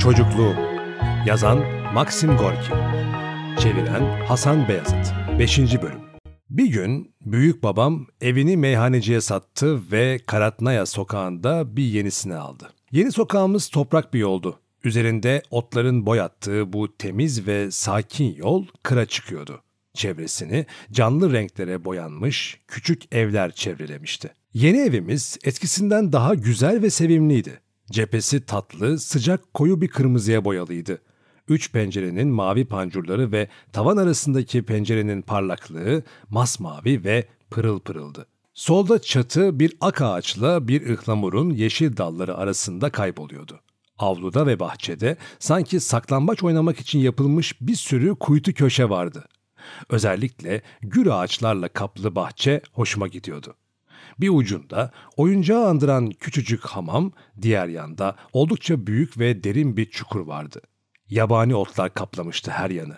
Çocukluğum 0.00 0.56
Yazan 1.26 1.64
Maxim 1.94 2.36
Gorki 2.36 2.70
Çeviren 3.62 4.24
Hasan 4.26 4.68
Beyazıt 4.68 5.14
5. 5.38 5.58
Bölüm 5.58 6.00
Bir 6.50 6.66
gün 6.66 7.14
büyük 7.20 7.62
babam 7.62 8.06
evini 8.20 8.56
meyhaneciye 8.56 9.20
sattı 9.20 9.92
ve 9.92 10.18
Karatnaya 10.26 10.86
sokağında 10.86 11.76
bir 11.76 11.84
yenisini 11.84 12.34
aldı. 12.34 12.72
Yeni 12.92 13.12
sokağımız 13.12 13.68
toprak 13.68 14.14
bir 14.14 14.18
yoldu. 14.18 14.58
Üzerinde 14.84 15.42
otların 15.50 16.06
boyattığı 16.06 16.72
bu 16.72 16.96
temiz 16.96 17.46
ve 17.46 17.70
sakin 17.70 18.34
yol 18.34 18.66
kıra 18.82 19.06
çıkıyordu. 19.06 19.62
Çevresini 19.94 20.66
canlı 20.92 21.32
renklere 21.32 21.84
boyanmış 21.84 22.60
küçük 22.68 23.14
evler 23.14 23.50
çevrelemişti. 23.50 24.39
Yeni 24.54 24.78
evimiz 24.78 25.38
eskisinden 25.44 26.12
daha 26.12 26.34
güzel 26.34 26.82
ve 26.82 26.90
sevimliydi. 26.90 27.60
Cephesi 27.90 28.46
tatlı, 28.46 28.98
sıcak 28.98 29.54
koyu 29.54 29.80
bir 29.80 29.88
kırmızıya 29.88 30.44
boyalıydı. 30.44 30.98
Üç 31.48 31.72
pencerenin 31.72 32.28
mavi 32.28 32.64
pancurları 32.64 33.32
ve 33.32 33.48
tavan 33.72 33.96
arasındaki 33.96 34.62
pencerenin 34.62 35.22
parlaklığı 35.22 36.02
masmavi 36.30 37.04
ve 37.04 37.28
pırıl 37.50 37.80
pırıldı. 37.80 38.26
Solda 38.54 39.02
çatı 39.02 39.60
bir 39.60 39.76
ak 39.80 40.02
ağaçla 40.02 40.68
bir 40.68 40.88
ıhlamurun 40.90 41.50
yeşil 41.50 41.96
dalları 41.96 42.36
arasında 42.36 42.90
kayboluyordu. 42.90 43.60
Avluda 43.98 44.46
ve 44.46 44.60
bahçede 44.60 45.16
sanki 45.38 45.80
saklambaç 45.80 46.42
oynamak 46.42 46.80
için 46.80 46.98
yapılmış 46.98 47.60
bir 47.60 47.74
sürü 47.74 48.14
kuytu 48.14 48.54
köşe 48.54 48.88
vardı. 48.88 49.24
Özellikle 49.88 50.62
gür 50.82 51.06
ağaçlarla 51.06 51.68
kaplı 51.68 52.14
bahçe 52.14 52.60
hoşuma 52.72 53.08
gidiyordu. 53.08 53.56
Bir 54.20 54.28
ucunda 54.28 54.90
oyuncağı 55.16 55.66
andıran 55.66 56.10
küçücük 56.10 56.66
hamam, 56.66 57.12
diğer 57.42 57.68
yanda 57.68 58.16
oldukça 58.32 58.86
büyük 58.86 59.18
ve 59.18 59.44
derin 59.44 59.76
bir 59.76 59.90
çukur 59.90 60.20
vardı. 60.20 60.60
Yabani 61.08 61.54
otlar 61.54 61.94
kaplamıştı 61.94 62.50
her 62.50 62.70
yanı. 62.70 62.96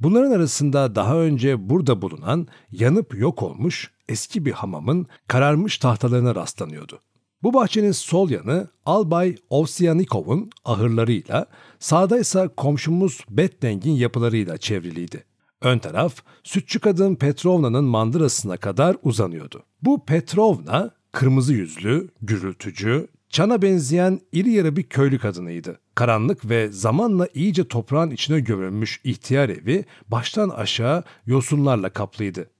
Bunların 0.00 0.30
arasında 0.30 0.94
daha 0.94 1.16
önce 1.16 1.70
burada 1.70 2.02
bulunan 2.02 2.48
yanıp 2.70 3.18
yok 3.18 3.42
olmuş 3.42 3.90
eski 4.08 4.44
bir 4.44 4.52
hamamın 4.52 5.06
kararmış 5.28 5.78
tahtalarına 5.78 6.34
rastlanıyordu. 6.34 7.00
Bu 7.42 7.54
bahçenin 7.54 7.92
sol 7.92 8.30
yanı 8.30 8.68
Albay 8.86 9.36
Ovsiyanikov'un 9.50 10.50
ahırlarıyla, 10.64 11.46
sağda 11.78 12.18
ise 12.18 12.48
komşumuz 12.56 13.20
Betdeng'in 13.30 13.92
yapılarıyla 13.92 14.58
çevriliydi. 14.58 15.24
Ön 15.62 15.78
taraf 15.78 16.14
sütçü 16.42 16.80
kadın 16.80 17.14
Petrovna'nın 17.14 17.84
mandırasına 17.84 18.56
kadar 18.56 18.96
uzanıyordu. 19.02 19.62
Bu 19.82 20.04
Petrovna 20.04 20.90
kırmızı 21.12 21.52
yüzlü, 21.52 22.08
gürültücü, 22.22 23.08
çana 23.30 23.62
benzeyen 23.62 24.20
iri 24.32 24.50
yarı 24.50 24.76
bir 24.76 24.82
köylü 24.82 25.18
kadınıydı. 25.18 25.80
Karanlık 25.94 26.48
ve 26.48 26.72
zamanla 26.72 27.28
iyice 27.34 27.68
toprağın 27.68 28.10
içine 28.10 28.40
gömülmüş 28.40 29.00
ihtiyar 29.04 29.48
evi 29.48 29.84
baştan 30.08 30.48
aşağı 30.48 31.04
yosunlarla 31.26 31.90
kaplıydı. 31.90 32.50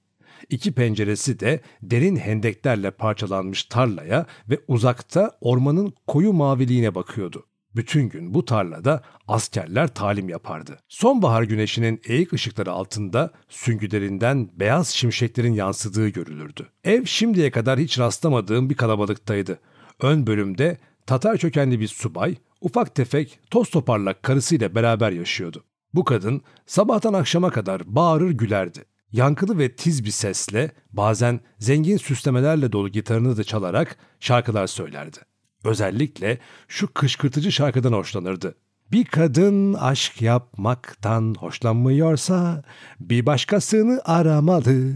İki 0.49 0.71
penceresi 0.71 1.39
de 1.39 1.61
derin 1.81 2.15
hendeklerle 2.15 2.91
parçalanmış 2.91 3.63
tarlaya 3.63 4.25
ve 4.49 4.59
uzakta 4.67 5.31
ormanın 5.41 5.93
koyu 6.07 6.33
maviliğine 6.33 6.95
bakıyordu. 6.95 7.45
Bütün 7.75 8.09
gün 8.09 8.33
bu 8.33 8.45
tarlada 8.45 9.03
askerler 9.27 9.93
talim 9.93 10.29
yapardı. 10.29 10.79
Sonbahar 10.87 11.43
güneşinin 11.43 12.01
eğik 12.05 12.33
ışıkları 12.33 12.71
altında 12.71 13.31
süngülerinden 13.49 14.49
beyaz 14.55 14.87
şimşeklerin 14.87 15.53
yansıdığı 15.53 16.09
görülürdü. 16.09 16.67
Ev 16.83 17.05
şimdiye 17.05 17.51
kadar 17.51 17.79
hiç 17.79 17.99
rastlamadığım 17.99 18.69
bir 18.69 18.75
kalabalıktaydı. 18.75 19.59
Ön 20.01 20.27
bölümde 20.27 20.77
Tatar 21.07 21.37
kökenli 21.37 21.79
bir 21.79 21.87
subay, 21.87 22.35
ufak 22.61 22.95
tefek, 22.95 23.39
toz 23.51 23.69
toparlak 23.69 24.23
karısıyla 24.23 24.75
beraber 24.75 25.11
yaşıyordu. 25.11 25.63
Bu 25.93 26.03
kadın 26.03 26.41
sabahtan 26.65 27.13
akşama 27.13 27.49
kadar 27.49 27.81
bağırır 27.85 28.31
gülerdi. 28.31 28.85
Yankılı 29.11 29.57
ve 29.57 29.75
tiz 29.75 30.05
bir 30.05 30.11
sesle, 30.11 30.71
bazen 30.91 31.39
zengin 31.59 31.97
süslemelerle 31.97 32.71
dolu 32.71 32.89
gitarını 32.89 33.37
da 33.37 33.43
çalarak 33.43 33.97
şarkılar 34.19 34.67
söylerdi. 34.67 35.17
Özellikle 35.63 36.39
şu 36.67 36.93
kışkırtıcı 36.93 37.51
şarkıdan 37.51 37.93
hoşlanırdı. 37.93 38.55
Bir 38.91 39.05
kadın 39.05 39.73
aşk 39.73 40.21
yapmaktan 40.21 41.35
hoşlanmıyorsa 41.39 42.63
bir 42.99 43.25
başkasını 43.25 44.01
aramalı. 44.05 44.93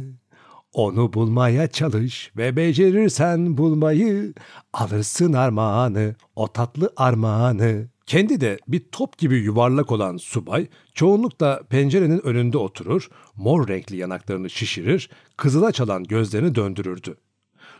Onu 0.73 1.13
bulmaya 1.13 1.67
çalış 1.67 2.31
ve 2.37 2.55
becerirsen 2.55 3.57
bulmayı 3.57 4.33
alırsın 4.73 5.33
armağanı, 5.33 6.15
o 6.35 6.47
tatlı 6.47 6.93
armağanı. 6.97 7.87
Kendi 8.05 8.41
de 8.41 8.59
bir 8.67 8.79
top 8.91 9.17
gibi 9.17 9.35
yuvarlak 9.35 9.91
olan 9.91 10.17
subay 10.17 10.67
çoğunlukla 10.93 11.61
pencerenin 11.69 12.25
önünde 12.25 12.57
oturur, 12.57 13.09
mor 13.35 13.67
renkli 13.67 13.97
yanaklarını 13.97 14.49
şişirir, 14.49 15.09
kızıla 15.37 15.71
çalan 15.71 16.03
gözlerini 16.03 16.55
döndürürdü. 16.55 17.17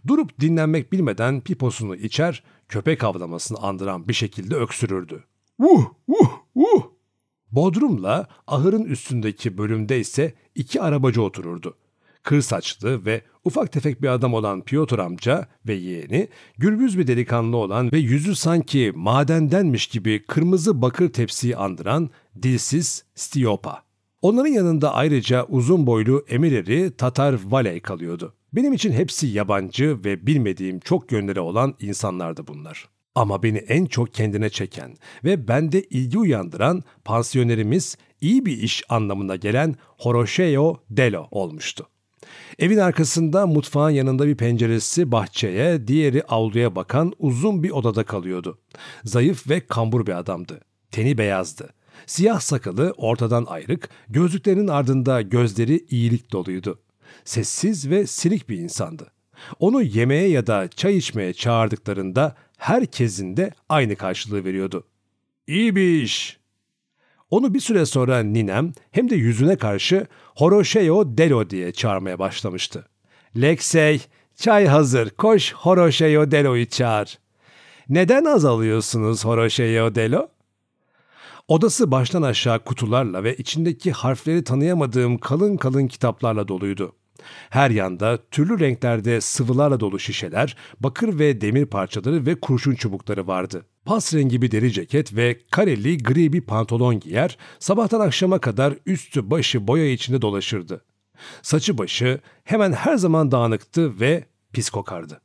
Durup 0.08 0.40
dinlenmek 0.40 0.91
bilmeden 0.91 1.41
piposunu 1.41 1.96
içer, 1.96 2.44
köpek 2.69 3.03
avlamasını 3.03 3.58
andıran 3.58 4.08
bir 4.08 4.13
şekilde 4.13 4.56
öksürürdü. 4.56 5.24
Uh, 5.59 5.85
uh, 6.08 6.31
uh. 6.56 6.81
Bodrum'la 7.52 8.28
ahırın 8.47 8.84
üstündeki 8.84 9.57
bölümde 9.57 10.00
ise 10.00 10.34
iki 10.56 10.81
arabacı 10.81 11.22
otururdu. 11.22 11.78
Kır 12.24 12.41
saçlı 12.41 13.06
ve 13.06 13.22
ufak 13.46 13.72
tefek 13.72 14.02
bir 14.02 14.07
adam 14.07 14.34
olan 14.34 14.62
Piotr 14.62 15.00
amca 15.00 15.47
ve 15.68 15.74
yeğeni, 15.74 16.28
gürbüz 16.57 16.97
bir 16.97 17.07
delikanlı 17.07 17.57
olan 17.57 17.91
ve 17.91 17.97
yüzü 17.97 18.36
sanki 18.36 18.91
madendenmiş 18.96 19.88
gibi 19.88 20.24
kırmızı 20.24 20.81
bakır 20.81 21.09
tepsiyi 21.09 21.57
andıran 21.57 22.09
dilsiz 22.41 23.03
Stiopa. 23.16 23.84
Onların 24.22 24.50
yanında 24.50 24.94
ayrıca 24.94 25.46
uzun 25.50 25.88
boylu 25.88 26.25
emirleri 26.30 26.91
Tatar 26.97 27.40
Valey 27.46 27.80
kalıyordu. 27.80 28.34
Benim 28.57 28.73
için 28.73 28.91
hepsi 28.91 29.28
yabancı 29.28 30.03
ve 30.06 30.28
bilmediğim 30.28 30.79
çok 30.79 31.12
yönleri 31.12 31.40
olan 31.40 31.75
insanlardı 31.79 32.47
bunlar. 32.47 32.90
Ama 33.16 33.44
beni 33.44 33.57
en 33.57 33.85
çok 33.85 34.13
kendine 34.13 34.50
çeken 34.50 34.95
ve 35.23 35.47
bende 35.47 35.84
ilgi 35.84 36.18
uyandıran 36.18 36.84
pansiyonerimiz 37.06 37.97
iyi 38.22 38.45
bir 38.45 38.57
iş 38.57 38.84
anlamına 38.90 39.35
gelen 39.35 39.75
Horosheo 39.97 40.84
Delo 40.90 41.28
olmuştu. 41.31 41.88
Evin 42.59 42.78
arkasında 42.78 43.47
mutfağın 43.47 43.90
yanında 43.90 44.28
bir 44.28 44.35
penceresi 44.35 45.12
bahçeye, 45.12 45.88
diğeri 45.88 46.24
avluya 46.24 46.75
bakan 46.75 47.13
uzun 47.19 47.63
bir 47.63 47.72
odada 47.72 48.03
kalıyordu. 48.03 48.59
Zayıf 49.03 49.50
ve 49.50 49.59
kambur 49.59 50.06
bir 50.06 50.18
adamdı. 50.18 50.62
Teni 50.91 51.18
beyazdı. 51.18 51.69
Siyah 52.06 52.39
sakalı 52.39 52.94
ortadan 52.97 53.45
ayrık, 53.45 53.89
gözlüklerinin 54.09 54.68
ardında 54.68 55.22
gözleri 55.22 55.85
iyilik 55.89 56.31
doluydu. 56.31 56.79
Sessiz 57.28 57.90
ve 57.90 58.08
silik 58.08 58.50
bir 58.50 58.58
insandı. 58.58 59.12
Onu 59.60 59.82
yemeğe 59.82 60.30
ya 60.30 60.48
da 60.48 60.68
çay 60.68 60.98
içmeye 60.98 61.34
çağırdıklarında 61.34 62.36
herkesin 62.58 63.38
de 63.38 63.52
aynı 63.70 63.96
karşılığı 63.96 64.46
veriyordu. 64.46 64.84
İyi 65.48 65.76
bir 65.76 66.02
iş. 66.02 66.38
Onu 67.30 67.54
bir 67.54 67.60
süre 67.60 67.86
sonra 67.86 68.20
ninem 68.20 68.74
hem 68.92 69.10
de 69.10 69.16
yüzüne 69.16 69.56
karşı 69.56 70.08
Horoşeo 70.36 71.18
Delo 71.18 71.50
diye 71.50 71.72
çağırmaya 71.72 72.20
başlamıştı. 72.20 72.88
Lexey, 73.42 74.02
çay 74.36 74.66
hazır, 74.66 75.10
koş 75.10 75.54
Horoşeo 75.54 76.32
Delo'yu 76.32 76.66
çağır. 76.66 77.20
Neden 77.90 78.26
azalıyorsunuz 78.26 79.26
Horoşeo 79.26 79.96
Delo? 79.96 80.28
Odası 81.48 81.92
baştan 81.92 82.22
aşağı 82.22 82.60
kutularla 82.60 83.24
ve 83.24 83.36
içindeki 83.36 83.92
harfleri 83.92 84.44
tanıyamadığım 84.44 85.18
kalın 85.18 85.58
kalın 85.58 85.88
kitaplarla 85.88 86.48
doluydu. 86.48 86.96
Her 87.50 87.70
yanda 87.70 88.20
türlü 88.32 88.60
renklerde 88.60 89.22
sıvılarla 89.22 89.80
dolu 89.80 90.00
şişeler, 90.00 90.56
bakır 90.80 91.20
ve 91.20 91.42
demir 91.42 91.66
parçaları 91.66 92.26
ve 92.26 92.40
kurşun 92.40 92.76
çubukları 92.76 93.28
vardı. 93.28 93.66
Pas 93.86 94.14
rengi 94.14 94.42
bir 94.42 94.52
deri 94.52 94.72
ceket 94.72 95.16
ve 95.16 95.40
kareli 95.52 95.98
gri 95.98 96.34
bir 96.34 96.42
pantolon 96.42 97.00
giyer, 97.00 97.38
sabahtan 97.60 98.00
akşama 98.00 98.40
kadar 98.40 98.74
üstü 98.86 99.31
başı 99.31 99.68
boya 99.68 99.92
içinde 99.92 100.22
dolaşırdı. 100.22 100.84
Saçı 101.42 101.78
başı 101.78 102.19
hemen 102.44 102.74
her 102.74 102.98
zaman 102.98 103.31
dağınıktı 103.31 104.00
ve 104.00 104.25
pis 104.54 104.70
kokardı. 104.70 105.22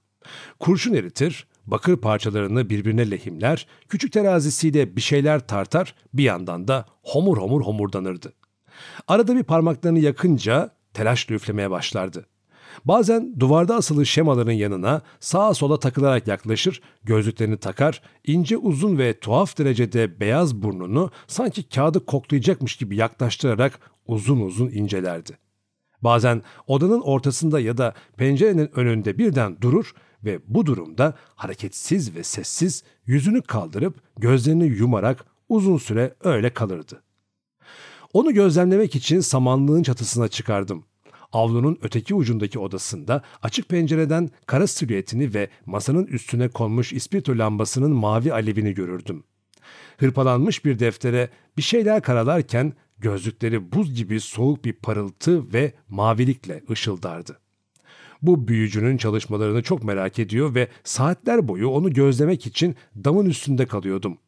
Kurşun 0.58 0.94
eritir, 0.94 1.46
bakır 1.66 1.96
parçalarını 1.96 2.70
birbirine 2.70 3.10
lehimler, 3.10 3.66
küçük 3.88 4.12
terazisiyle 4.12 4.96
bir 4.96 5.00
şeyler 5.00 5.46
tartar, 5.46 5.94
bir 6.14 6.22
yandan 6.22 6.68
da 6.68 6.86
homur 7.02 7.38
homur 7.38 7.62
homurdanırdı. 7.62 8.32
Arada 9.08 9.36
bir 9.36 9.42
parmaklarını 9.42 9.98
yakınca 9.98 10.70
telaşla 10.94 11.34
üflemeye 11.34 11.70
başlardı. 11.70 12.26
Bazen 12.84 13.40
duvarda 13.40 13.76
asılı 13.76 14.06
şemaların 14.06 14.52
yanına 14.52 15.02
sağa 15.20 15.54
sola 15.54 15.78
takılarak 15.78 16.26
yaklaşır, 16.26 16.82
gözlüklerini 17.04 17.56
takar, 17.56 18.02
ince 18.26 18.56
uzun 18.56 18.98
ve 18.98 19.18
tuhaf 19.18 19.58
derecede 19.58 20.20
beyaz 20.20 20.54
burnunu 20.54 21.10
sanki 21.26 21.68
kağıdı 21.68 22.06
koklayacakmış 22.06 22.76
gibi 22.76 22.96
yaklaştırarak 22.96 23.80
uzun 24.06 24.40
uzun 24.40 24.68
incelerdi. 24.70 25.38
Bazen 26.02 26.42
odanın 26.66 27.00
ortasında 27.00 27.60
ya 27.60 27.78
da 27.78 27.94
pencerenin 28.16 28.70
önünde 28.78 29.18
birden 29.18 29.56
durur, 29.60 29.94
ve 30.24 30.40
bu 30.46 30.66
durumda 30.66 31.14
hareketsiz 31.34 32.14
ve 32.14 32.22
sessiz 32.22 32.84
yüzünü 33.06 33.42
kaldırıp 33.42 33.94
gözlerini 34.18 34.64
yumarak 34.66 35.24
uzun 35.48 35.78
süre 35.78 36.14
öyle 36.20 36.50
kalırdı. 36.50 37.02
Onu 38.12 38.34
gözlemlemek 38.34 38.96
için 38.96 39.20
samanlığın 39.20 39.82
çatısına 39.82 40.28
çıkardım. 40.28 40.84
Avlunun 41.32 41.78
öteki 41.82 42.14
ucundaki 42.14 42.58
odasında 42.58 43.22
açık 43.42 43.68
pencereden 43.68 44.30
kara 44.46 44.66
silüetini 44.66 45.34
ve 45.34 45.48
masanın 45.66 46.06
üstüne 46.06 46.48
konmuş 46.48 46.92
ispirto 46.92 47.38
lambasının 47.38 47.90
mavi 47.92 48.32
alevini 48.32 48.74
görürdüm. 48.74 49.24
Hırpalanmış 49.98 50.64
bir 50.64 50.78
deftere 50.78 51.30
bir 51.56 51.62
şeyler 51.62 52.02
karalarken 52.02 52.72
gözlükleri 52.98 53.72
buz 53.72 53.94
gibi 53.94 54.20
soğuk 54.20 54.64
bir 54.64 54.72
parıltı 54.72 55.52
ve 55.52 55.72
mavilikle 55.88 56.62
ışıldardı. 56.70 57.38
Bu 58.22 58.48
büyücünün 58.48 58.96
çalışmalarını 58.96 59.62
çok 59.62 59.84
merak 59.84 60.18
ediyor 60.18 60.54
ve 60.54 60.68
saatler 60.84 61.48
boyu 61.48 61.68
onu 61.68 61.92
gözlemek 61.92 62.46
için 62.46 62.76
damın 63.04 63.26
üstünde 63.26 63.66
kalıyordum. 63.66 64.18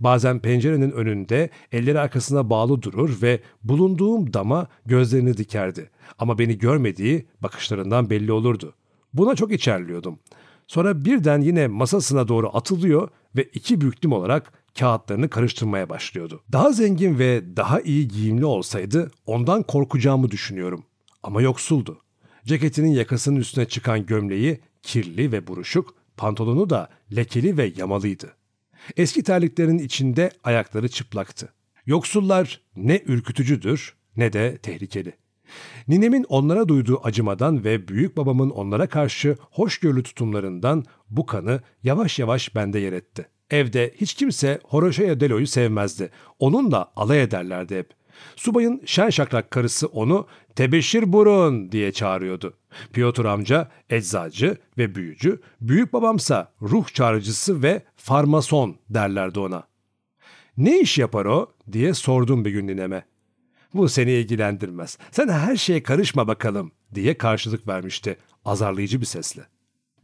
Bazen 0.00 0.38
pencerenin 0.38 0.90
önünde 0.90 1.50
elleri 1.72 2.00
arkasına 2.00 2.50
bağlı 2.50 2.82
durur 2.82 3.22
ve 3.22 3.40
bulunduğum 3.64 4.32
dama 4.34 4.66
gözlerini 4.86 5.36
dikerdi. 5.36 5.90
Ama 6.18 6.38
beni 6.38 6.58
görmediği 6.58 7.26
bakışlarından 7.42 8.10
belli 8.10 8.32
olurdu. 8.32 8.74
Buna 9.14 9.34
çok 9.34 9.52
içerliyordum. 9.52 10.18
Sonra 10.66 11.04
birden 11.04 11.40
yine 11.40 11.66
masasına 11.66 12.28
doğru 12.28 12.56
atılıyor 12.56 13.08
ve 13.36 13.42
iki 13.42 13.80
büklüm 13.80 14.12
olarak 14.12 14.52
kağıtlarını 14.78 15.28
karıştırmaya 15.28 15.88
başlıyordu. 15.88 16.42
Daha 16.52 16.72
zengin 16.72 17.18
ve 17.18 17.56
daha 17.56 17.80
iyi 17.80 18.08
giyimli 18.08 18.44
olsaydı 18.44 19.10
ondan 19.26 19.62
korkacağımı 19.62 20.30
düşünüyorum. 20.30 20.84
Ama 21.22 21.42
yoksuldu. 21.42 21.98
Ceketinin 22.44 22.90
yakasının 22.90 23.36
üstüne 23.36 23.64
çıkan 23.64 24.06
gömleği 24.06 24.60
kirli 24.82 25.32
ve 25.32 25.46
buruşuk, 25.46 25.94
pantolonu 26.16 26.70
da 26.70 26.88
lekeli 27.16 27.56
ve 27.56 27.72
yamalıydı. 27.76 28.32
Eski 28.96 29.22
terliklerin 29.22 29.78
içinde 29.78 30.30
ayakları 30.44 30.88
çıplaktı. 30.88 31.52
Yoksullar 31.86 32.60
ne 32.76 33.02
ürkütücüdür 33.06 33.94
ne 34.16 34.32
de 34.32 34.56
tehlikeli. 34.56 35.12
Ninemin 35.88 36.26
onlara 36.28 36.68
duyduğu 36.68 37.00
acımadan 37.04 37.64
ve 37.64 37.88
büyük 37.88 38.16
babamın 38.16 38.50
onlara 38.50 38.86
karşı 38.86 39.36
hoşgörülü 39.40 40.02
tutumlarından 40.02 40.84
bu 41.10 41.26
kanı 41.26 41.60
yavaş 41.82 42.18
yavaş 42.18 42.54
bende 42.54 42.78
yer 42.78 42.92
etti. 42.92 43.28
Evde 43.50 43.94
hiç 43.96 44.14
kimse 44.14 44.60
Horoşaya 44.64 45.20
Delo'yu 45.20 45.46
sevmezdi. 45.46 46.10
Onunla 46.38 46.92
alay 46.96 47.22
ederlerdi 47.22 47.78
hep. 47.78 47.90
Subayın 48.36 48.82
şen 48.86 49.10
şakrak 49.10 49.50
karısı 49.50 49.86
onu 49.86 50.26
tebeşir 50.56 51.12
burun 51.12 51.72
diye 51.72 51.92
çağırıyordu. 51.92 52.56
Piotr 52.92 53.24
amca 53.24 53.68
eczacı 53.90 54.56
ve 54.78 54.94
büyücü, 54.94 55.40
büyük 55.60 55.92
babamsa 55.92 56.52
ruh 56.62 56.88
çağrıcısı 56.88 57.62
ve 57.62 57.82
farmason 58.00 58.76
derlerdi 58.90 59.40
ona. 59.40 59.62
Ne 60.56 60.80
iş 60.80 60.98
yapar 60.98 61.24
o 61.24 61.52
diye 61.72 61.94
sordum 61.94 62.44
bir 62.44 62.50
gün 62.50 62.66
nineme. 62.66 63.04
Bu 63.74 63.88
seni 63.88 64.12
ilgilendirmez. 64.12 64.98
Sen 65.10 65.28
her 65.28 65.56
şeye 65.56 65.82
karışma 65.82 66.28
bakalım 66.28 66.72
diye 66.94 67.18
karşılık 67.18 67.68
vermişti 67.68 68.16
azarlayıcı 68.44 69.00
bir 69.00 69.06
sesle. 69.06 69.42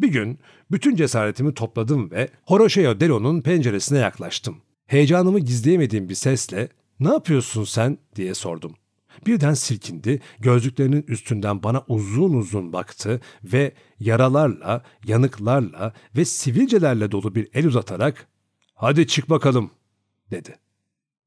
Bir 0.01 0.09
gün 0.09 0.39
bütün 0.71 0.97
cesaretimi 0.97 1.55
topladım 1.55 2.11
ve 2.11 2.29
Horoşeo 2.43 3.01
Delo'nun 3.01 3.41
penceresine 3.41 3.99
yaklaştım. 3.99 4.57
Heyecanımı 4.87 5.41
gizleyemediğim 5.41 6.09
bir 6.09 6.15
sesle 6.15 6.69
''Ne 7.01 7.09
yapıyorsun 7.09 7.65
sen?'' 7.65 7.99
diye 8.17 8.35
sordum. 8.35 8.75
Birden 9.27 9.55
silkindi, 9.55 10.21
gözlüklerinin 10.39 11.05
üstünden 11.09 11.63
bana 11.63 11.85
uzun 11.89 12.35
uzun 12.35 12.73
baktı 12.73 13.21
ve 13.45 13.73
yaralarla, 14.01 14.83
yanıklarla 15.07 15.93
ve 16.17 16.25
sivilcelerle 16.25 17.11
dolu 17.11 17.35
bir 17.35 17.49
el 17.55 17.67
uzatarak 17.67 18.27
''Hadi 18.75 19.07
çık 19.07 19.31
bakalım'' 19.31 19.71
dedi. 20.31 20.55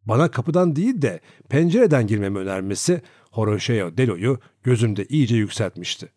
Bana 0.05 0.31
kapıdan 0.31 0.75
değil 0.75 1.01
de 1.01 1.19
pencereden 1.49 2.07
girmemi 2.07 2.37
önermesi 2.37 3.01
Horoşeo 3.31 3.97
Delo'yu 3.97 4.39
gözümde 4.63 5.05
iyice 5.05 5.35
yükseltmişti. 5.35 6.09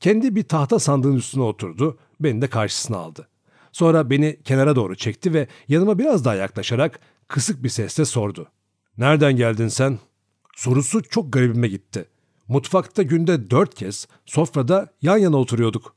Kendi 0.00 0.36
bir 0.36 0.42
tahta 0.42 0.78
sandığın 0.78 1.16
üstüne 1.16 1.42
oturdu, 1.42 1.98
beni 2.20 2.42
de 2.42 2.46
karşısına 2.46 2.96
aldı. 2.96 3.28
Sonra 3.72 4.10
beni 4.10 4.42
kenara 4.44 4.76
doğru 4.76 4.96
çekti 4.96 5.34
ve 5.34 5.46
yanıma 5.68 5.98
biraz 5.98 6.24
daha 6.24 6.34
yaklaşarak 6.34 7.00
kısık 7.28 7.62
bir 7.62 7.68
sesle 7.68 8.04
sordu. 8.04 8.48
''Nereden 8.98 9.36
geldin 9.36 9.68
sen?'' 9.68 10.09
Sorusu 10.60 11.02
çok 11.02 11.32
garibime 11.32 11.68
gitti. 11.68 12.08
Mutfakta 12.48 13.02
günde 13.02 13.50
dört 13.50 13.74
kez, 13.74 14.08
sofrada 14.26 14.92
yan 15.02 15.16
yana 15.16 15.36
oturuyorduk. 15.36 15.96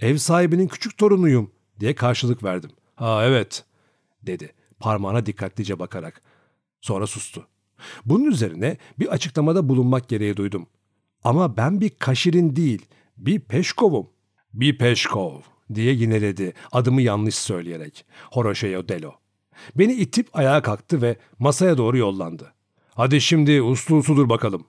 Ev 0.00 0.16
sahibinin 0.16 0.68
küçük 0.68 0.98
torunuyum 0.98 1.50
diye 1.80 1.94
karşılık 1.94 2.44
verdim. 2.44 2.70
Ha 2.96 3.24
evet 3.24 3.64
dedi 4.22 4.52
parmağına 4.80 5.26
dikkatlice 5.26 5.78
bakarak. 5.78 6.22
Sonra 6.80 7.06
sustu. 7.06 7.46
Bunun 8.04 8.24
üzerine 8.24 8.76
bir 8.98 9.06
açıklamada 9.06 9.68
bulunmak 9.68 10.08
gereği 10.08 10.36
duydum. 10.36 10.66
Ama 11.24 11.56
ben 11.56 11.80
bir 11.80 11.90
kaşirin 11.90 12.56
değil, 12.56 12.86
bir 13.16 13.40
peşkovum. 13.40 14.10
Bir 14.54 14.78
peşkov 14.78 15.40
diye 15.74 15.92
yineledi 15.92 16.52
adımı 16.72 17.02
yanlış 17.02 17.34
söyleyerek. 17.34 18.04
Horoşeo 18.30 18.88
Delo. 18.88 19.12
Beni 19.74 19.92
itip 19.92 20.28
ayağa 20.32 20.62
kalktı 20.62 21.02
ve 21.02 21.16
masaya 21.38 21.78
doğru 21.78 21.98
yollandı. 21.98 22.52
Hadi 23.00 23.20
şimdi 23.20 23.62
uslu 23.62 23.96
usudur 23.96 24.28
bakalım. 24.28 24.64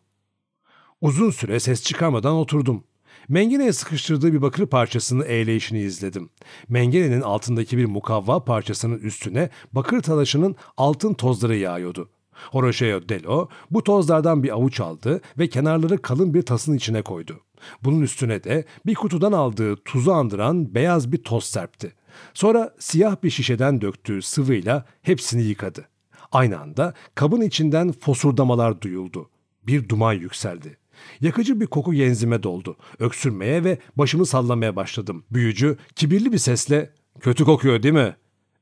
Uzun 1.02 1.32
süre 1.32 1.60
ses 1.60 1.84
çıkarmadan 1.84 2.34
oturdum. 2.34 2.84
Mengene'ye 3.30 3.74
sıkıştırdığı 3.74 4.34
bir 4.34 4.42
bakır 4.42 4.66
parçasını 4.66 5.26
eğleyişini 5.26 5.80
izledim. 5.80 6.30
Mengene'nin 6.70 7.22
altındaki 7.22 7.78
bir 7.78 7.86
mukavva 7.86 8.44
parçasının 8.44 9.00
üstüne 9.00 9.50
bakır 9.74 10.02
talaşının 10.02 10.56
altın 10.78 11.14
tozları 11.14 11.56
yağıyordu. 11.56 12.10
Horoşeo 12.32 13.10
Delo 13.10 13.50
bu 13.72 13.84
tozlardan 13.84 14.44
bir 14.44 14.50
avuç 14.50 14.80
aldı 14.80 15.22
ve 15.40 15.50
kenarları 15.50 16.02
kalın 16.02 16.34
bir 16.34 16.42
tasın 16.42 16.74
içine 16.74 17.02
koydu. 17.02 17.40
Bunun 17.84 18.02
üstüne 18.02 18.44
de 18.44 18.66
bir 18.86 18.96
kutudan 18.96 19.32
aldığı 19.32 19.76
tuzu 19.76 20.12
andıran 20.12 20.76
beyaz 20.76 21.12
bir 21.12 21.24
toz 21.24 21.44
serpti. 21.44 21.94
Sonra 22.34 22.76
siyah 22.80 23.16
bir 23.24 23.30
şişeden 23.30 23.82
döktüğü 23.82 24.22
sıvıyla 24.22 24.86
hepsini 25.02 25.44
yıkadı. 25.44 25.91
Aynı 26.32 26.60
anda 26.60 26.94
kabın 27.16 27.42
içinden 27.42 27.92
fosurdamalar 27.92 28.82
duyuldu. 28.82 29.30
Bir 29.64 29.90
duman 29.90 30.14
yükseldi. 30.14 30.78
Yakıcı 31.22 31.60
bir 31.60 31.68
koku 31.68 31.94
genzime 31.94 32.44
doldu. 32.44 32.78
Öksürmeye 33.00 33.64
ve 33.64 33.78
başımı 33.96 34.26
sallamaya 34.26 34.76
başladım. 34.76 35.24
Büyücü 35.32 35.78
kibirli 35.96 36.32
bir 36.32 36.38
sesle 36.38 36.94
"Kötü 37.20 37.46
kokuyor 37.46 37.84
değil 37.84 37.94
mi?" 37.94 38.16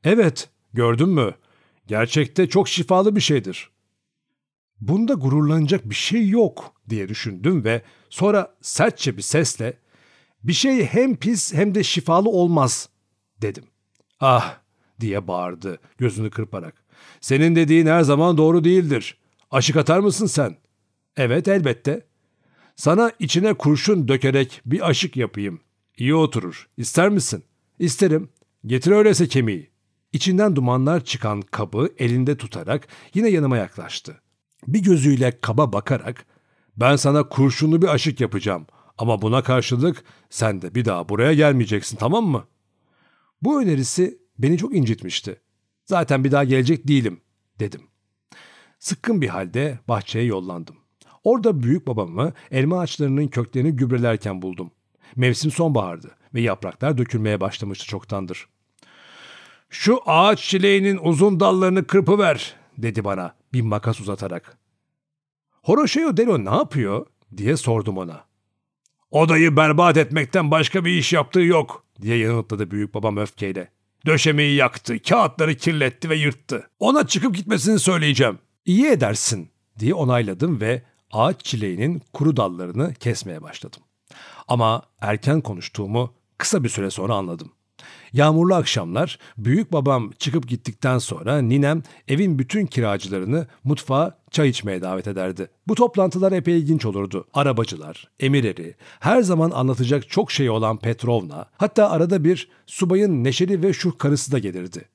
"Evet, 0.04 0.50
gördün 0.74 1.10
mü? 1.10 1.36
Gerçekte 1.88 2.50
çok 2.50 2.70
şifalı 2.70 3.16
bir 3.16 3.22
şeydir." 3.22 3.70
Bunda 4.82 5.14
gururlanacak 5.14 5.90
bir 5.90 5.96
şey 5.96 6.30
yok 6.30 6.74
diye 6.90 7.10
düşündüm 7.10 7.64
ve 7.64 7.82
sonra 8.10 8.56
sertçe 8.62 9.18
bir 9.18 9.22
sesle 9.22 9.78
bir 10.44 10.54
şey 10.54 10.86
hem 10.86 11.16
pis 11.16 11.54
hem 11.54 11.76
de 11.76 11.84
şifalı 11.84 12.30
olmaz 12.30 12.90
dedim. 13.42 13.64
Ah 14.20 14.60
diye 15.00 15.28
bağırdı 15.28 15.80
gözünü 15.98 16.30
kırparak. 16.30 16.84
Senin 17.22 17.56
dediğin 17.56 17.86
her 17.86 18.02
zaman 18.02 18.38
doğru 18.38 18.64
değildir. 18.64 19.18
Aşık 19.52 19.76
atar 19.76 20.00
mısın 20.00 20.26
sen? 20.26 20.58
Evet 21.18 21.48
elbette. 21.48 22.06
Sana 22.76 23.12
içine 23.20 23.54
kurşun 23.54 24.08
dökerek 24.08 24.62
bir 24.66 24.90
aşık 24.90 25.18
yapayım. 25.18 25.60
İyi 25.98 26.16
oturur. 26.16 26.70
İster 26.78 27.10
misin? 27.10 27.44
İsterim. 27.80 28.30
Getir 28.66 28.92
öyleyse 28.92 29.28
kemiği. 29.28 29.70
İçinden 30.14 30.56
dumanlar 30.56 31.06
çıkan 31.06 31.42
kabı 31.42 31.90
elinde 31.98 32.38
tutarak 32.38 32.88
yine 33.14 33.30
yanıma 33.30 33.58
yaklaştı. 33.58 34.22
Bir 34.68 34.80
gözüyle 34.80 35.40
kaba 35.42 35.74
bakarak 35.74 36.26
ben 36.78 36.96
sana 36.96 37.30
kurşunlu 37.30 37.82
bir 37.82 37.88
aşık 37.88 38.22
yapacağım 38.22 38.68
ama 38.98 39.22
buna 39.22 39.44
karşılık 39.44 40.04
sen 40.30 40.62
de 40.62 40.76
bir 40.76 40.86
daha 40.86 41.10
buraya 41.10 41.34
gelmeyeceksin 41.34 41.98
tamam 41.98 42.26
mı? 42.26 42.46
Bu 43.42 43.62
önerisi 43.62 44.20
beni 44.38 44.58
çok 44.58 44.76
incitmişti. 44.76 45.42
Zaten 45.90 46.24
bir 46.24 46.32
daha 46.32 46.44
gelecek 46.44 46.88
değilim 46.88 47.22
dedim. 47.60 47.82
Sıkkın 48.80 49.22
bir 49.22 49.28
halde 49.28 49.80
bahçeye 49.88 50.26
yollandım. 50.26 50.76
Orada 51.24 51.64
büyük 51.64 51.88
babamı 51.88 52.34
elma 52.52 52.80
ağaçlarının 52.80 53.28
köklerini 53.28 53.72
gübrelerken 53.72 54.42
buldum. 54.42 54.72
Mevsim 55.16 55.52
sonbahardı 55.52 56.16
ve 56.34 56.42
yapraklar 56.42 56.98
dökülmeye 56.98 57.42
başlamıştı 57.42 57.86
çoktandır. 57.86 58.48
Şu 59.70 60.00
ağaç 60.06 60.40
çileğinin 60.40 61.00
uzun 61.02 61.40
dallarını 61.40 61.88
kırpıver 61.88 62.56
dedi 62.78 63.04
bana 63.04 63.36
bir 63.54 63.62
makas 63.62 64.00
uzatarak. 64.00 64.58
Horoşeo 65.64 66.18
Delo 66.18 66.46
ne 66.46 66.56
yapıyor 66.56 67.06
diye 67.38 67.58
sordum 67.58 67.98
ona. 67.98 68.26
Odayı 69.12 69.58
berbat 69.58 69.98
etmekten 69.98 70.52
başka 70.52 70.86
bir 70.86 70.92
iş 70.92 71.14
yaptığı 71.14 71.42
yok 71.42 71.86
diye 72.02 72.18
yanıtladı 72.18 72.72
büyük 72.72 72.94
babam 72.94 73.18
öfkeyle. 73.18 73.79
Döşemeyi 74.06 74.56
yaktı, 74.56 75.02
kağıtları 75.02 75.56
kirletti 75.56 76.10
ve 76.10 76.16
yırttı. 76.16 76.70
Ona 76.80 77.08
çıkıp 77.08 77.36
gitmesini 77.36 77.80
söyleyeceğim. 77.80 78.40
İyi 78.66 78.88
edersin 78.88 79.52
diye 79.80 79.94
onayladım 79.94 80.62
ve 80.62 80.84
ağaç 81.12 81.46
çileğinin 81.46 82.02
kuru 82.14 82.38
dallarını 82.38 82.94
kesmeye 82.94 83.42
başladım. 83.42 83.82
Ama 84.48 84.84
erken 85.02 85.42
konuştuğumu 85.42 86.14
kısa 86.38 86.64
bir 86.64 86.70
süre 86.70 86.90
sonra 86.90 87.16
anladım. 87.16 87.52
Yağmurlu 88.14 88.56
akşamlar 88.56 89.20
büyük 89.38 89.74
babam 89.74 90.12
çıkıp 90.20 90.48
gittikten 90.48 90.98
sonra 90.98 91.42
ninem 91.42 91.84
evin 92.08 92.40
bütün 92.40 92.66
kiracılarını 92.66 93.48
mutfağa 93.64 94.18
çay 94.32 94.50
içmeye 94.50 94.82
davet 94.82 95.08
ederdi. 95.08 95.48
Bu 95.68 95.76
toplantılar 95.76 96.32
epey 96.32 96.60
ilginç 96.60 96.86
olurdu. 96.86 97.28
Arabacılar, 97.34 98.10
emirleri, 98.20 98.76
her 99.00 99.22
zaman 99.22 99.52
anlatacak 99.52 100.10
çok 100.10 100.32
şey 100.32 100.50
olan 100.50 100.78
Petrovna, 100.78 101.46
hatta 101.58 101.90
arada 101.90 102.24
bir 102.24 102.50
subayın 102.66 103.24
neşeli 103.24 103.64
ve 103.64 103.74
şuh 103.74 103.98
karısı 103.98 104.32
da 104.32 104.40
gelirdi. 104.40 104.86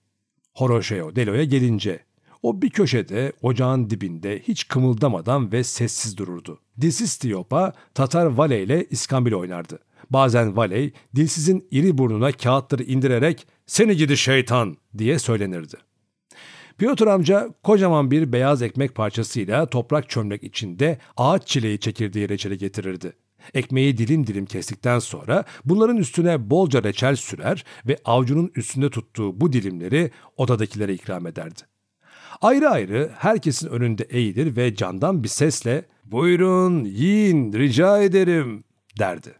Horoşeo 0.54 1.16
Delo'ya 1.16 1.44
gelince 1.44 2.00
o 2.44 2.62
bir 2.62 2.70
köşede 2.70 3.32
ocağın 3.42 3.90
dibinde 3.90 4.38
hiç 4.38 4.68
kımıldamadan 4.68 5.52
ve 5.52 5.64
sessiz 5.64 6.16
dururdu. 6.16 6.60
Dilsiz 6.80 7.16
Tiyop'a 7.16 7.72
Tatar 7.94 8.26
Vale 8.26 8.62
ile 8.62 8.86
İskambil 8.90 9.32
oynardı. 9.32 9.78
Bazen 10.10 10.56
Valey 10.56 10.92
dilsizin 11.16 11.68
iri 11.70 11.98
burnuna 11.98 12.32
kağıtları 12.32 12.82
indirerek 12.82 13.46
seni 13.66 13.96
gidi 13.96 14.16
şeytan 14.16 14.76
diye 14.98 15.18
söylenirdi. 15.18 15.76
Piotr 16.78 17.06
amca 17.06 17.48
kocaman 17.62 18.10
bir 18.10 18.32
beyaz 18.32 18.62
ekmek 18.62 18.94
parçasıyla 18.94 19.66
toprak 19.66 20.08
çömlek 20.08 20.44
içinde 20.44 20.98
ağaç 21.16 21.46
çileği 21.46 21.78
çekirdeği 21.78 22.28
reçeli 22.28 22.58
getirirdi. 22.58 23.12
Ekmeği 23.54 23.98
dilim 23.98 24.26
dilim 24.26 24.46
kestikten 24.46 24.98
sonra 24.98 25.44
bunların 25.64 25.96
üstüne 25.96 26.50
bolca 26.50 26.82
reçel 26.82 27.16
sürer 27.16 27.64
ve 27.88 27.98
avcunun 28.04 28.52
üstünde 28.56 28.90
tuttuğu 28.90 29.40
bu 29.40 29.52
dilimleri 29.52 30.10
odadakilere 30.36 30.94
ikram 30.94 31.26
ederdi. 31.26 31.73
Ayrı 32.44 32.70
ayrı 32.70 33.10
herkesin 33.18 33.68
önünde 33.68 34.02
eğilir 34.02 34.56
ve 34.56 34.74
candan 34.74 35.22
bir 35.22 35.28
sesle 35.28 35.84
''Buyurun 36.04 36.84
yiyin 36.84 37.52
rica 37.52 38.02
ederim'' 38.02 38.64
derdi. 38.98 39.34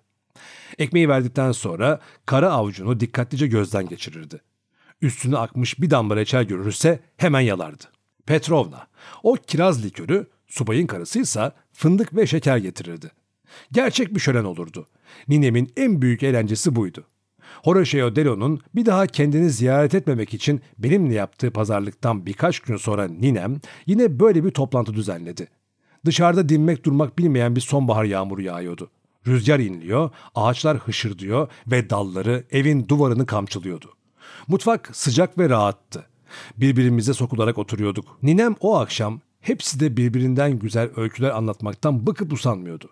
Ekmeği 0.79 1.09
verdikten 1.09 1.53
sonra 1.53 2.01
kara 2.27 2.51
avucunu 2.51 3.01
dikkatlice 3.01 3.47
gözden 3.47 3.89
geçirirdi. 3.89 4.41
Üstüne 5.03 5.37
akmış 5.37 5.81
bir 5.81 5.91
damla 5.91 6.17
reçel 6.17 6.45
görürse 6.45 7.01
hemen 7.17 7.41
yalardı. 7.41 7.85
Petrovna, 8.27 8.87
o 9.23 9.35
kiraz 9.47 9.85
likörü, 9.85 10.27
subayın 10.47 10.87
karısıysa 10.87 11.53
fındık 11.73 12.17
ve 12.17 12.27
şeker 12.27 12.57
getirirdi. 12.57 13.11
Gerçek 13.73 14.15
bir 14.15 14.21
şölen 14.21 14.45
olurdu. 14.45 14.87
Ninemin 15.29 15.73
en 15.77 16.03
büyük 16.03 16.23
eğlencesi 16.23 16.77
buydu. 16.77 17.07
Horacio 17.65 18.17
Delo'nun 18.17 18.61
bir 18.75 18.87
daha 18.87 19.07
kendini 19.07 19.51
ziyaret 19.51 19.95
etmemek 19.95 20.35
için 20.35 20.61
benimle 20.79 21.15
yaptığı 21.15 21.51
pazarlıktan 21.51 22.27
birkaç 22.27 22.61
gün 22.61 22.77
sonra 22.77 23.09
ninem 23.09 23.61
yine 23.87 24.21
böyle 24.21 24.45
bir 24.45 24.51
toplantı 24.51 24.95
düzenledi. 24.95 25.49
Dışarıda 26.07 26.49
dinmek 26.49 26.85
durmak 26.85 27.19
bilmeyen 27.19 27.57
bir 27.57 27.61
sonbahar 27.61 28.05
yağmuru 28.05 28.43
yağıyordu. 28.43 28.91
Rüzgar 29.27 29.59
inliyor, 29.59 30.11
ağaçlar 30.35 30.79
hışırdıyor 30.79 31.49
ve 31.67 31.91
dalları 31.91 32.45
evin 32.51 32.89
duvarını 32.89 33.27
kamçılıyordu. 33.27 33.95
Mutfak 34.49 34.91
sıcak 34.93 35.39
ve 35.39 35.49
rahattı. 35.49 36.07
Birbirimize 36.57 37.13
sokularak 37.13 37.59
oturuyorduk. 37.59 38.19
Ninem 38.23 38.55
o 38.61 38.77
akşam 38.77 39.21
hepsi 39.41 39.81
de 39.81 39.97
birbirinden 39.97 40.59
güzel 40.59 40.91
öyküler 40.97 41.31
anlatmaktan 41.31 42.07
bıkıp 42.07 42.33
usanmıyordu. 42.33 42.91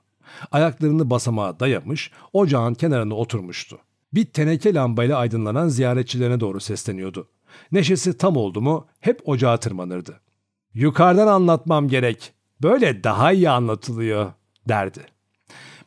Ayaklarını 0.53 1.11
basamağa 1.11 1.61
dayamış, 1.61 2.11
ocağın 2.33 2.75
kenarında 2.75 3.15
oturmuştu. 3.15 3.79
Bir 4.15 4.25
teneke 4.25 4.75
lambayla 4.75 5.19
aydınlanan 5.19 5.69
ziyaretçilerine 5.69 6.41
doğru 6.41 6.61
sesleniyordu. 6.61 7.29
Neşesi 7.73 8.19
tam 8.19 8.37
oldu 8.37 8.61
mu 8.61 8.87
hep 9.01 9.29
ocağa 9.29 9.57
tırmanırdı. 9.57 10.21
Yukarıdan 10.75 11.27
anlatmam 11.27 11.89
gerek. 11.89 12.33
Böyle 12.63 13.05
daha 13.05 13.33
iyi 13.33 13.51
anlatılıyor 13.51 14.33
derdi. 14.69 15.01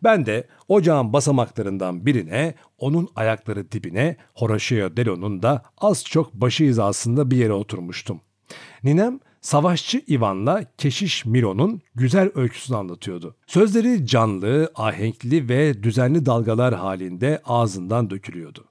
Ben 0.03 0.25
de 0.25 0.47
ocağın 0.67 1.13
basamaklarından 1.13 2.05
birine, 2.05 2.55
onun 2.77 3.09
ayakları 3.15 3.71
dibine, 3.71 4.15
Horacio 4.33 4.97
Delo'nun 4.97 5.41
da 5.41 5.63
az 5.77 6.03
çok 6.05 6.33
başı 6.33 6.63
hizasında 6.63 7.31
bir 7.31 7.37
yere 7.37 7.53
oturmuştum. 7.53 8.21
Ninem 8.83 9.19
savaşçı 9.45 10.03
Ivan'la 10.09 10.65
keşiş 10.77 11.25
Miro'nun 11.25 11.81
güzel 11.95 12.31
öyküsünü 12.35 12.77
anlatıyordu. 12.77 13.35
Sözleri 13.47 14.07
canlı, 14.07 14.71
ahenkli 14.75 15.49
ve 15.49 15.83
düzenli 15.83 16.25
dalgalar 16.25 16.75
halinde 16.75 17.41
ağzından 17.45 18.09
dökülüyordu. 18.09 18.65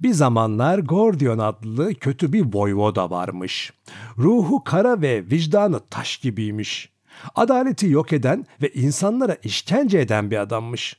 Bir 0.00 0.12
zamanlar 0.12 0.78
Gordion 0.78 1.38
adlı 1.38 1.94
kötü 1.94 2.32
bir 2.32 2.44
voyvoda 2.52 3.10
varmış. 3.10 3.72
Ruhu 4.18 4.64
kara 4.64 5.02
ve 5.02 5.30
vicdanı 5.30 5.80
taş 5.90 6.16
gibiymiş. 6.16 6.92
Adaleti 7.34 7.86
yok 7.88 8.12
eden 8.12 8.46
ve 8.62 8.68
insanlara 8.68 9.36
işkence 9.44 9.98
eden 9.98 10.30
bir 10.30 10.36
adammış. 10.36 10.96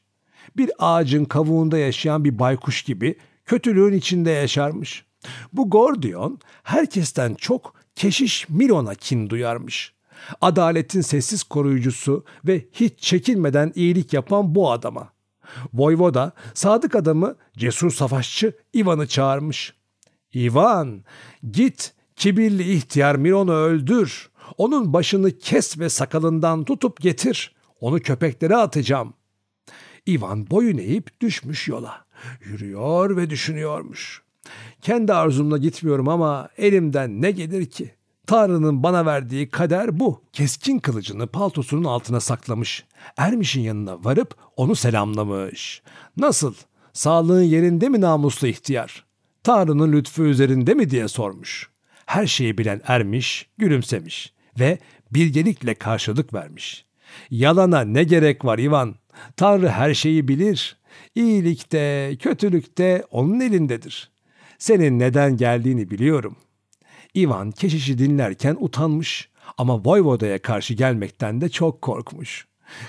Bir 0.58 0.72
ağacın 0.80 1.26
kavuğunda 1.26 1.78
yaşayan 1.78 2.24
bir 2.24 2.40
baykuş 2.40 2.84
gibi 2.84 3.18
kötülüğün 3.46 3.94
içinde 3.94 4.32
yaşarmış. 4.32 5.06
Bu 5.54 5.70
Gordion 5.70 6.40
herkesten 6.64 7.34
çok 7.34 7.83
keşiş 7.96 8.50
Milon'a 8.50 8.96
kin 8.96 9.30
duyarmış. 9.30 9.94
Adaletin 10.42 11.02
sessiz 11.02 11.44
koruyucusu 11.44 12.26
ve 12.48 12.68
hiç 12.74 13.00
çekinmeden 13.00 13.72
iyilik 13.76 14.14
yapan 14.14 14.56
bu 14.56 14.72
adama. 14.72 15.14
Voyvoda 15.74 16.32
sadık 16.54 16.96
adamı 16.96 17.36
cesur 17.58 17.92
savaşçı 17.92 18.58
Ivan'ı 18.76 19.08
çağırmış. 19.08 19.74
Ivan 20.36 21.04
git 21.52 21.94
kibirli 22.16 22.74
ihtiyar 22.74 23.16
Miron'u 23.16 23.54
öldür. 23.54 24.30
Onun 24.58 24.94
başını 24.94 25.38
kes 25.38 25.80
ve 25.80 25.90
sakalından 25.90 26.64
tutup 26.64 27.02
getir. 27.02 27.56
Onu 27.80 28.00
köpeklere 28.00 28.56
atacağım. 28.56 29.14
Ivan 30.08 30.50
boyun 30.50 30.78
eğip 30.78 31.22
düşmüş 31.22 31.68
yola. 31.68 32.06
Yürüyor 32.46 33.18
ve 33.18 33.30
düşünüyormuş. 33.30 34.23
Kendi 34.82 35.14
arzumla 35.14 35.58
gitmiyorum 35.58 36.10
ama 36.10 36.50
elimden 36.58 37.22
ne 37.22 37.32
gelir 37.32 37.66
ki? 37.66 37.92
Tanrı'nın 38.28 38.84
bana 38.84 39.06
verdiği 39.06 39.50
kader 39.50 40.00
bu. 40.00 40.22
Keskin 40.34 40.80
kılıcını 40.80 41.28
paltosunun 41.28 41.84
altına 41.84 42.20
saklamış. 42.20 42.86
Ermiş'in 43.18 43.62
yanına 43.62 44.04
varıp 44.04 44.36
onu 44.58 44.76
selamlamış. 44.76 45.82
Nasıl? 46.18 46.54
Sağlığın 46.94 47.44
yerinde 47.44 47.90
mi 47.90 48.02
namuslu 48.02 48.48
ihtiyar? 48.48 49.06
Tanrı'nın 49.44 49.92
lütfu 49.92 50.24
üzerinde 50.24 50.74
mi 50.74 50.90
diye 50.90 51.08
sormuş. 51.08 51.70
Her 52.06 52.28
şeyi 52.28 52.58
bilen 52.58 52.82
Ermiş 52.88 53.50
gülümsemiş 53.58 54.34
ve 54.60 54.78
bilgelikle 55.12 55.76
karşılık 55.76 56.34
vermiş. 56.34 56.86
Yalana 57.30 57.82
ne 57.82 58.04
gerek 58.04 58.46
var 58.46 58.60
Ivan? 58.60 58.96
Tanrı 59.38 59.70
her 59.70 59.94
şeyi 59.94 60.28
bilir. 60.28 60.78
İyilikte, 61.16 62.16
kötülükte 62.20 63.06
onun 63.12 63.40
elindedir. 63.40 64.13
Senin 64.60 65.00
neden 65.00 65.38
geldiğini 65.38 65.92
biliyorum. 65.92 66.36
Ivan 67.16 67.52
keşişi 67.52 67.98
dinlerken 67.98 68.58
utanmış 68.60 69.30
ama 69.58 69.86
Voyvoda'ya 69.86 70.42
karşı 70.42 70.74
gelmekten 70.74 71.42
de 71.42 71.50
çok 71.50 71.82
korkmuş. 71.82 72.48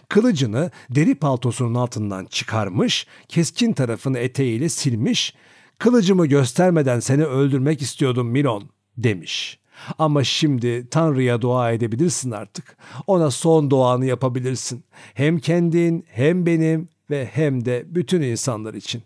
Kılıcını 0.08 0.70
deri 0.90 1.14
paltosunun 1.14 1.74
altından 1.74 2.24
çıkarmış, 2.24 3.06
keskin 3.28 3.72
tarafını 3.72 4.18
eteğiyle 4.18 4.68
silmiş, 4.68 5.34
kılıcımı 5.78 6.26
göstermeden 6.26 7.00
seni 7.00 7.24
öldürmek 7.24 7.82
istiyordum 7.82 8.28
Milon 8.28 8.70
demiş. 8.96 9.58
Ama 9.98 10.24
şimdi 10.24 10.88
Tanrı'ya 10.90 11.42
dua 11.42 11.72
edebilirsin 11.72 12.30
artık. 12.30 12.76
Ona 13.06 13.30
son 13.30 13.70
duanı 13.70 14.06
yapabilirsin. 14.06 14.84
Hem 15.14 15.38
kendin, 15.38 16.04
hem 16.08 16.46
benim 16.46 16.88
ve 17.10 17.26
hem 17.32 17.64
de 17.64 17.84
bütün 17.86 18.22
insanlar 18.22 18.74
için. 18.74 19.02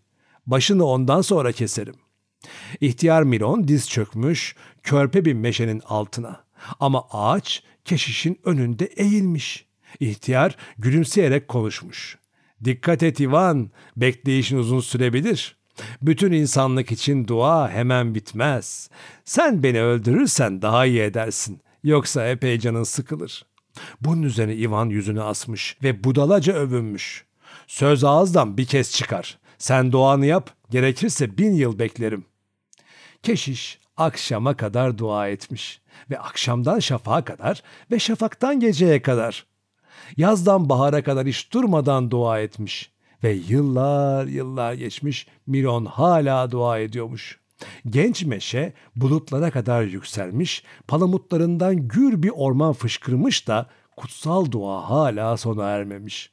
Başını 0.47 0.85
ondan 0.85 1.21
sonra 1.21 1.53
keserim. 1.53 1.95
İhtiyar 2.81 3.23
Milon 3.23 3.69
diz 3.69 3.91
çökmüş, 3.91 4.57
körpe 4.83 5.25
bir 5.25 5.33
meşenin 5.33 5.83
altına. 5.87 6.45
Ama 6.81 7.07
ağaç 7.11 7.63
keşişin 7.85 8.41
önünde 8.45 8.85
eğilmiş. 8.85 9.67
İhtiyar 10.01 10.57
gülümseyerek 10.79 11.49
konuşmuş. 11.49 12.19
Dikkat 12.65 13.03
et 13.03 13.21
Ivan, 13.21 13.71
bekleyişin 13.97 14.59
uzun 14.59 14.81
sürebilir. 14.81 15.57
Bütün 16.03 16.33
insanlık 16.33 16.93
için 16.93 17.29
dua 17.29 17.71
hemen 17.71 18.15
bitmez. 18.15 18.91
Sen 19.25 19.63
beni 19.63 19.83
öldürürsen 19.83 20.63
daha 20.63 20.87
iyi 20.87 21.01
edersin. 21.01 21.61
Yoksa 21.85 22.29
epey 22.29 22.59
canın 22.59 22.85
sıkılır. 22.85 23.47
Bunun 24.01 24.23
üzerine 24.23 24.57
Ivan 24.57 24.87
yüzünü 24.87 25.23
asmış 25.23 25.77
ve 25.83 26.05
budalaca 26.05 26.53
övünmüş. 26.53 27.25
Söz 27.67 28.05
ağızdan 28.05 28.57
bir 28.57 28.67
kez 28.67 28.93
çıkar. 28.93 29.39
Sen 29.59 29.93
duanı 29.93 30.27
yap, 30.27 30.51
gerekirse 30.71 31.39
bin 31.39 31.53
yıl 31.53 31.79
beklerim. 31.79 32.25
Keşiş 33.23 33.81
akşama 33.97 34.57
kadar 34.57 34.99
dua 34.99 35.29
etmiş 35.29 35.81
ve 36.11 36.19
akşamdan 36.19 36.79
şafağa 36.79 37.25
kadar 37.25 37.63
ve 37.91 37.99
şafaktan 37.99 38.61
geceye 38.61 39.03
kadar. 39.03 39.47
Yazdan 40.17 40.69
bahara 40.69 41.03
kadar 41.03 41.27
hiç 41.27 41.53
durmadan 41.53 42.11
dua 42.11 42.41
etmiş. 42.41 42.93
Ve 43.23 43.33
yıllar 43.33 44.27
yıllar 44.27 44.73
geçmiş 44.73 45.27
Miron 45.47 45.85
hala 45.85 46.51
dua 46.51 46.79
ediyormuş. 46.79 47.41
Genç 47.87 48.25
meşe 48.25 48.73
bulutlara 48.97 49.51
kadar 49.51 49.83
yükselmiş, 49.83 50.63
palamutlarından 50.89 51.89
gür 51.89 52.23
bir 52.23 52.33
orman 52.35 52.73
fışkırmış 52.73 53.49
da 53.49 53.67
kutsal 53.97 54.51
dua 54.51 54.91
hala 54.91 55.37
sona 55.37 55.69
ermemiş. 55.69 56.33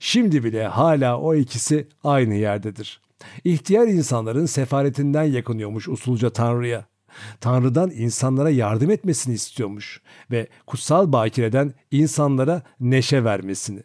Şimdi 0.00 0.44
bile 0.44 0.66
hala 0.66 1.18
o 1.20 1.34
ikisi 1.34 1.88
aynı 2.04 2.34
yerdedir. 2.34 3.00
İhtiyar 3.44 3.86
insanların 3.86 4.46
sefaretinden 4.46 5.24
yakınıyormuş 5.24 5.88
usulca 5.88 6.30
Tanrı'ya. 6.30 6.86
Tanrı'dan 7.40 7.90
insanlara 7.90 8.50
yardım 8.50 8.90
etmesini 8.90 9.34
istiyormuş 9.34 10.00
ve 10.30 10.48
kutsal 10.66 11.12
bakireden 11.12 11.74
insanlara 11.90 12.62
neşe 12.80 13.24
vermesini. 13.24 13.82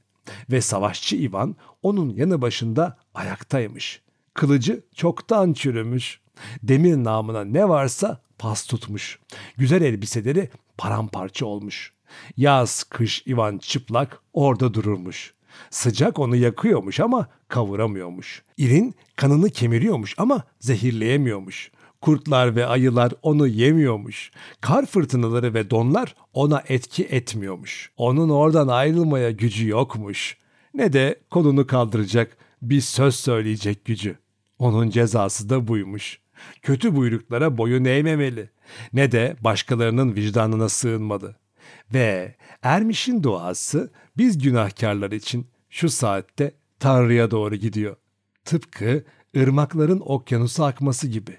Ve 0.52 0.62
savaşçı 0.62 1.16
Ivan 1.16 1.56
onun 1.84 2.10
yanı 2.10 2.42
başında 2.42 2.98
ayaktaymış. 3.14 4.02
Kılıcı 4.34 4.84
çoktan 4.96 5.54
çürümüş. 5.54 6.20
Demir 6.64 7.04
namına 7.04 7.44
ne 7.44 7.70
varsa 7.70 8.22
pas 8.38 8.66
tutmuş. 8.66 9.20
Güzel 9.58 9.82
elbiseleri 9.82 10.50
paramparça 10.78 11.46
olmuş. 11.46 11.94
Yaz, 12.38 12.84
kış 12.84 13.24
Ivan 13.28 13.58
çıplak 13.58 14.20
orada 14.34 14.74
dururmuş. 14.74 15.34
Sıcak 15.70 16.20
onu 16.20 16.36
yakıyormuş 16.36 17.00
ama 17.00 17.28
kavuramıyormuş. 17.48 18.44
İrin 18.58 18.96
kanını 19.16 19.50
kemiriyormuş 19.50 20.16
ama 20.18 20.44
zehirleyemiyormuş. 20.60 21.72
Kurtlar 22.02 22.56
ve 22.56 22.66
ayılar 22.66 23.14
onu 23.22 23.48
yemiyormuş. 23.48 24.32
Kar 24.62 24.86
fırtınaları 24.86 25.54
ve 25.54 25.70
donlar 25.70 26.16
ona 26.34 26.64
etki 26.68 27.04
etmiyormuş. 27.04 27.92
Onun 27.98 28.30
oradan 28.30 28.68
ayrılmaya 28.68 29.32
gücü 29.32 29.68
yokmuş. 29.68 30.38
Ne 30.74 30.94
de 30.94 31.20
kolunu 31.30 31.68
kaldıracak 31.68 32.38
bir 32.62 32.82
söz 32.82 33.16
söyleyecek 33.16 33.86
gücü. 33.86 34.16
Onun 34.60 34.90
cezası 34.90 35.50
da 35.50 35.68
buymuş. 35.68 36.20
Kötü 36.62 36.96
buyruklara 36.96 37.58
boyun 37.58 37.86
eğmemeli. 37.86 38.50
Ne 38.94 39.12
de 39.12 39.36
başkalarının 39.42 40.16
vicdanına 40.16 40.70
sığınmalı. 40.70 41.36
Ve 41.94 42.36
Ermiş'in 42.62 43.24
duası 43.24 43.92
biz 44.18 44.38
günahkarlar 44.38 45.12
için 45.12 45.48
şu 45.70 45.90
saatte 45.90 46.54
Tanrı'ya 46.80 47.32
doğru 47.32 47.56
gidiyor. 47.56 47.96
Tıpkı 48.46 49.04
ırmakların 49.38 50.02
okyanusa 50.06 50.66
akması 50.66 51.08
gibi. 51.08 51.38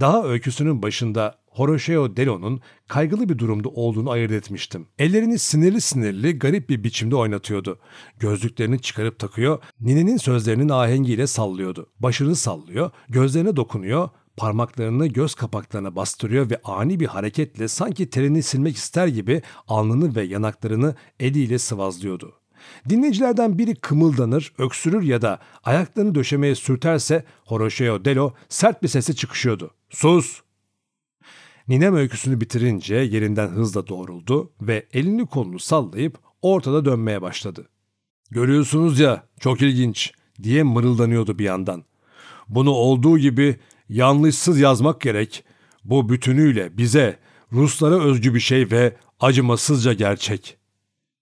Daha 0.00 0.24
öyküsünün 0.24 0.82
başında 0.82 1.40
Horatio 1.46 2.16
Delo'nun 2.16 2.60
kaygılı 2.88 3.28
bir 3.28 3.38
durumda 3.38 3.68
olduğunu 3.68 4.10
ayırt 4.10 4.32
etmiştim. 4.32 4.86
Ellerini 4.98 5.38
sinirli 5.38 5.80
sinirli 5.80 6.38
garip 6.38 6.68
bir 6.70 6.84
biçimde 6.84 7.16
oynatıyordu. 7.16 7.78
Gözlüklerini 8.18 8.80
çıkarıp 8.80 9.18
takıyor, 9.18 9.62
ninenin 9.80 10.16
sözlerinin 10.16 10.68
ahengiyle 10.68 11.26
sallıyordu. 11.26 11.90
Başını 12.00 12.36
sallıyor, 12.36 12.90
gözlerine 13.08 13.56
dokunuyor, 13.56 14.08
parmaklarını 14.40 15.06
göz 15.06 15.34
kapaklarına 15.34 15.96
bastırıyor 15.96 16.50
ve 16.50 16.60
ani 16.64 17.00
bir 17.00 17.06
hareketle 17.06 17.68
sanki 17.68 18.10
terini 18.10 18.42
silmek 18.42 18.76
ister 18.76 19.06
gibi 19.06 19.42
alnını 19.68 20.14
ve 20.14 20.22
yanaklarını 20.22 20.94
eliyle 21.20 21.58
sıvazlıyordu. 21.58 22.32
Dinleyicilerden 22.88 23.58
biri 23.58 23.74
kımıldanır, 23.74 24.52
öksürür 24.58 25.02
ya 25.02 25.22
da 25.22 25.38
ayaklarını 25.64 26.14
döşemeye 26.14 26.54
sürterse 26.54 27.24
Horatio 27.44 28.04
Delo 28.04 28.34
sert 28.48 28.82
bir 28.82 28.88
sesi 28.88 29.16
çıkışıyordu. 29.16 29.70
Sus! 29.90 30.40
Ninem 31.68 31.96
öyküsünü 31.96 32.40
bitirince 32.40 32.94
yerinden 32.94 33.48
hızla 33.48 33.86
doğruldu 33.86 34.52
ve 34.60 34.86
elini 34.92 35.26
kolunu 35.26 35.58
sallayıp 35.58 36.18
ortada 36.42 36.84
dönmeye 36.84 37.22
başladı. 37.22 37.68
Görüyorsunuz 38.30 39.00
ya, 39.00 39.24
çok 39.40 39.62
ilginç 39.62 40.12
diye 40.42 40.62
mırıldanıyordu 40.62 41.38
bir 41.38 41.44
yandan. 41.44 41.84
Bunu 42.48 42.70
olduğu 42.70 43.18
gibi 43.18 43.56
yanlışsız 43.90 44.60
yazmak 44.60 45.00
gerek. 45.00 45.44
Bu 45.84 46.08
bütünüyle 46.08 46.78
bize, 46.78 47.18
Ruslara 47.52 48.00
özgü 48.00 48.34
bir 48.34 48.40
şey 48.40 48.70
ve 48.70 48.96
acımasızca 49.20 49.92
gerçek. 49.92 50.56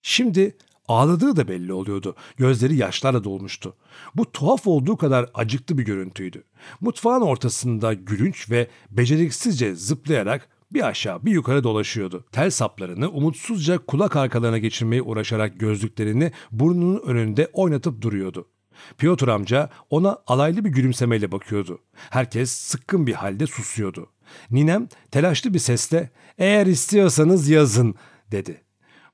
Şimdi 0.02 0.56
Ağladığı 0.88 1.36
da 1.36 1.48
belli 1.48 1.72
oluyordu. 1.72 2.16
Gözleri 2.36 2.76
yaşlarla 2.76 3.24
dolmuştu. 3.24 3.74
Bu 4.14 4.32
tuhaf 4.32 4.66
olduğu 4.66 4.96
kadar 4.96 5.30
acıklı 5.34 5.78
bir 5.78 5.84
görüntüydü. 5.84 6.44
Mutfağın 6.80 7.20
ortasında 7.20 7.94
gülünç 7.94 8.50
ve 8.50 8.68
beceriksizce 8.90 9.74
zıplayarak 9.74 10.48
bir 10.72 10.86
aşağı 10.86 11.24
bir 11.24 11.32
yukarı 11.32 11.64
dolaşıyordu. 11.64 12.24
Tel 12.32 12.50
saplarını 12.50 13.10
umutsuzca 13.10 13.78
kulak 13.78 14.16
arkalarına 14.16 14.58
geçirmeye 14.58 15.02
uğraşarak 15.02 15.60
gözlüklerini 15.60 16.32
burnunun 16.52 17.02
önünde 17.06 17.50
oynatıp 17.52 18.02
duruyordu. 18.02 18.48
Piotr 18.98 19.28
amca 19.28 19.70
ona 19.90 20.18
alaylı 20.26 20.64
bir 20.64 20.70
gülümsemeyle 20.70 21.32
bakıyordu. 21.32 21.78
Herkes 22.10 22.50
sıkkın 22.50 23.06
bir 23.06 23.14
halde 23.14 23.46
susuyordu. 23.46 24.10
Ninem 24.50 24.88
telaşlı 25.10 25.54
bir 25.54 25.58
sesle 25.58 26.10
"Eğer 26.38 26.66
istiyorsanız 26.66 27.48
yazın." 27.48 27.94
dedi. 28.32 28.62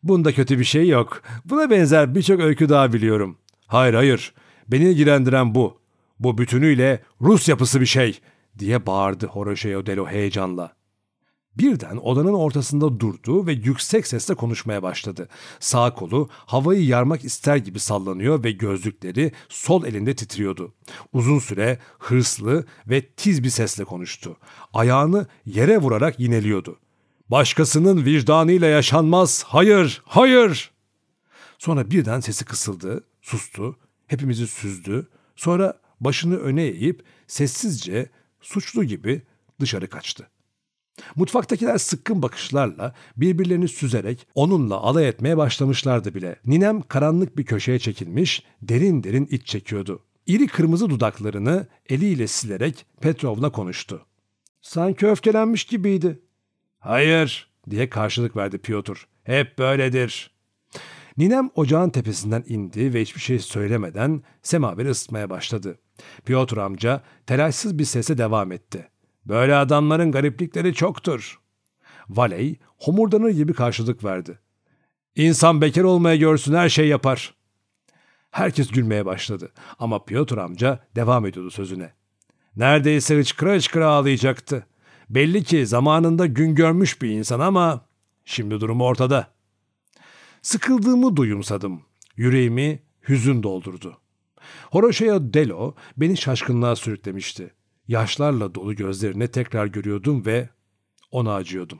Bunda 0.03 0.33
kötü 0.33 0.59
bir 0.59 0.64
şey 0.64 0.88
yok. 0.88 1.22
Buna 1.44 1.70
benzer 1.70 2.14
birçok 2.14 2.40
öykü 2.40 2.68
daha 2.68 2.92
biliyorum. 2.92 3.38
Hayır 3.66 3.94
hayır. 3.94 4.35
Beni 4.68 4.85
ilgilendiren 4.85 5.55
bu. 5.55 5.81
Bu 6.20 6.38
bütünüyle 6.38 7.03
Rus 7.20 7.48
yapısı 7.48 7.81
bir 7.81 7.87
şey 7.87 8.20
diye 8.59 8.87
bağırdı 8.87 9.27
Horatio 9.27 9.87
Delo 9.87 10.07
heyecanla. 10.07 10.72
Birden 11.59 11.97
odanın 11.97 12.35
ortasında 12.35 13.01
durdu 13.01 13.47
ve 13.47 13.53
yüksek 13.53 14.07
sesle 14.07 14.35
konuşmaya 14.35 14.83
başladı. 14.83 15.29
Sağ 15.61 15.95
kolu 15.95 16.29
havayı 16.33 16.87
yarmak 16.87 17.25
ister 17.25 17.57
gibi 17.57 17.81
sallanıyor 17.81 18.45
ve 18.45 18.53
gözlükleri 18.53 19.33
sol 19.49 19.85
elinde 19.85 20.17
titriyordu. 20.17 20.75
Uzun 21.12 21.38
süre 21.38 21.79
hırslı 21.99 22.67
ve 22.87 23.07
tiz 23.07 23.43
bir 23.43 23.51
sesle 23.51 23.85
konuştu. 23.85 24.37
Ayağını 24.73 25.27
yere 25.47 25.79
vurarak 25.79 26.21
yineliyordu. 26.21 26.79
Başkasının 27.29 28.05
vicdanıyla 28.05 28.69
yaşanmaz. 28.69 29.45
Hayır, 29.47 30.03
hayır. 30.05 30.71
Sonra 31.59 31.90
birden 31.90 32.21
sesi 32.21 32.45
kısıldı, 32.45 33.05
sustu, 33.23 33.77
hepimizi 34.07 34.47
süzdü. 34.47 35.09
Sonra 35.37 35.81
başını 36.01 36.37
öne 36.37 36.62
eğip 36.62 37.05
sessizce 37.27 38.11
suçlu 38.40 38.85
gibi 38.85 39.23
dışarı 39.61 39.88
kaçtı. 39.88 40.34
Mutfaktakiler 41.16 41.78
sıkkın 41.78 42.22
bakışlarla 42.22 42.94
birbirlerini 43.16 43.68
süzerek 43.68 44.26
onunla 44.35 44.76
alay 44.76 45.09
etmeye 45.09 45.37
başlamışlardı 45.37 46.14
bile. 46.14 46.37
Ninem 46.46 46.83
karanlık 46.83 47.38
bir 47.38 47.44
köşeye 47.44 47.78
çekilmiş, 47.78 48.42
derin 48.62 49.02
derin 49.02 49.26
iç 49.30 49.46
çekiyordu. 49.46 50.02
İri 50.26 50.46
kırmızı 50.46 50.90
dudaklarını 50.90 51.66
eliyle 51.88 52.26
silerek 52.26 52.87
Petrovna 53.00 53.52
konuştu. 53.52 54.07
Sanki 54.62 55.07
öfkelenmiş 55.07 55.64
gibiydi. 55.64 56.20
Hayır 56.78 57.50
diye 57.70 57.90
karşılık 57.90 58.37
verdi 58.37 58.59
Piotr. 58.59 59.07
Hep 59.22 59.59
böyledir. 59.59 60.30
Ninem 61.16 61.50
ocağın 61.54 61.90
tepesinden 61.90 62.44
indi 62.48 62.94
ve 62.94 63.02
hiçbir 63.02 63.20
şey 63.20 63.38
söylemeden 63.38 64.22
semaveri 64.42 64.88
ısıtmaya 64.88 65.30
başladı. 65.30 65.78
Piotr 66.24 66.57
amca 66.57 67.02
telaşsız 67.26 67.78
bir 67.78 67.85
sese 67.85 68.18
devam 68.18 68.52
etti. 68.52 68.88
Böyle 69.26 69.54
adamların 69.54 70.12
gariplikleri 70.12 70.74
çoktur. 70.74 71.40
Valey 72.08 72.56
homurdanır 72.78 73.30
gibi 73.30 73.52
karşılık 73.52 74.04
verdi. 74.04 74.38
İnsan 75.16 75.60
bekar 75.60 75.82
olmaya 75.82 76.16
görsün 76.16 76.54
her 76.54 76.68
şey 76.68 76.88
yapar. 76.88 77.34
Herkes 78.30 78.68
gülmeye 78.68 79.06
başladı 79.06 79.52
ama 79.78 80.04
Piotr 80.04 80.38
amca 80.38 80.87
devam 80.96 81.26
ediyordu 81.26 81.50
sözüne. 81.50 81.92
Neredeyse 82.56 83.18
hıçkıra 83.18 83.54
hıçkıra 83.54 83.88
ağlayacaktı. 83.88 84.66
Belli 85.10 85.44
ki 85.44 85.66
zamanında 85.66 86.26
gün 86.26 86.54
görmüş 86.54 87.02
bir 87.02 87.10
insan 87.10 87.40
ama 87.40 87.87
şimdi 88.24 88.60
durumu 88.60 88.84
ortada. 88.84 89.28
Sıkıldığımı 90.42 91.16
duyumsadım. 91.16 91.82
Yüreğimi 92.16 92.82
hüzün 93.08 93.42
doldurdu. 93.42 93.98
Horatio 94.70 95.34
Delo 95.34 95.74
beni 95.96 96.16
şaşkınlığa 96.16 96.76
sürüklemişti. 96.76 97.54
Yaşlarla 97.88 98.55
dolu 98.55 98.77
gözlerini 98.77 99.29
tekrar 99.29 99.66
görüyordum 99.66 100.27
ve 100.27 100.49
ona 101.11 101.35
acıyordum. 101.35 101.79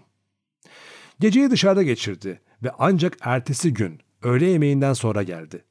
Geceyi 1.21 1.51
dışarıda 1.51 1.83
geçirdi 1.83 2.41
ve 2.63 2.71
ancak 2.79 3.17
ertesi 3.21 3.75
gün 3.75 4.01
öğle 4.23 4.47
yemeğinden 4.47 4.93
sonra 4.93 5.23
geldi. 5.23 5.65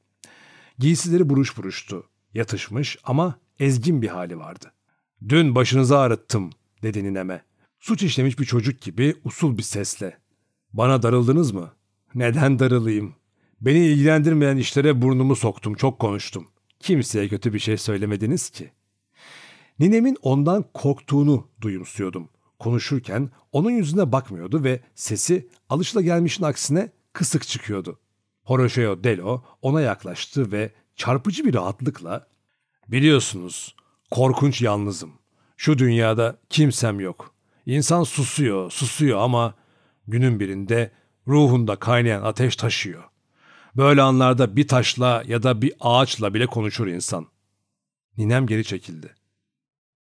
Giysileri 0.78 1.28
buruş 1.28 1.56
buruştu. 1.56 2.08
Yatışmış 2.34 2.98
ama 3.04 3.38
ezgin 3.58 4.02
bir 4.02 4.08
hali 4.08 4.38
vardı. 4.38 4.72
Dün 5.28 5.54
başınızı 5.54 5.98
ağrıttım 5.98 6.50
dedi 6.82 7.04
nineme. 7.04 7.44
Suç 7.80 8.02
işlemiş 8.02 8.38
bir 8.38 8.44
çocuk 8.44 8.80
gibi 8.80 9.14
usul 9.24 9.58
bir 9.58 9.62
sesle. 9.62 10.18
Bana 10.72 11.02
darıldınız 11.02 11.52
mı? 11.52 11.72
Neden 12.14 12.58
darılayım? 12.58 13.14
Beni 13.60 13.86
ilgilendirmeyen 13.86 14.56
işlere 14.56 15.02
burnumu 15.02 15.36
soktum, 15.36 15.74
çok 15.74 15.98
konuştum. 15.98 16.48
Kimseye 16.80 17.28
kötü 17.28 17.54
bir 17.54 17.58
şey 17.58 17.76
söylemediniz 17.76 18.50
ki. 18.50 18.72
Ninemin 19.78 20.16
ondan 20.22 20.64
korktuğunu 20.74 21.48
duyumsuyordum. 21.60 22.28
Konuşurken 22.58 23.30
onun 23.52 23.70
yüzüne 23.70 24.12
bakmıyordu 24.12 24.64
ve 24.64 24.80
sesi 24.94 25.48
alışılagelmişin 25.68 26.44
aksine 26.44 26.92
kısık 27.12 27.46
çıkıyordu. 27.46 27.98
Horatio 28.42 29.04
Delo 29.04 29.44
ona 29.62 29.80
yaklaştı 29.80 30.52
ve 30.52 30.72
çarpıcı 30.96 31.44
bir 31.44 31.54
rahatlıkla 31.54 32.26
''Biliyorsunuz, 32.88 33.76
korkunç 34.10 34.62
yalnızım. 34.62 35.12
Şu 35.56 35.78
dünyada 35.78 36.38
kimsem 36.50 37.00
yok. 37.00 37.34
İnsan 37.66 38.02
susuyor, 38.02 38.70
susuyor 38.70 39.18
ama 39.18 39.54
günün 40.08 40.40
birinde 40.40 40.90
ruhunda 41.28 41.76
kaynayan 41.76 42.22
ateş 42.22 42.56
taşıyor. 42.56 43.04
Böyle 43.76 44.02
anlarda 44.02 44.56
bir 44.56 44.68
taşla 44.68 45.22
ya 45.26 45.42
da 45.42 45.62
bir 45.62 45.72
ağaçla 45.80 46.34
bile 46.34 46.46
konuşur 46.46 46.86
insan. 46.86 47.26
Ninem 48.18 48.46
geri 48.46 48.64
çekildi. 48.64 49.14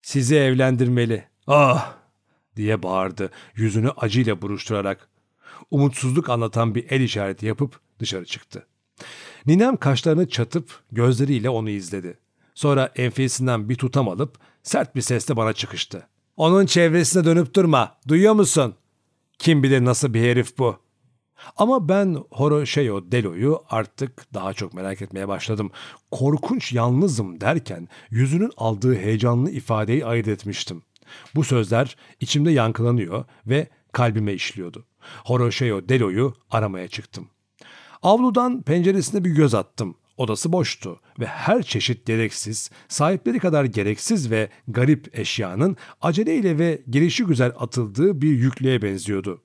Sizi 0.03 0.37
evlendirmeli. 0.37 1.25
Ah! 1.47 1.99
diye 2.57 2.83
bağırdı 2.83 3.31
yüzünü 3.57 3.91
acıyla 3.91 4.43
buruşturarak. 4.43 5.09
Umutsuzluk 5.71 6.31
anlatan 6.31 6.75
bir 6.75 6.91
el 6.91 7.01
işareti 7.01 7.47
yapıp 7.47 7.81
dışarı 7.99 8.25
çıktı. 8.25 8.67
Ninem 9.47 9.77
kaşlarını 9.77 10.29
çatıp 10.29 10.81
gözleriyle 10.93 11.51
onu 11.51 11.71
izledi. 11.71 12.19
Sonra 12.55 12.93
enfesinden 12.97 13.69
bir 13.69 13.75
tutam 13.75 14.09
alıp 14.09 14.39
sert 14.63 14.97
bir 14.97 15.01
sesle 15.01 15.37
bana 15.37 15.53
çıkıştı. 15.53 16.07
Onun 16.37 16.67
çevresine 16.67 17.25
dönüp 17.25 17.55
durma. 17.55 17.97
Duyuyor 18.09 18.35
musun? 18.35 18.75
Kim 19.39 19.63
bilir 19.63 19.85
nasıl 19.85 20.15
bir 20.15 20.23
herif 20.23 20.59
bu. 20.59 20.79
Ama 21.57 21.89
ben 21.89 22.17
Horoşeo 22.31 23.13
Delo'yu 23.13 23.61
artık 23.71 24.35
daha 24.35 24.53
çok 24.53 24.75
merak 24.75 25.03
etmeye 25.03 25.29
başladım. 25.29 25.71
Korkunç 26.11 26.73
yalnızım 26.73 27.41
derken 27.41 27.89
yüzünün 28.11 28.53
aldığı 28.57 28.95
heyecanlı 28.95 29.51
ifadeyi 29.51 30.07
ayırt 30.07 30.29
etmiştim. 30.29 30.83
Bu 31.35 31.45
sözler 31.45 31.97
içimde 32.21 32.51
yankılanıyor 32.51 33.25
ve 33.47 33.69
kalbime 33.93 34.33
işliyordu. 34.33 34.85
Horoşeo 35.25 35.89
Delo'yu 35.89 36.35
aramaya 36.51 36.89
çıktım. 36.89 37.29
Avludan 38.03 38.63
penceresine 38.63 39.25
bir 39.25 39.31
göz 39.31 39.55
attım. 39.55 39.95
Odası 40.17 40.53
boştu 40.53 41.01
ve 41.21 41.27
her 41.27 41.63
çeşit 41.63 42.07
gereksiz, 42.07 42.71
sahipleri 42.89 43.39
kadar 43.39 43.65
gereksiz 43.65 44.31
ve 44.31 44.49
garip 44.69 45.19
eşyanın 45.19 45.77
aceleyle 46.01 46.59
ve 46.59 46.83
gelişi 46.91 47.25
güzel 47.25 47.53
atıldığı 47.59 48.23
bir 48.23 48.31
yüklüğe 48.31 48.83
benziyordu. 48.83 49.43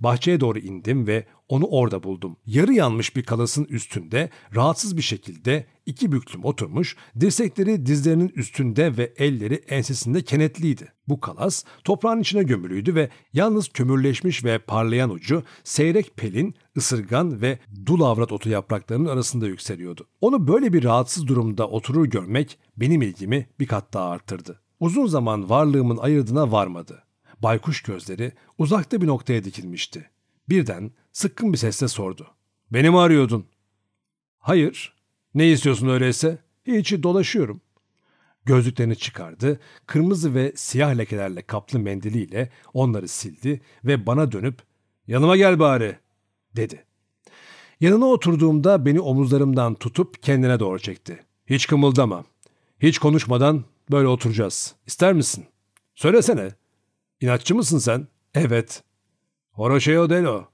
Bahçeye 0.00 0.40
doğru 0.40 0.58
indim 0.58 1.06
ve 1.06 1.26
onu 1.48 1.66
orada 1.66 2.02
buldum. 2.02 2.36
Yarı 2.46 2.72
yanmış 2.72 3.16
bir 3.16 3.22
kalasın 3.22 3.64
üstünde 3.64 4.30
rahatsız 4.54 4.96
bir 4.96 5.02
şekilde 5.02 5.66
iki 5.86 6.12
büklüm 6.12 6.44
oturmuş, 6.44 6.96
dirsekleri 7.20 7.86
dizlerinin 7.86 8.28
üstünde 8.28 8.96
ve 8.96 9.12
elleri 9.16 9.54
ensesinde 9.54 10.22
kenetliydi. 10.22 10.92
Bu 11.08 11.20
kalas 11.20 11.64
toprağın 11.84 12.20
içine 12.20 12.42
gömülüydü 12.42 12.94
ve 12.94 13.08
yalnız 13.32 13.68
kömürleşmiş 13.68 14.44
ve 14.44 14.58
parlayan 14.58 15.10
ucu 15.10 15.42
seyrek 15.64 16.16
pelin, 16.16 16.54
ısırgan 16.76 17.42
ve 17.42 17.58
dul 17.86 18.00
avrat 18.00 18.32
otu 18.32 18.48
yapraklarının 18.48 19.08
arasında 19.08 19.46
yükseliyordu. 19.46 20.06
Onu 20.20 20.48
böyle 20.48 20.72
bir 20.72 20.84
rahatsız 20.84 21.26
durumda 21.26 21.68
oturur 21.68 22.06
görmek 22.06 22.58
benim 22.76 23.02
ilgimi 23.02 23.46
bir 23.60 23.66
kat 23.66 23.94
daha 23.94 24.10
arttırdı. 24.10 24.62
Uzun 24.80 25.06
zaman 25.06 25.50
varlığımın 25.50 25.96
ayırdına 25.96 26.52
varmadı. 26.52 27.04
Baykuş 27.42 27.82
gözleri 27.82 28.32
uzakta 28.58 29.00
bir 29.00 29.06
noktaya 29.06 29.44
dikilmişti. 29.44 30.10
Birden 30.48 30.90
sıkkın 31.12 31.52
bir 31.52 31.58
sesle 31.58 31.88
sordu. 31.88 32.26
Beni 32.70 32.90
mi 32.90 32.98
arıyordun? 32.98 33.46
Hayır. 34.38 34.94
Ne 35.34 35.50
istiyorsun 35.50 35.88
öyleyse? 35.88 36.38
Hiç 36.66 36.92
dolaşıyorum. 36.92 37.60
Gözlüklerini 38.44 38.96
çıkardı, 38.96 39.60
kırmızı 39.86 40.34
ve 40.34 40.52
siyah 40.56 40.98
lekelerle 40.98 41.42
kaplı 41.42 41.78
mendiliyle 41.78 42.50
onları 42.74 43.08
sildi 43.08 43.60
ve 43.84 44.06
bana 44.06 44.32
dönüp 44.32 44.62
''Yanıma 45.06 45.36
gel 45.36 45.58
bari'' 45.58 46.00
dedi. 46.56 46.84
Yanına 47.80 48.06
oturduğumda 48.06 48.86
beni 48.86 49.00
omuzlarımdan 49.00 49.74
tutup 49.74 50.22
kendine 50.22 50.60
doğru 50.60 50.78
çekti. 50.78 51.24
''Hiç 51.46 51.66
kımıldama. 51.66 52.24
Hiç 52.80 52.98
konuşmadan 52.98 53.64
böyle 53.90 54.08
oturacağız. 54.08 54.74
İster 54.86 55.12
misin? 55.12 55.46
Söylesene. 55.94 56.61
İnatçı 57.22 57.54
mısın 57.54 57.78
sen? 57.78 58.06
Evet. 58.34 58.82
Horoşeo 59.50 60.10
Delo. 60.10 60.44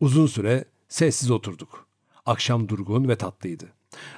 Uzun 0.00 0.26
süre 0.26 0.64
sessiz 0.88 1.30
oturduk. 1.30 1.86
Akşam 2.26 2.68
durgun 2.68 3.08
ve 3.08 3.16
tatlıydı. 3.16 3.72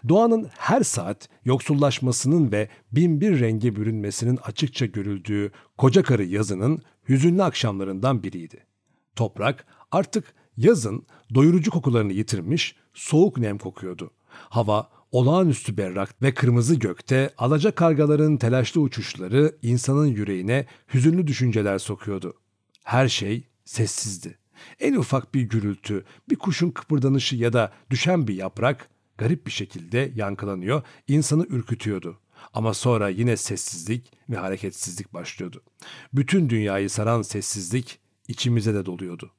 Doğanın 0.08 0.50
her 0.58 0.82
saat 0.82 1.28
yoksullaşmasının 1.44 2.52
ve 2.52 2.68
binbir 2.92 3.40
renge 3.40 3.76
bürünmesinin 3.76 4.36
açıkça 4.36 4.86
görüldüğü 4.86 5.52
koca 5.78 6.02
karı 6.02 6.24
yazının 6.24 6.82
hüzünlü 7.08 7.42
akşamlarından 7.42 8.22
biriydi. 8.22 8.66
Toprak 9.16 9.66
artık 9.90 10.34
yazın 10.56 11.06
doyurucu 11.34 11.70
kokularını 11.70 12.12
yitirmiş, 12.12 12.76
soğuk 12.94 13.38
nem 13.38 13.58
kokuyordu. 13.58 14.10
Hava 14.28 14.90
olağanüstü 15.14 15.77
berrak 15.77 16.22
ve 16.22 16.35
kırmızı 16.35 16.74
gökte 16.74 17.35
alaca 17.38 17.74
kargaların 17.74 18.37
telaşlı 18.37 18.81
uçuşları 18.81 19.57
insanın 19.62 20.07
yüreğine 20.07 20.66
hüzünlü 20.94 21.27
düşünceler 21.27 21.79
sokuyordu. 21.79 22.35
Her 22.85 23.09
şey 23.09 23.48
sessizdi. 23.64 24.38
En 24.81 24.94
ufak 24.94 25.35
bir 25.35 25.42
gürültü, 25.42 26.05
bir 26.31 26.37
kuşun 26.37 26.70
kıpırdanışı 26.70 27.37
ya 27.37 27.53
da 27.53 27.72
düşen 27.90 28.29
bir 28.29 28.35
yaprak 28.35 28.88
garip 29.18 29.46
bir 29.46 29.53
şekilde 29.53 30.12
yankılanıyor, 30.14 30.83
insanı 31.09 31.46
ürkütüyordu. 31.48 32.20
Ama 32.53 32.74
sonra 32.74 33.09
yine 33.09 33.37
sessizlik 33.37 34.12
ve 34.31 34.37
hareketsizlik 34.37 35.14
başlıyordu. 35.14 35.62
Bütün 36.12 36.50
dünyayı 36.50 36.90
saran 36.90 37.22
sessizlik 37.22 37.98
içimize 38.29 38.74
de 38.74 38.87
doluyordu. 38.87 39.31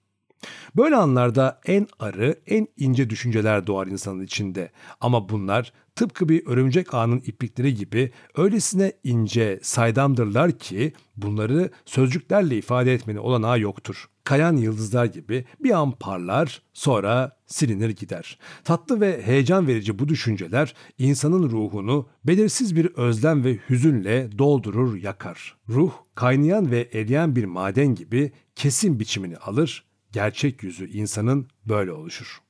Böyle 0.78 0.96
anlarda 0.96 1.62
en 1.66 1.88
arı, 2.00 2.36
en 2.48 2.68
ince 2.78 3.10
düşünceler 3.10 3.68
doğar 3.68 3.88
insanın 3.88 4.24
içinde. 4.24 4.72
Ama 5.02 5.30
bunlar 5.30 5.74
tıpkı 5.96 6.30
bir 6.30 6.48
örümcek 6.48 6.94
ağının 6.94 7.20
iplikleri 7.26 7.76
gibi 7.76 8.12
öylesine 8.38 8.94
ince, 9.04 9.60
saydamdırlar 9.62 10.52
ki 10.52 10.94
bunları 11.18 11.70
sözcüklerle 11.86 12.58
ifade 12.58 12.94
etmenin 12.94 13.20
olanağı 13.20 13.60
yoktur. 13.60 14.10
Kayan 14.24 14.58
yıldızlar 14.58 15.06
gibi 15.06 15.46
bir 15.60 15.72
an 15.72 15.92
parlar, 15.92 16.62
sonra 16.74 17.38
silinir 17.46 17.90
gider. 17.90 18.40
Tatlı 18.64 19.02
ve 19.02 19.22
heyecan 19.26 19.68
verici 19.68 20.00
bu 20.00 20.08
düşünceler 20.08 20.74
insanın 20.98 21.50
ruhunu 21.50 22.08
belirsiz 22.24 22.76
bir 22.76 22.86
özlem 22.86 23.44
ve 23.44 23.60
hüzünle 23.70 24.30
doldurur, 24.38 24.96
yakar. 24.96 25.58
Ruh, 25.70 25.92
kaynayan 26.16 26.72
ve 26.72 26.90
eriyen 26.94 27.36
bir 27.36 27.46
maden 27.46 27.96
gibi 27.96 28.32
kesin 28.56 29.00
biçimini 29.00 29.38
alır 29.38 29.86
gerçek 30.16 30.64
yüzü 30.64 30.90
insanın 30.90 31.48
böyle 31.66 31.92
oluşur. 31.92 32.42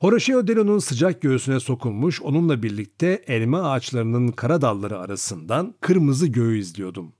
Horacio 0.00 0.46
Delo'nun 0.46 0.78
sıcak 0.78 1.22
göğsüne 1.22 1.60
sokulmuş 1.60 2.22
onunla 2.22 2.62
birlikte 2.62 3.24
elma 3.26 3.70
ağaçlarının 3.70 4.28
kara 4.28 4.60
dalları 4.60 4.98
arasından 4.98 5.74
kırmızı 5.80 6.26
göğü 6.26 6.58
izliyordum. 6.58 7.12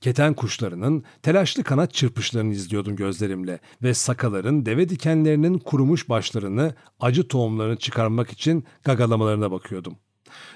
Keten 0.00 0.34
kuşlarının 0.34 1.04
telaşlı 1.22 1.64
kanat 1.64 1.94
çırpışlarını 1.94 2.52
izliyordum 2.52 2.96
gözlerimle 2.96 3.60
ve 3.82 3.94
sakaların 3.94 4.66
deve 4.66 4.88
dikenlerinin 4.88 5.58
kurumuş 5.58 6.08
başlarını 6.08 6.74
acı 7.00 7.28
tohumlarını 7.28 7.76
çıkarmak 7.76 8.30
için 8.30 8.64
gagalamalarına 8.84 9.50
bakıyordum. 9.50 9.96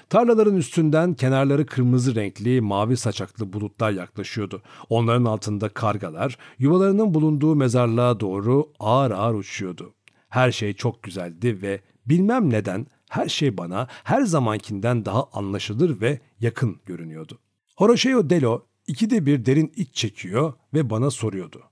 Tarlaların 0.09 0.55
üstünden 0.55 1.13
kenarları 1.13 1.65
kırmızı 1.65 2.15
renkli, 2.15 2.61
mavi 2.61 2.97
saçaklı 2.97 3.53
bulutlar 3.53 3.91
yaklaşıyordu. 3.91 4.61
Onların 4.89 5.25
altında 5.25 5.69
kargalar 5.69 6.37
yuvalarının 6.59 7.13
bulunduğu 7.13 7.55
mezarlığa 7.55 8.19
doğru 8.19 8.71
ağır 8.79 9.11
ağır 9.11 9.33
uçuyordu. 9.33 9.93
Her 10.29 10.51
şey 10.51 10.73
çok 10.73 11.03
güzeldi 11.03 11.61
ve 11.61 11.81
bilmem 12.05 12.49
neden 12.49 12.87
her 13.09 13.27
şey 13.27 13.57
bana 13.57 13.87
her 14.03 14.21
zamankinden 14.21 15.05
daha 15.05 15.29
anlaşılır 15.33 16.01
ve 16.01 16.19
yakın 16.39 16.77
görünüyordu. 16.85 17.39
Horacio 17.75 18.29
Delo 18.29 18.65
ikide 18.87 19.25
bir 19.25 19.45
derin 19.45 19.73
iç 19.75 19.95
çekiyor 19.95 20.53
ve 20.73 20.89
bana 20.89 21.11
soruyordu. 21.11 21.63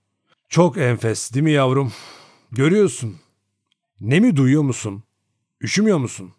Çok 0.50 0.78
enfes 0.78 1.34
değil 1.34 1.44
mi 1.44 1.52
yavrum? 1.52 1.94
Görüyorsun. 2.52 3.16
Ne 4.02 4.20
mi 4.20 4.36
duyuyor 4.36 4.62
musun? 4.62 5.04
Üşümüyor 5.62 5.98
musun? 5.98 6.32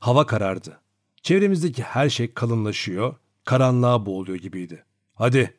Hava 0.00 0.26
karardı. 0.26 0.80
Çevremizdeki 1.22 1.82
her 1.82 2.08
şey 2.08 2.34
kalınlaşıyor, 2.34 3.14
karanlığa 3.44 4.06
boğuluyor 4.06 4.38
gibiydi. 4.38 4.84
Hadi, 5.14 5.54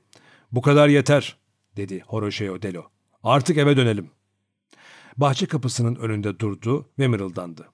bu 0.51 0.61
kadar 0.61 0.87
yeter, 0.87 1.37
dedi 1.77 2.03
Horoşeo 2.07 2.61
Delo. 2.61 2.83
Artık 3.23 3.57
eve 3.57 3.77
dönelim. 3.77 4.11
Bahçe 5.17 5.45
kapısının 5.45 5.95
önünde 5.95 6.39
durdu 6.39 6.89
ve 6.99 7.07
mırıldandı. 7.07 7.69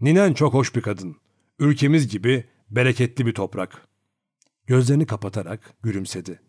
Ninen 0.00 0.34
çok 0.34 0.54
hoş 0.54 0.74
bir 0.74 0.80
kadın. 0.80 1.16
Ülkemiz 1.58 2.08
gibi 2.08 2.44
bereketli 2.70 3.26
bir 3.26 3.34
toprak. 3.34 3.88
Gözlerini 4.66 5.06
kapatarak 5.06 5.74
gülümsedi. 5.82 6.40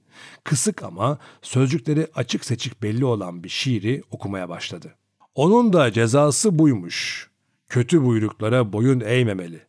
Kısık 0.44 0.84
ama 0.84 1.20
sözcükleri 1.42 2.08
açık 2.16 2.46
seçik 2.46 2.84
belli 2.84 3.06
olan 3.06 3.44
bir 3.44 3.50
şiiri 3.50 4.04
okumaya 4.12 4.50
başladı. 4.50 4.96
Onun 5.36 5.74
da 5.74 5.92
cezası 5.92 6.60
buymuş. 6.60 7.29
Kötü 7.70 8.04
buyruklara 8.06 8.74
boyun 8.74 9.00
eğmemeli 9.00 9.62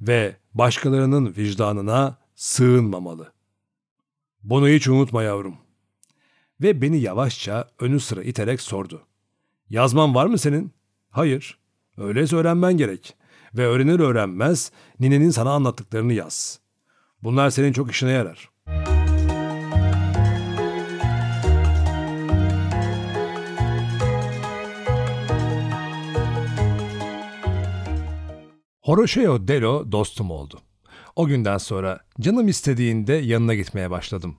ve 0.00 0.36
başkalarının 0.54 1.34
vicdanına 1.36 2.18
sığınmamalı. 2.34 3.32
Bunu 4.42 4.68
hiç 4.68 4.88
unutma 4.88 5.22
yavrum. 5.22 5.56
Ve 6.62 6.82
beni 6.82 6.98
yavaşça 6.98 7.68
önü 7.78 8.00
sıra 8.00 8.22
iterek 8.22 8.60
sordu. 8.60 9.02
Yazman 9.70 10.14
var 10.14 10.26
mı 10.26 10.38
senin? 10.38 10.72
Hayır. 11.10 11.58
Öyleyse 11.96 12.36
öğrenmen 12.36 12.76
gerek. 12.76 13.16
Ve 13.54 13.66
öğrenir 13.66 14.00
öğrenmez 14.00 14.72
ninenin 15.00 15.30
sana 15.30 15.50
anlattıklarını 15.50 16.12
yaz. 16.12 16.60
Bunlar 17.22 17.50
senin 17.50 17.72
çok 17.72 17.90
işine 17.90 18.10
yarar. 18.10 18.50
Horoşeo 28.88 29.48
Delo 29.48 29.92
dostum 29.92 30.30
oldu. 30.30 30.60
O 31.16 31.26
günden 31.26 31.58
sonra 31.58 32.00
canım 32.20 32.48
istediğinde 32.48 33.12
yanına 33.12 33.54
gitmeye 33.54 33.90
başladım. 33.90 34.36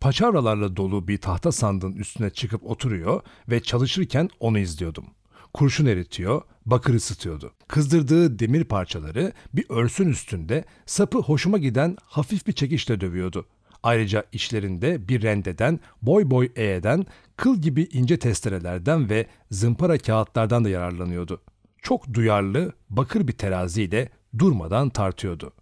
Paçavralarla 0.00 0.76
dolu 0.76 1.08
bir 1.08 1.18
tahta 1.18 1.52
sandığın 1.52 1.92
üstüne 1.92 2.30
çıkıp 2.30 2.70
oturuyor 2.70 3.22
ve 3.50 3.60
çalışırken 3.60 4.28
onu 4.40 4.58
izliyordum. 4.58 5.04
Kurşun 5.54 5.86
eritiyor, 5.86 6.42
bakır 6.66 6.94
ısıtıyordu. 6.94 7.52
Kızdırdığı 7.68 8.38
demir 8.38 8.64
parçaları 8.64 9.32
bir 9.54 9.64
örsün 9.68 10.08
üstünde 10.08 10.64
sapı 10.86 11.18
hoşuma 11.18 11.58
giden 11.58 11.96
hafif 12.04 12.46
bir 12.46 12.52
çekişle 12.52 13.00
dövüyordu. 13.00 13.46
Ayrıca 13.82 14.24
içlerinde 14.32 15.08
bir 15.08 15.22
rendeden, 15.22 15.80
boy 16.02 16.30
boy 16.30 16.52
eğeden, 16.56 17.06
kıl 17.36 17.56
gibi 17.56 17.82
ince 17.82 18.18
testerelerden 18.18 19.10
ve 19.10 19.26
zımpara 19.50 19.98
kağıtlardan 19.98 20.64
da 20.64 20.68
yararlanıyordu. 20.68 21.40
Çok 21.82 22.14
duyarlı, 22.14 22.72
bakır 22.90 23.28
bir 23.28 23.32
teraziyle 23.32 24.08
durmadan 24.38 24.90
tartıyordu. 24.90 25.52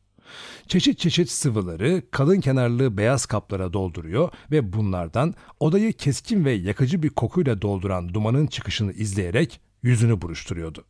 Çeşit 0.67 0.99
çeşit 0.99 1.31
sıvıları 1.31 2.03
kalın 2.11 2.41
kenarlı 2.41 2.97
beyaz 2.97 3.27
kaplara 3.27 3.73
dolduruyor 3.73 4.29
ve 4.51 4.73
bunlardan 4.73 5.35
odayı 5.61 5.93
keskin 5.93 6.45
ve 6.45 6.53
yakıcı 6.53 7.03
bir 7.03 7.11
kokuyla 7.11 7.63
dolduran 7.63 8.15
dumanın 8.15 8.47
çıkışını 8.47 8.93
izleyerek 8.93 9.61
yüzünü 9.83 10.23
buruşturuyordu. 10.23 10.85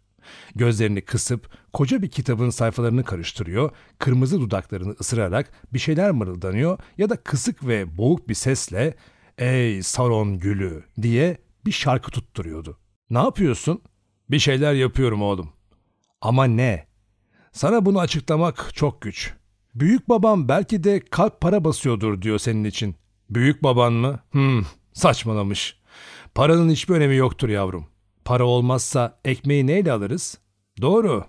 Gözlerini 0.54 1.00
kısıp 1.00 1.50
koca 1.72 2.02
bir 2.02 2.08
kitabın 2.08 2.50
sayfalarını 2.50 3.04
karıştırıyor, 3.04 3.70
kırmızı 3.98 4.40
dudaklarını 4.40 4.96
ısırarak 5.00 5.52
bir 5.72 5.78
şeyler 5.78 6.10
mırıldanıyor 6.10 6.78
ya 6.98 7.10
da 7.10 7.16
kısık 7.16 7.66
ve 7.66 7.98
boğuk 7.98 8.28
bir 8.28 8.34
sesle 8.34 8.94
''Ey 9.38 9.82
Saron 9.82 10.38
gülü'' 10.38 10.84
diye 11.02 11.38
bir 11.66 11.72
şarkı 11.72 12.10
tutturuyordu. 12.10 12.78
''Ne 13.10 13.18
yapıyorsun?'' 13.18 13.82
''Bir 14.30 14.38
şeyler 14.38 14.74
yapıyorum 14.74 15.22
oğlum.'' 15.22 15.52
''Ama 16.20 16.44
ne?'' 16.44 16.86
''Sana 17.52 17.86
bunu 17.86 18.00
açıklamak 18.00 18.70
çok 18.74 19.00
güç. 19.00 19.34
Büyük 19.74 20.08
babam 20.08 20.48
belki 20.48 20.84
de 20.84 21.00
kalp 21.00 21.40
para 21.40 21.64
basıyordur 21.64 22.22
diyor 22.22 22.38
senin 22.38 22.64
için.'' 22.64 22.96
''Büyük 23.30 23.62
baban 23.62 23.92
mı? 23.92 24.20
Hmm, 24.30 24.62
saçmalamış. 24.92 25.80
Paranın 26.34 26.70
hiçbir 26.70 26.94
önemi 26.94 27.16
yoktur 27.16 27.48
yavrum. 27.48 27.86
Para 28.24 28.44
olmazsa 28.44 29.20
ekmeği 29.24 29.66
neyle 29.66 29.92
alırız? 29.92 30.38
Doğru. 30.80 31.24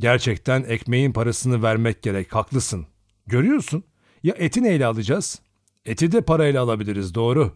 Gerçekten 0.00 0.64
ekmeğin 0.68 1.12
parasını 1.12 1.62
vermek 1.62 2.02
gerek, 2.02 2.34
haklısın. 2.34 2.86
Görüyorsun. 3.26 3.84
Ya 4.22 4.34
eti 4.38 4.62
neyle 4.62 4.86
alacağız? 4.86 5.42
Eti 5.84 6.12
de 6.12 6.20
parayla 6.20 6.62
alabiliriz, 6.62 7.14
doğru. 7.14 7.52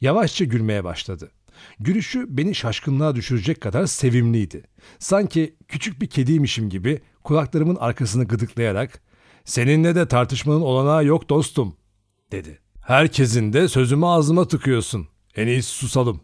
Yavaşça 0.00 0.44
gülmeye 0.44 0.84
başladı. 0.84 1.30
Gülüşü 1.80 2.26
beni 2.28 2.54
şaşkınlığa 2.54 3.16
düşürecek 3.16 3.60
kadar 3.60 3.86
sevimliydi. 3.86 4.62
Sanki 4.98 5.56
küçük 5.68 6.00
bir 6.00 6.06
kediymişim 6.06 6.68
gibi 6.68 7.00
kulaklarımın 7.24 7.76
arkasını 7.76 8.24
gıdıklayarak 8.24 9.02
''Seninle 9.44 9.94
de 9.94 10.08
tartışmanın 10.08 10.60
olanağı 10.60 11.04
yok 11.04 11.30
dostum.'' 11.30 11.76
dedi. 12.32 12.58
''Herkesin 12.80 13.52
de 13.52 13.68
sözümü 13.68 14.06
ağzıma 14.06 14.48
tıkıyorsun. 14.48 15.08
En 15.34 15.46
iyisi 15.46 15.70
susalım.'' 15.70 16.20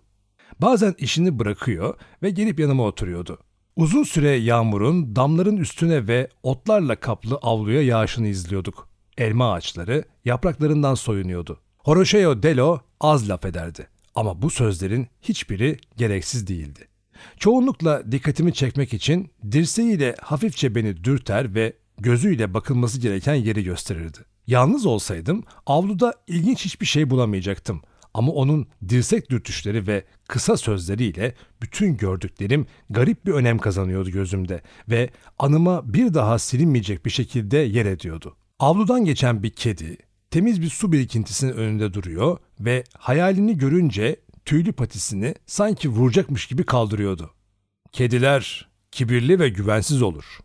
Bazen 0.61 0.95
işini 0.99 1.39
bırakıyor 1.39 1.95
ve 2.23 2.31
gelip 2.31 2.61
yanıma 2.61 2.85
oturuyordu. 2.85 3.39
Uzun 3.77 4.03
süre 4.03 4.31
yağmurun 4.31 5.17
damların 5.17 5.57
üstüne 5.57 6.09
ve 6.09 6.29
otlarla 6.43 6.97
kaplı 6.97 7.39
avluya 7.43 7.83
yağışını 7.83 8.29
izliyorduk. 8.29 8.89
Elma 9.19 9.53
ağaçları 9.53 10.05
yapraklarından 10.25 10.95
soyunuyordu. 10.95 11.61
Horoşeo 11.79 12.43
Delo 12.43 12.81
az 13.01 13.29
laf 13.29 13.45
ederdi 13.45 13.89
ama 14.15 14.43
bu 14.43 14.51
sözlerin 14.51 15.09
hiçbiri 15.23 15.79
gereksiz 15.97 16.47
değildi. 16.47 16.89
Çoğunlukla 17.39 18.13
dikkatimi 18.13 18.53
çekmek 18.53 18.95
için 18.95 19.31
dirseğiyle 19.53 20.15
hafifçe 20.21 20.75
beni 20.75 21.05
dürter 21.05 21.55
ve 21.55 21.73
gözüyle 21.99 22.55
bakılması 22.55 23.01
gereken 23.01 23.35
yeri 23.35 23.65
gösterirdi. 23.65 24.19
Yalnız 24.47 24.87
olsaydım 24.87 25.45
avluda 25.67 26.15
ilginç 26.27 26.65
hiçbir 26.65 26.87
şey 26.87 27.11
bulamayacaktım 27.11 27.83
ama 28.15 28.33
onun 28.33 28.67
dirsek 28.89 29.31
dürtüşleri 29.31 29.87
ve 29.87 30.05
kısa 30.29 30.57
sözleriyle 30.57 31.35
bütün 31.63 31.97
gördüklerim 31.97 32.67
garip 32.91 33.27
bir 33.27 33.33
önem 33.33 33.59
kazanıyordu 33.59 34.11
gözümde 34.11 34.63
ve 34.91 35.11
anıma 35.39 35.95
bir 35.95 36.15
daha 36.15 36.39
silinmeyecek 36.39 37.07
bir 37.07 37.11
şekilde 37.11 37.57
yer 37.57 37.87
ediyordu. 37.87 38.37
Avludan 38.59 39.05
geçen 39.05 39.43
bir 39.43 39.51
kedi 39.51 39.99
temiz 40.35 40.63
bir 40.63 40.69
su 40.69 40.93
birikintisinin 40.93 41.53
önünde 41.53 41.95
duruyor 41.95 42.39
ve 42.61 42.85
hayalini 42.99 43.59
görünce 43.59 44.17
tüylü 44.45 44.73
patisini 44.73 45.35
sanki 45.47 45.89
vuracakmış 45.89 46.47
gibi 46.47 46.65
kaldırıyordu. 46.65 47.31
Kediler 47.93 48.69
kibirli 48.91 49.39
ve 49.39 49.49
güvensiz 49.49 50.03
olur. 50.03 50.39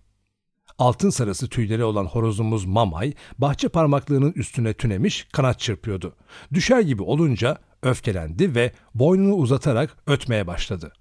Altın 0.78 1.10
sarısı 1.10 1.49
tüyleri 1.49 1.84
olan 1.84 2.06
horozumuz 2.06 2.65
Mamay, 2.65 3.13
bahçe 3.38 3.69
parmaklığının 3.69 4.32
üstüne 4.32 4.73
tünemiş 4.73 5.28
kanat 5.32 5.60
çırpıyordu. 5.60 6.15
Düşer 6.54 6.80
gibi 6.80 7.04
olunca 7.04 7.58
öfkelendi 7.84 8.56
ve 8.56 8.71
boynunu 8.95 9.34
uzatarak 9.34 9.97
ötmeye 10.08 10.47
başladı. 10.47 10.93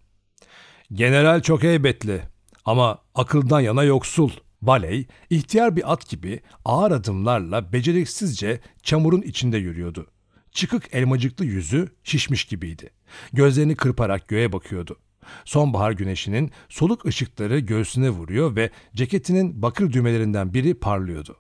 General 0.92 1.42
çok 1.42 1.62
heybetli 1.62 2.22
ama 2.64 2.98
akıldan 3.14 3.61
yana 3.61 3.85
yoksul. 3.85 4.31
Valey, 4.62 5.07
ihtiyar 5.31 5.77
bir 5.77 5.92
at 5.92 6.09
gibi 6.09 6.40
ağır 6.64 6.90
adımlarla 6.90 7.73
beceriksizce 7.73 8.61
çamurun 8.83 9.23
içinde 9.23 9.59
yürüyordu. 9.59 10.07
Çıkık 10.53 10.94
elmacıklı 10.94 11.44
yüzü 11.44 11.88
şişmiş 12.05 12.44
gibiydi. 12.44 12.90
Gözlerini 13.33 13.77
kırparak 13.77 14.29
göğe 14.29 14.53
bakıyordu. 14.53 14.97
Sonbahar 15.44 15.92
güneşinin 15.92 16.51
soluk 16.68 17.07
ışıkları 17.07 17.59
göğsüne 17.59 18.11
vuruyor 18.11 18.57
ve 18.57 18.71
ceketinin 18.94 19.62
bakır 19.62 19.92
düğmelerinden 19.92 20.55
biri 20.55 20.75
parlıyordu. 20.75 21.37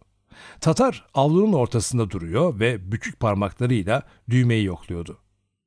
Tatar 0.60 1.06
avlunun 1.14 1.52
ortasında 1.52 2.10
duruyor 2.10 2.60
ve 2.60 2.92
bükük 2.92 3.20
parmaklarıyla 3.20 4.02
düğmeyi 4.30 4.64
yokluyordu. 4.64 5.18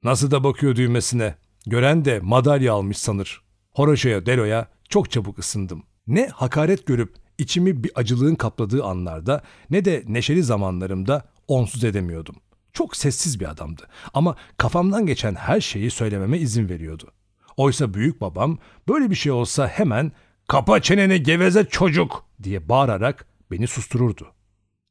Nasıl 0.04 0.32
da 0.32 0.44
bakıyor 0.44 0.76
düğmesine. 0.76 1.36
Gören 1.66 2.06
de 2.06 2.20
madalya 2.20 2.74
almış 2.74 2.98
sanır. 2.98 3.42
Horoşo'ya, 3.72 4.26
Delo'ya 4.26 4.68
çok 4.90 5.12
çabuk 5.12 5.40
ısındım. 5.40 5.84
Ne 6.08 6.28
hakaret 6.28 6.86
görüp 6.86 7.16
içimi 7.42 7.84
bir 7.84 7.92
acılığın 7.96 8.36
kapladığı 8.36 8.84
anlarda 8.84 9.42
ne 9.70 9.86
de 9.86 10.04
neşeli 10.08 10.44
zamanlarımda 10.44 11.26
onsuz 11.48 11.84
edemiyordum. 11.84 12.36
Çok 12.74 12.98
sessiz 12.98 13.40
bir 13.40 13.50
adamdı 13.50 13.88
ama 14.14 14.36
kafamdan 14.58 15.06
geçen 15.06 15.36
her 15.36 15.62
şeyi 15.62 15.92
söylememe 15.92 16.38
izin 16.38 16.70
veriyordu. 16.70 17.12
Oysa 17.58 17.94
büyük 17.94 18.22
babam 18.22 18.58
böyle 18.88 19.10
bir 19.10 19.16
şey 19.16 19.32
olsa 19.32 19.68
hemen 19.68 20.12
"Kapa 20.48 20.82
çeneni 20.82 21.24
geveze 21.24 21.66
çocuk!" 21.66 22.26
diye 22.44 22.70
bağırarak 22.70 23.26
beni 23.52 23.68
sustururdu. 23.68 24.28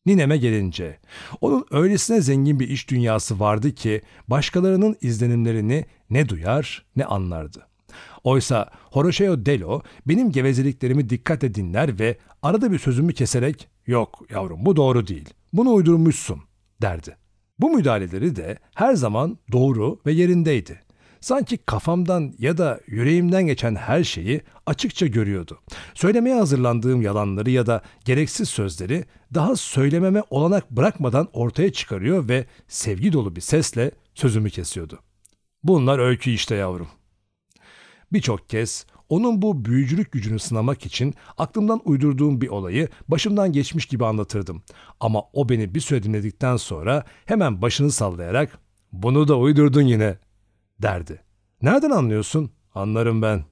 Nineme 0.06 0.36
gelince, 0.36 0.98
onun 1.40 1.66
öylesine 1.70 2.20
zengin 2.20 2.60
bir 2.60 2.68
iş 2.68 2.90
dünyası 2.90 3.40
vardı 3.40 3.74
ki 3.74 4.02
başkalarının 4.28 4.96
izlenimlerini 5.00 5.84
ne 6.10 6.28
duyar 6.28 6.86
ne 6.96 7.04
anlardı. 7.04 7.66
Oysa 8.24 8.70
Horoşeo 8.90 9.46
Delo 9.46 9.82
benim 10.06 10.32
gevezeliklerimi 10.32 11.10
dikkatle 11.10 11.54
dinler 11.54 11.98
ve 11.98 12.18
arada 12.42 12.72
bir 12.72 12.78
sözümü 12.78 13.12
keserek 13.12 13.68
''Yok 13.86 14.22
yavrum 14.30 14.66
bu 14.66 14.76
doğru 14.76 15.06
değil, 15.06 15.28
bunu 15.52 15.72
uydurmuşsun'' 15.72 16.42
derdi. 16.82 17.16
Bu 17.58 17.70
müdahaleleri 17.70 18.36
de 18.36 18.58
her 18.74 18.94
zaman 18.94 19.38
doğru 19.52 20.00
ve 20.06 20.12
yerindeydi. 20.12 20.80
Sanki 21.20 21.58
kafamdan 21.58 22.34
ya 22.38 22.58
da 22.58 22.80
yüreğimden 22.86 23.46
geçen 23.46 23.74
her 23.74 24.04
şeyi 24.04 24.40
açıkça 24.66 25.06
görüyordu. 25.06 25.60
Söylemeye 25.94 26.36
hazırlandığım 26.36 27.02
yalanları 27.02 27.50
ya 27.50 27.66
da 27.66 27.82
gereksiz 28.04 28.48
sözleri 28.48 29.04
daha 29.34 29.56
söylememe 29.56 30.22
olanak 30.30 30.70
bırakmadan 30.70 31.28
ortaya 31.32 31.72
çıkarıyor 31.72 32.28
ve 32.28 32.46
sevgi 32.68 33.12
dolu 33.12 33.36
bir 33.36 33.40
sesle 33.40 33.90
sözümü 34.14 34.50
kesiyordu. 34.50 34.98
Bunlar 35.64 35.98
öykü 35.98 36.30
işte 36.30 36.54
yavrum. 36.54 36.88
Birçok 38.12 38.50
kez 38.50 38.86
onun 39.10 39.42
bu 39.42 39.64
büyücülük 39.64 40.12
gücünü 40.12 40.38
sınamak 40.38 40.86
için 40.86 41.14
aklımdan 41.38 41.80
uydurduğum 41.84 42.40
bir 42.40 42.48
olayı 42.48 42.88
başımdan 43.08 43.52
geçmiş 43.52 43.86
gibi 43.86 44.04
anlatırdım. 44.04 44.62
Ama 45.00 45.22
o 45.32 45.48
beni 45.48 45.74
bir 45.74 45.80
süre 45.80 46.02
dinledikten 46.02 46.56
sonra 46.56 47.04
hemen 47.24 47.62
başını 47.62 47.90
sallayarak 47.90 48.58
''Bunu 48.92 49.28
da 49.28 49.38
uydurdun 49.38 49.82
yine'' 49.82 50.18
derdi. 50.82 51.22
Nereden 51.62 51.90
anlıyorsun? 51.90 52.50
Anlarım 52.74 53.22
ben. 53.22 53.44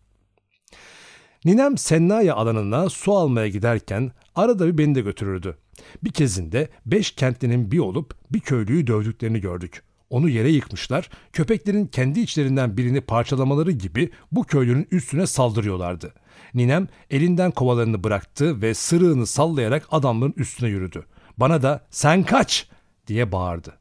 Ninem 1.45 1.79
Sennaya 1.79 2.35
alanına 2.35 2.89
su 2.89 3.13
almaya 3.13 3.49
giderken 3.49 4.13
arada 4.35 4.67
bir 4.67 4.79
beni 4.79 4.95
de 4.95 5.01
götürürdü. 5.01 5.59
Bir 6.05 6.11
kezinde 6.11 6.69
beş 6.87 7.11
kentlinin 7.11 7.73
bir 7.73 7.79
olup 7.79 8.15
bir 8.31 8.41
köylüyü 8.41 8.87
dövdüklerini 8.87 9.41
gördük. 9.41 9.83
Onu 10.11 10.29
yere 10.29 10.51
yıkmışlar, 10.51 11.11
köpeklerin 11.33 11.87
kendi 11.87 12.21
içlerinden 12.21 12.77
birini 12.77 13.01
parçalamaları 13.01 13.71
gibi 13.71 14.11
bu 14.33 14.45
köylünün 14.45 14.89
üstüne 14.91 15.27
saldırıyorlardı. 15.27 16.15
Ninem 16.55 16.89
elinden 17.11 17.51
kovalarını 17.51 18.05
bıraktı 18.05 18.63
ve 18.63 18.75
sırığını 18.75 19.27
sallayarak 19.27 19.89
adamların 19.91 20.35
üstüne 20.37 20.69
yürüdü. 20.69 21.07
Bana 21.37 21.63
da 21.63 21.87
sen 21.91 22.23
kaç 22.23 22.69
diye 23.07 23.33
bağırdı. 23.33 23.79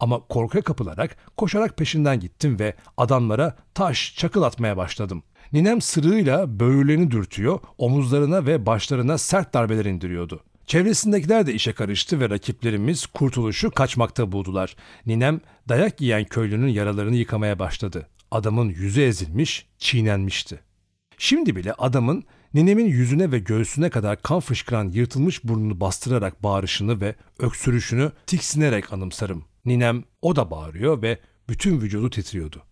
Ama 0.00 0.20
korkuya 0.20 0.64
kapılarak 0.64 1.16
koşarak 1.36 1.76
peşinden 1.76 2.20
gittim 2.20 2.58
ve 2.58 2.74
adamlara 2.96 3.56
taş, 3.74 4.14
çakıl 4.16 4.42
atmaya 4.42 4.76
başladım. 4.76 5.22
Ninem 5.52 5.80
sırığıyla 5.80 6.60
böğürlerini 6.60 7.10
dürtüyor, 7.10 7.58
omuzlarına 7.78 8.46
ve 8.46 8.66
başlarına 8.66 9.18
sert 9.18 9.54
darbeler 9.54 9.84
indiriyordu. 9.84 10.40
Çevresindekiler 10.66 11.46
de 11.46 11.54
işe 11.54 11.72
karıştı 11.72 12.20
ve 12.20 12.30
rakiplerimiz 12.30 13.06
kurtuluşu 13.06 13.70
kaçmakta 13.70 14.32
buldular. 14.32 14.76
Ninem 15.06 15.40
dayak 15.68 16.00
yiyen 16.00 16.24
köylünün 16.24 16.68
yaralarını 16.68 17.16
yıkamaya 17.16 17.58
başladı. 17.58 18.08
Adamın 18.30 18.68
yüzü 18.68 19.02
ezilmiş, 19.02 19.66
çiğnenmişti. 19.78 20.60
Şimdi 21.18 21.56
bile 21.56 21.72
adamın 21.72 22.24
ninemin 22.54 22.86
yüzüne 22.86 23.32
ve 23.32 23.38
göğsüne 23.38 23.90
kadar 23.90 24.22
kan 24.22 24.40
fışkıran 24.40 24.88
yırtılmış 24.88 25.44
burnunu 25.44 25.80
bastırarak 25.80 26.42
bağırışını 26.42 27.00
ve 27.00 27.14
öksürüşünü 27.38 28.12
tiksinerek 28.26 28.92
anımsarım. 28.92 29.44
Ninem 29.64 30.04
o 30.22 30.36
da 30.36 30.50
bağırıyor 30.50 31.02
ve 31.02 31.18
bütün 31.48 31.80
vücudu 31.80 32.10
titriyordu. 32.10 32.62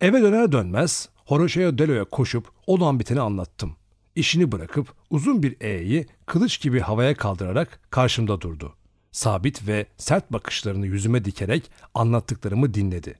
Eve 0.00 0.22
döner 0.22 0.52
dönmez 0.52 1.08
Horoşeo 1.14 1.78
Delo'ya 1.78 2.04
koşup 2.04 2.52
olan 2.66 3.00
biteni 3.00 3.20
anlattım. 3.20 3.76
İşini 4.20 4.52
bırakıp 4.52 4.94
uzun 5.10 5.42
bir 5.42 5.56
E'yi 5.60 6.06
kılıç 6.26 6.60
gibi 6.60 6.80
havaya 6.80 7.14
kaldırarak 7.14 7.80
karşımda 7.90 8.40
durdu. 8.40 8.76
Sabit 9.12 9.66
ve 9.66 9.86
sert 9.96 10.32
bakışlarını 10.32 10.86
yüzüme 10.86 11.24
dikerek 11.24 11.70
anlattıklarımı 11.94 12.74
dinledi. 12.74 13.14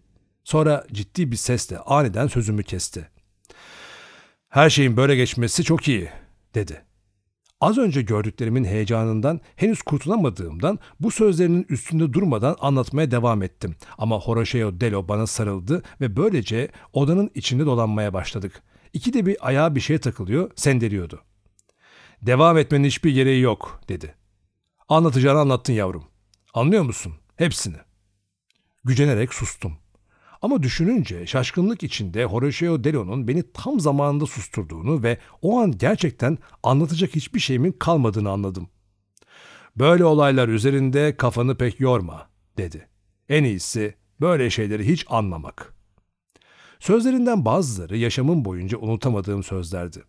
Sonra 0.45 0.87
ciddi 0.93 1.33
bir 1.33 1.37
sesle 1.37 1.79
aniden 1.79 2.27
sözümü 2.27 2.63
kesti. 2.63 3.09
Her 4.49 4.71
şeyin 4.71 4.97
böyle 4.97 5.17
geçmesi 5.17 5.65
çok 5.65 5.89
iyi, 5.89 6.09
dedi. 6.55 6.83
Az 7.61 7.79
önce 7.79 8.03
gördüklerimin 8.03 8.65
heyecanından 8.65 9.41
henüz 9.57 9.83
kurtulamadığımdan 9.83 10.79
bu 11.01 11.11
sözlerinin 11.11 11.67
üstünde 11.69 12.13
durmadan 12.13 12.57
anlatmaya 12.61 13.11
devam 13.11 13.43
ettim. 13.43 13.77
Ama 13.99 14.19
Horacio 14.19 14.81
Delo 14.81 15.09
bana 15.09 15.27
sarıldı 15.27 15.83
ve 16.01 16.17
böylece 16.17 16.69
odanın 16.93 17.31
içinde 17.35 17.67
dolanmaya 17.67 18.15
başladık. 18.15 18.63
İkide 18.93 19.27
bir 19.27 19.49
ayağa 19.49 19.75
bir 19.75 19.81
şey 19.81 19.99
takılıyor, 19.99 20.51
sendeliyordu. 20.57 21.23
Devam 22.23 22.59
etmenin 22.59 22.85
hiçbir 22.85 23.15
gereği 23.15 23.41
yok, 23.41 23.81
dedi. 23.89 24.15
Anlatacağını 24.89 25.39
anlattın 25.41 25.73
yavrum. 25.73 26.05
Anlıyor 26.55 26.83
musun? 26.83 27.13
Hepsini. 27.37 27.77
Gücenerek 28.85 29.35
sustum. 29.35 29.73
Ama 30.43 30.63
düşününce 30.63 31.27
şaşkınlık 31.27 31.83
içinde 31.83 32.25
Horacio 32.25 32.85
Delo'nun 32.85 33.29
beni 33.29 33.53
tam 33.53 33.81
zamanında 33.81 34.27
susturduğunu 34.27 35.03
ve 35.03 35.19
o 35.43 35.61
an 35.61 35.79
gerçekten 35.79 36.39
anlatacak 36.63 37.15
hiçbir 37.15 37.41
şeyimin 37.41 37.73
kalmadığını 37.73 38.31
anladım. 38.31 38.69
Böyle 39.77 40.05
olaylar 40.05 40.49
üzerinde 40.49 41.17
kafanı 41.17 41.57
pek 41.57 41.81
yorma, 41.81 42.29
dedi. 42.59 42.89
En 43.29 43.45
iyisi 43.45 43.95
böyle 44.21 44.51
şeyleri 44.51 44.89
hiç 44.89 45.07
anlamak. 45.09 45.75
Sözlerinden 46.81 47.45
bazıları 47.45 47.97
yaşamım 47.97 48.45
boyunca 48.45 48.79
unutamadığım 48.79 49.43
sözlerdi. 49.43 50.03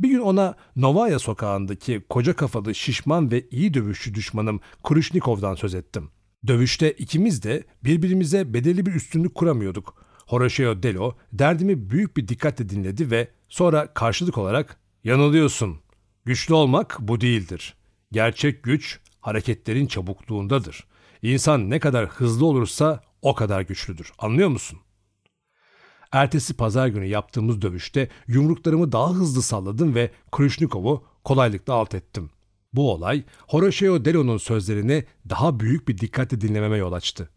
Bir 0.00 0.08
gün 0.08 0.18
ona 0.18 0.54
Novaya 0.76 1.18
sokağındaki 1.18 2.04
koca 2.08 2.36
kafalı 2.36 2.74
şişman 2.74 3.30
ve 3.30 3.48
iyi 3.50 3.74
dövüşçü 3.74 4.14
düşmanım 4.14 4.60
Kuruşnikov'dan 4.82 5.54
söz 5.54 5.74
ettim. 5.74 6.10
Dövüşte 6.46 6.92
ikimiz 6.92 7.42
de 7.42 7.64
birbirimize 7.84 8.54
belirli 8.54 8.86
bir 8.86 8.94
üstünlük 8.94 9.34
kuramıyorduk. 9.34 10.04
Horacio 10.26 10.82
Delo 10.82 11.16
derdimi 11.32 11.90
büyük 11.90 12.16
bir 12.16 12.28
dikkatle 12.28 12.68
dinledi 12.68 13.10
ve 13.10 13.28
sonra 13.48 13.94
karşılık 13.94 14.38
olarak 14.38 14.76
yanılıyorsun. 15.04 15.76
Güçlü 16.24 16.54
olmak 16.54 16.96
bu 17.00 17.20
değildir. 17.20 17.74
Gerçek 18.12 18.62
güç 18.62 19.00
hareketlerin 19.20 19.86
çabukluğundadır. 19.86 20.86
İnsan 21.22 21.70
ne 21.70 21.80
kadar 21.80 22.06
hızlı 22.06 22.46
olursa 22.46 23.02
o 23.22 23.34
kadar 23.34 23.60
güçlüdür. 23.60 24.12
Anlıyor 24.18 24.48
musun? 24.48 24.78
Ertesi 26.12 26.54
pazar 26.54 26.88
günü 26.88 27.06
yaptığımız 27.06 27.62
dövüşte 27.62 28.08
yumruklarımı 28.26 28.92
daha 28.92 29.10
hızlı 29.10 29.42
salladım 29.42 29.94
ve 29.94 30.10
Krishnikov'u 30.32 31.04
kolaylıkla 31.24 31.74
alt 31.74 31.94
ettim. 31.94 32.30
Bu 32.72 32.92
olay 32.92 33.24
Horacio 33.48 34.04
Delo'nun 34.04 34.38
sözlerini 34.38 35.04
daha 35.28 35.60
büyük 35.60 35.88
bir 35.88 35.98
dikkatle 35.98 36.40
dinlememe 36.40 36.76
yol 36.76 36.92
açtı. 36.92 37.30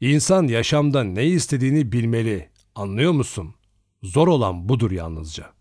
İnsan 0.00 0.48
yaşamda 0.48 1.04
ne 1.04 1.26
istediğini 1.26 1.92
bilmeli, 1.92 2.50
anlıyor 2.74 3.12
musun? 3.12 3.54
Zor 4.02 4.28
olan 4.28 4.68
budur 4.68 4.90
yalnızca. 4.90 5.52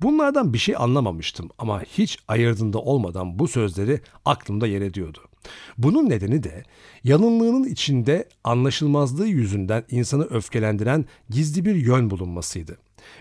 Bunlardan 0.00 0.52
bir 0.52 0.58
şey 0.58 0.74
anlamamıştım 0.78 1.48
ama 1.58 1.82
hiç 1.82 2.18
ayırdığında 2.28 2.78
olmadan 2.78 3.38
bu 3.38 3.48
sözleri 3.48 4.00
aklımda 4.24 4.66
yer 4.66 4.80
ediyordu. 4.80 5.29
Bunun 5.78 6.10
nedeni 6.10 6.42
de 6.42 6.62
yanılığının 7.04 7.64
içinde 7.64 8.28
anlaşılmazlığı 8.44 9.26
yüzünden 9.26 9.84
insanı 9.90 10.24
öfkelendiren 10.24 11.04
gizli 11.30 11.64
bir 11.64 11.74
yön 11.74 12.10
bulunmasıydı. 12.10 12.78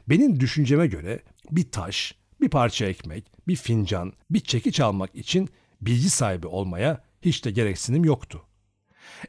Benim 0.10 0.40
düşünceme 0.40 0.88
göre 0.88 1.20
bir 1.52 1.72
taş, 1.72 2.16
bir 2.42 2.50
parça 2.50 2.86
ekmek, 2.86 3.32
bir 3.48 3.56
fincan, 3.56 4.14
bir 4.30 4.40
çekiç 4.40 4.80
almak 4.80 5.16
için 5.16 5.50
bilgi 5.82 6.10
sahibi 6.10 6.48
olmaya 6.48 7.04
hiç 7.22 7.46
de 7.46 7.52
gereksinim 7.52 8.06
yoktu. 8.06 8.42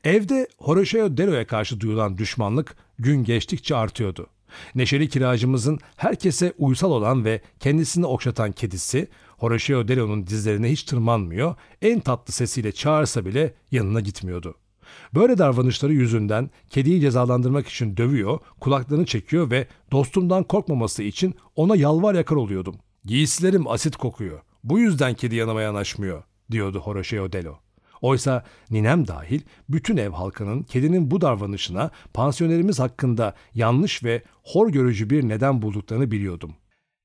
Evde 0.05 0.49
Horacio 0.59 1.17
Delo'ya 1.17 1.47
karşı 1.47 1.81
duyulan 1.81 2.19
düşmanlık 2.19 2.77
gün 2.99 3.25
geçtikçe 3.25 3.77
artıyordu. 3.77 4.27
Neşeli 4.75 5.09
kiracımızın 5.09 5.79
herkese 5.97 6.53
uysal 6.59 6.91
olan 6.91 7.25
ve 7.25 7.41
kendisini 7.61 8.07
okşatan 8.07 8.53
kedisi 8.53 9.09
Horacio 9.41 9.89
Delo'nun 9.89 10.27
dizlerine 10.27 10.71
hiç 10.73 10.83
tırmanmıyor, 10.83 11.55
en 11.83 12.01
tatlı 12.01 12.33
sesiyle 12.33 12.73
çağırsa 12.73 13.25
bile 13.25 13.55
yanına 13.71 14.01
gitmiyordu. 14.01 14.55
Böyle 15.15 15.39
davranışları 15.39 15.93
yüzünden 15.93 16.51
kediyi 16.71 17.01
cezalandırmak 17.01 17.69
için 17.69 17.97
dövüyor, 17.97 18.39
kulaklarını 18.61 19.07
çekiyor 19.07 19.51
ve 19.51 19.67
dostumdan 19.93 20.45
korkmaması 20.45 21.03
için 21.03 21.35
ona 21.57 21.77
yalvar 21.77 22.15
yakar 22.15 22.37
oluyordum. 22.37 22.77
Giysilerim 23.05 23.69
asit 23.69 23.97
kokuyor. 23.97 24.41
Bu 24.65 24.79
yüzden 24.79 25.15
kedi 25.15 25.35
yanıma 25.35 25.63
yanaşmıyor, 25.63 26.23
diyordu 26.51 26.81
Horacio 26.81 27.33
Delo. 27.33 27.55
Oysa 28.01 28.45
ninem 28.71 29.07
dahil 29.07 29.41
bütün 29.69 29.97
ev 29.97 30.11
halkının 30.11 30.63
kedinin 30.63 31.11
bu 31.11 31.21
davranışına 31.21 31.91
pansiyonerimiz 32.15 32.81
hakkında 32.81 33.35
yanlış 33.55 34.05
ve 34.05 34.23
hor 34.43 34.69
görücü 34.69 35.11
bir 35.11 35.29
neden 35.29 35.63
bulduklarını 35.63 36.11
biliyordum. 36.11 36.55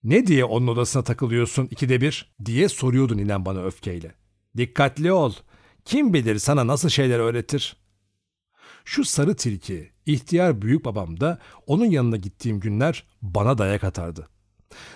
Ne 0.06 0.28
diye 0.28 0.46
onun 0.46 0.68
odasına 0.68 1.04
takılıyorsun 1.04 1.68
ikide 1.72 2.02
bir 2.02 2.36
diye 2.46 2.70
soruyordu 2.70 3.18
ninem 3.18 3.46
bana 3.46 3.64
öfkeyle. 3.64 4.12
Dikkatli 4.58 5.12
ol. 5.12 5.34
Kim 5.86 6.14
bilir 6.14 6.40
sana 6.40 6.68
nasıl 6.68 6.90
şeyler 6.90 7.20
öğretir. 7.20 7.78
Şu 8.86 9.06
sarı 9.06 9.36
tilki, 9.36 9.92
ihtiyar 10.06 10.62
büyük 10.62 10.86
babam 10.86 11.20
da 11.20 11.40
onun 11.68 11.86
yanına 11.86 12.18
gittiğim 12.18 12.60
günler 12.60 13.04
bana 13.22 13.58
dayak 13.58 13.84
atardı. 13.84 14.28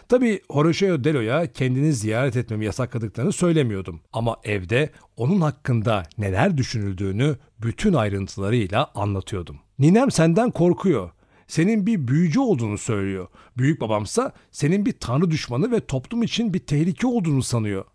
Tabii 0.10 0.42
Horacio 0.50 1.04
Delo'ya 1.04 1.52
kendini 1.52 1.94
ziyaret 1.94 2.36
etmemi 2.36 2.66
yasakladıklarını 2.66 3.32
söylemiyordum. 3.32 4.02
Ama 4.14 4.38
evde 4.44 4.90
onun 5.16 5.42
hakkında 5.42 6.04
neler 6.18 6.58
düşünüldüğünü 6.58 7.38
bütün 7.60 7.94
ayrıntılarıyla 7.94 8.92
anlatıyordum. 8.96 9.60
Ninem 9.80 10.12
senden 10.12 10.52
korkuyor. 10.52 11.12
Senin 11.50 11.86
bir 11.86 12.08
büyücü 12.08 12.40
olduğunu 12.40 12.78
söylüyor. 12.78 13.28
Büyük 13.58 13.82
babamsa 13.82 14.34
senin 14.52 14.86
bir 14.86 15.00
tanrı 15.00 15.32
düşmanı 15.32 15.72
ve 15.72 15.86
toplum 15.86 16.24
için 16.24 16.54
bir 16.54 16.60
tehlike 16.60 17.08
olduğunu 17.08 17.44
sanıyor. 17.44 17.86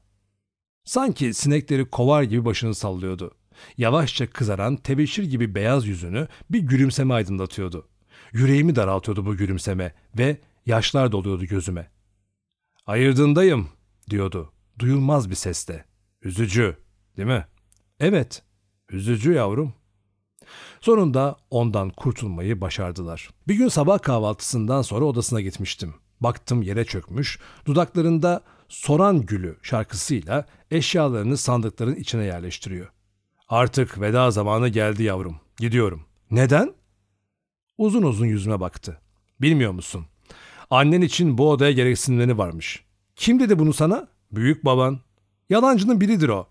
Sanki 0.85 1.35
sinekleri 1.35 1.90
kovar 1.90 2.23
gibi 2.23 2.45
başını 2.45 2.75
sallıyordu. 2.75 3.35
Yavaşça 3.79 4.31
kızaran 4.31 4.77
tebeşir 4.77 5.25
gibi 5.25 5.55
beyaz 5.55 5.87
yüzünü 5.87 6.29
bir 6.51 6.59
gülümseme 6.59 7.14
aydınlatıyordu. 7.14 7.88
Yüreğimi 8.33 8.77
daraltıyordu 8.77 9.27
bu 9.27 9.37
gülümseme 9.37 9.95
ve 10.19 10.38
Yaşlar 10.67 11.12
doluyordu 11.12 11.45
gözüme. 11.45 11.90
Ayırdığındayım 12.87 13.69
diyordu 14.11 14.53
duyulmaz 14.79 15.31
bir 15.31 15.35
sesle. 15.35 15.85
Üzücü 16.23 16.77
değil 17.17 17.29
mi? 17.29 17.47
Evet 18.01 18.43
üzücü 18.88 19.33
yavrum. 19.33 19.75
Sonunda 20.80 21.37
ondan 21.50 21.90
kurtulmayı 21.90 22.61
başardılar. 22.61 23.30
Bir 23.48 23.54
gün 23.54 23.68
sabah 23.68 23.98
kahvaltısından 23.98 24.83
sonra 24.83 25.04
odasına 25.04 25.40
gitmiştim. 25.40 25.94
Baktım 26.20 26.62
yere 26.62 26.85
çökmüş, 26.85 27.38
dudaklarında 27.66 28.40
Soran 28.68 29.20
Gülü 29.20 29.57
şarkısıyla 29.62 30.46
eşyalarını 30.71 31.37
sandıkların 31.37 31.94
içine 31.94 32.25
yerleştiriyor. 32.25 32.88
Artık 33.48 34.00
veda 34.00 34.31
zamanı 34.31 34.69
geldi 34.69 35.02
yavrum. 35.02 35.37
Gidiyorum. 35.56 36.02
Neden? 36.31 36.75
Uzun 37.79 38.02
uzun 38.02 38.27
yüzüme 38.27 38.60
baktı. 38.60 39.00
Bilmiyor 39.40 39.73
musun? 39.73 40.06
Annen 40.71 41.00
için 41.00 41.38
bu 41.38 41.50
odaya 41.50 41.73
gereksinimleri 41.73 42.38
varmış. 42.38 42.85
Kim 43.16 43.40
dedi 43.40 43.58
bunu 43.58 43.73
sana? 43.73 44.08
Büyük 44.33 44.64
baban. 44.64 45.00
Yalancının 45.50 46.00
biridir 46.00 46.29
o. 46.29 46.46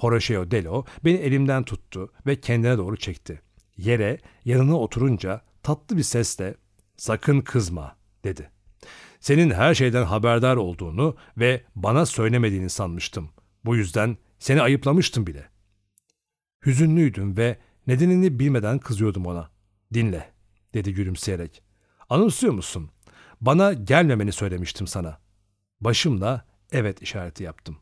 Horacio 0.00 0.50
Delo 0.50 0.84
beni 1.04 1.16
elimden 1.16 1.62
tuttu 1.62 2.12
ve 2.26 2.40
kendine 2.40 2.78
doğru 2.78 2.96
çekti. 2.96 3.42
Yere 3.76 4.18
yanına 4.44 4.78
oturunca 4.78 5.42
tatlı 5.62 5.96
bir 5.96 6.02
sesle 6.02 6.54
sakın 6.96 7.40
kızma 7.40 7.96
dedi. 8.24 8.50
Senin 9.20 9.50
her 9.50 9.74
şeyden 9.74 10.04
haberdar 10.04 10.56
olduğunu 10.56 11.16
ve 11.36 11.64
bana 11.74 12.06
söylemediğini 12.06 12.70
sanmıştım. 12.70 13.30
Bu 13.64 13.76
yüzden 13.76 14.16
seni 14.38 14.62
ayıplamıştım 14.62 15.26
bile. 15.26 15.48
Hüzünlüydüm 16.66 17.36
ve 17.36 17.58
nedenini 17.86 18.38
bilmeden 18.38 18.78
kızıyordum 18.78 19.26
ona. 19.26 19.50
Dinle 19.94 20.32
dedi 20.74 20.94
gülümseyerek. 20.94 21.62
Anımsıyor 22.08 22.52
musun? 22.52 22.90
Bana 23.40 23.72
gelmemeni 23.72 24.32
söylemiştim 24.32 24.86
sana. 24.86 25.20
Başımla 25.80 26.46
evet 26.72 27.02
işareti 27.02 27.44
yaptım. 27.44 27.78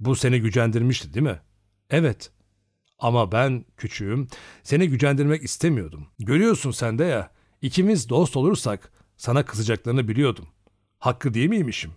Bu 0.00 0.16
seni 0.16 0.40
gücendirmişti 0.40 1.14
değil 1.14 1.26
mi? 1.26 1.40
Evet. 1.92 2.30
Ama 2.98 3.32
ben 3.32 3.64
küçüğüm, 3.76 4.28
seni 4.62 4.88
gücendirmek 4.88 5.42
istemiyordum. 5.42 6.06
Görüyorsun 6.18 6.70
sen 6.70 6.98
de 6.98 7.04
ya, 7.04 7.30
ikimiz 7.62 8.08
dost 8.08 8.36
olursak 8.36 8.92
sana 9.16 9.44
kızacaklarını 9.44 10.08
biliyordum. 10.08 10.48
Hakkı 10.98 11.34
değil 11.34 11.48
miymişim? 11.48 11.90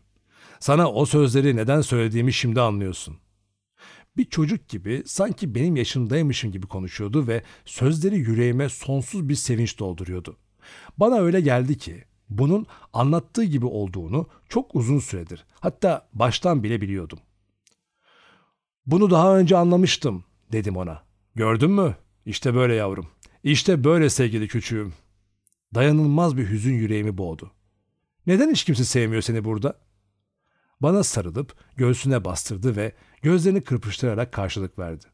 Sana 0.59 0.91
o 0.91 1.05
sözleri 1.05 1.55
neden 1.55 1.81
söylediğimi 1.81 2.33
şimdi 2.33 2.61
anlıyorsun. 2.61 3.17
Bir 4.17 4.25
çocuk 4.25 4.69
gibi 4.69 5.03
sanki 5.05 5.55
benim 5.55 5.75
yaşımdaymışım 5.75 6.51
gibi 6.51 6.67
konuşuyordu 6.67 7.27
ve 7.27 7.43
sözleri 7.65 8.17
yüreğime 8.17 8.69
sonsuz 8.69 9.29
bir 9.29 9.35
sevinç 9.35 9.79
dolduruyordu. 9.79 10.37
Bana 10.97 11.19
öyle 11.19 11.41
geldi 11.41 11.77
ki 11.77 12.03
bunun 12.29 12.65
anlattığı 12.93 13.43
gibi 13.43 13.65
olduğunu 13.65 14.27
çok 14.49 14.75
uzun 14.75 14.99
süredir 14.99 15.45
hatta 15.59 16.09
baştan 16.13 16.63
bile 16.63 16.81
biliyordum. 16.81 17.19
Bunu 18.87 19.09
daha 19.09 19.37
önce 19.37 19.57
anlamıştım 19.57 20.23
dedim 20.51 20.77
ona. 20.77 21.03
Gördün 21.35 21.71
mü? 21.71 21.95
İşte 22.25 22.55
böyle 22.55 22.73
yavrum. 22.73 23.07
İşte 23.43 23.83
böyle 23.83 24.09
sevgili 24.09 24.47
küçüğüm. 24.47 24.93
Dayanılmaz 25.75 26.37
bir 26.37 26.49
hüzün 26.49 26.73
yüreğimi 26.73 27.17
boğdu. 27.17 27.51
Neden 28.27 28.51
hiç 28.51 28.63
kimse 28.63 28.85
sevmiyor 28.85 29.21
seni 29.21 29.43
burada? 29.45 29.79
Bana 30.81 31.03
sarılıp 31.03 31.55
göğsüne 31.75 32.25
bastırdı 32.25 32.75
ve 32.75 32.95
gözlerini 33.21 33.61
kırpıştırarak 33.61 34.31
karşılık 34.31 34.79
verdi. 34.79 35.05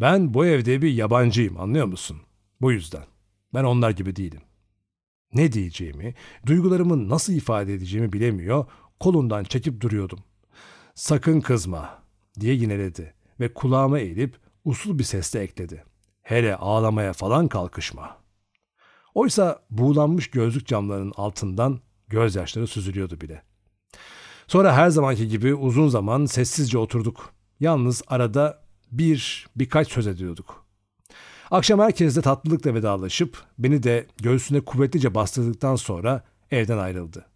Ben 0.00 0.34
bu 0.34 0.46
evde 0.46 0.82
bir 0.82 0.92
yabancıyım 0.92 1.60
anlıyor 1.60 1.86
musun? 1.86 2.16
Bu 2.60 2.72
yüzden. 2.72 3.04
Ben 3.54 3.64
onlar 3.64 3.90
gibi 3.90 4.16
değilim. 4.16 4.42
Ne 5.34 5.52
diyeceğimi, 5.52 6.14
duygularımı 6.46 7.08
nasıl 7.08 7.32
ifade 7.32 7.74
edeceğimi 7.74 8.12
bilemiyor, 8.12 8.66
kolundan 9.00 9.44
çekip 9.44 9.80
duruyordum. 9.80 10.18
Sakın 10.94 11.40
kızma 11.40 11.99
diye 12.40 12.54
yineledi 12.54 13.14
ve 13.40 13.54
kulağıma 13.54 13.98
eğilip 13.98 14.36
usul 14.64 14.98
bir 14.98 15.04
sesle 15.04 15.40
ekledi. 15.40 15.84
Hele 16.22 16.56
ağlamaya 16.56 17.12
falan 17.12 17.48
kalkışma. 17.48 18.16
Oysa 19.14 19.62
buğulanmış 19.70 20.30
gözlük 20.30 20.66
camlarının 20.66 21.12
altından 21.16 21.80
gözyaşları 22.08 22.66
süzülüyordu 22.66 23.20
bile. 23.20 23.42
Sonra 24.46 24.76
her 24.76 24.90
zamanki 24.90 25.28
gibi 25.28 25.54
uzun 25.54 25.88
zaman 25.88 26.26
sessizce 26.26 26.78
oturduk. 26.78 27.32
Yalnız 27.60 28.02
arada 28.06 28.62
bir, 28.92 29.46
birkaç 29.56 29.88
söz 29.92 30.06
ediyorduk. 30.06 30.66
Akşam 31.50 31.80
herkesle 31.80 32.20
tatlılıkla 32.20 32.74
vedalaşıp 32.74 33.44
beni 33.58 33.82
de 33.82 34.06
göğsüne 34.22 34.60
kuvvetlice 34.60 35.14
bastırdıktan 35.14 35.76
sonra 35.76 36.24
evden 36.50 36.78
ayrıldı. 36.78 37.26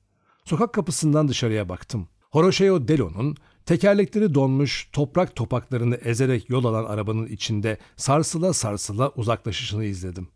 Sokak 0.45 0.73
kapısından 0.75 1.29
dışarıya 1.29 1.69
baktım. 1.69 2.09
Horoşeo 2.31 2.89
Delo'nun 2.89 3.37
tekerlekleri 3.67 4.35
donmuş 4.35 4.89
toprak 4.93 5.37
topaklarını 5.37 5.95
ezerek 5.95 6.51
yol 6.51 6.65
alan 6.65 6.85
arabanın 6.85 7.27
içinde 7.27 7.79
sarsıla 7.97 8.53
sarsıla 8.53 9.09
uzaklaşışını 9.09 9.85
izledim. 9.85 10.29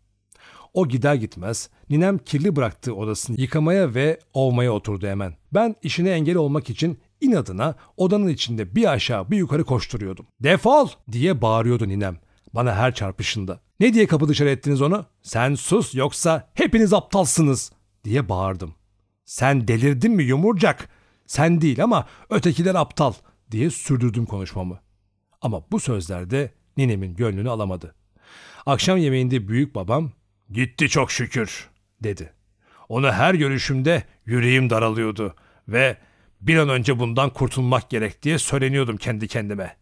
O 0.73 0.87
gider 0.87 1.15
gitmez 1.15 1.69
ninem 1.89 2.17
kirli 2.17 2.55
bıraktığı 2.55 2.95
odasını 2.95 3.41
yıkamaya 3.41 3.93
ve 3.93 4.19
ovmaya 4.33 4.71
oturdu 4.71 5.07
hemen. 5.07 5.33
Ben 5.53 5.75
işine 5.83 6.09
engel 6.09 6.35
olmak 6.35 6.69
için 6.69 6.99
inadına 7.21 7.75
odanın 7.97 8.27
içinde 8.27 8.75
bir 8.75 8.91
aşağı 8.91 9.31
bir 9.31 9.37
yukarı 9.37 9.63
koşturuyordum. 9.63 10.25
Defol 10.39 10.89
diye 11.11 11.41
bağırıyordu 11.41 11.87
ninem 11.87 12.17
bana 12.53 12.75
her 12.75 12.95
çarpışında. 12.95 13.59
Ne 13.79 13.93
diye 13.93 14.07
kapı 14.07 14.27
dışarı 14.27 14.49
ettiniz 14.49 14.81
onu? 14.81 15.05
Sen 15.21 15.55
sus 15.55 15.95
yoksa 15.95 16.49
hepiniz 16.53 16.93
aptalsınız 16.93 17.71
diye 18.03 18.29
bağırdım. 18.29 18.73
Sen 19.25 19.67
delirdin 19.67 20.11
mi 20.11 20.23
yumurcak? 20.23 20.89
Sen 21.29 21.61
değil 21.61 21.83
ama 21.83 22.07
ötekiler 22.29 22.75
aptal 22.75 23.13
diye 23.51 23.69
sürdürdüm 23.69 24.25
konuşmamı. 24.25 24.79
Ama 25.41 25.71
bu 25.71 25.79
sözlerde 25.79 26.53
ninemin 26.77 27.15
gönlünü 27.15 27.49
alamadı. 27.49 27.95
Akşam 28.65 28.97
yemeğinde 28.97 29.47
büyük 29.47 29.75
babam 29.75 30.11
gitti 30.51 30.89
çok 30.89 31.11
şükür 31.11 31.69
dedi. 32.03 32.33
Onu 32.89 33.11
her 33.11 33.33
görüşümde 33.33 34.03
yüreğim 34.25 34.69
daralıyordu 34.69 35.35
ve 35.67 35.97
bir 36.41 36.57
an 36.57 36.69
önce 36.69 36.99
bundan 36.99 37.29
kurtulmak 37.29 37.89
gerek 37.89 38.23
diye 38.23 38.39
söyleniyordum 38.39 38.97
kendi 38.97 39.27
kendime. 39.27 39.77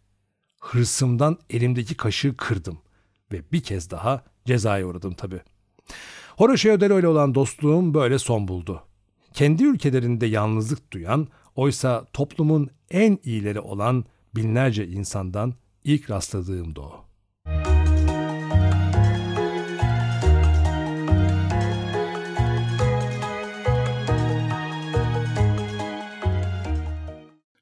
Hırsımdan 0.60 1.38
elimdeki 1.50 1.96
kaşığı 1.96 2.36
kırdım 2.36 2.78
ve 3.32 3.52
bir 3.52 3.60
kez 3.60 3.90
daha 3.90 4.24
cezaya 4.44 4.86
uğradım 4.86 5.14
tabii. 5.14 5.40
Horacio 6.36 6.80
Delo 6.80 6.98
ile 6.98 7.08
olan 7.08 7.34
dostluğum 7.34 7.94
böyle 7.94 8.18
son 8.18 8.48
buldu. 8.48 8.87
Kendi 9.38 9.64
ülkelerinde 9.64 10.26
yalnızlık 10.26 10.92
duyan, 10.92 11.28
oysa 11.56 12.04
toplumun 12.12 12.70
en 12.90 13.18
iyileri 13.24 13.60
olan 13.60 14.04
binlerce 14.36 14.86
insandan 14.86 15.54
ilk 15.84 16.10
rastladığımdı 16.10 16.80
o. 16.80 17.04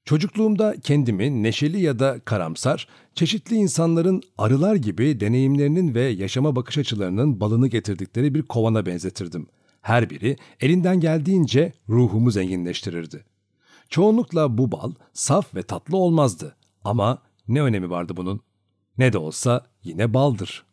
Çocukluğumda 0.04 0.74
kendimi 0.82 1.42
neşeli 1.42 1.80
ya 1.80 1.98
da 1.98 2.20
karamsar, 2.20 2.88
çeşitli 3.14 3.56
insanların 3.56 4.22
arılar 4.38 4.76
gibi 4.76 5.20
deneyimlerinin 5.20 5.94
ve 5.94 6.02
yaşama 6.02 6.56
bakış 6.56 6.78
açılarının 6.78 7.40
balını 7.40 7.68
getirdikleri 7.68 8.34
bir 8.34 8.42
kovana 8.42 8.86
benzetirdim. 8.86 9.46
Her 9.86 10.10
biri 10.10 10.36
elinden 10.60 11.00
geldiğince 11.00 11.72
ruhumu 11.88 12.30
zenginleştirirdi. 12.30 13.24
Çoğunlukla 13.88 14.58
bu 14.58 14.72
bal 14.72 14.92
saf 15.12 15.54
ve 15.54 15.62
tatlı 15.62 15.96
olmazdı 15.96 16.56
ama 16.84 17.18
ne 17.48 17.62
önemi 17.62 17.90
vardı 17.90 18.12
bunun? 18.16 18.40
Ne 18.98 19.12
de 19.12 19.18
olsa 19.18 19.66
yine 19.84 20.14
baldır. 20.14 20.64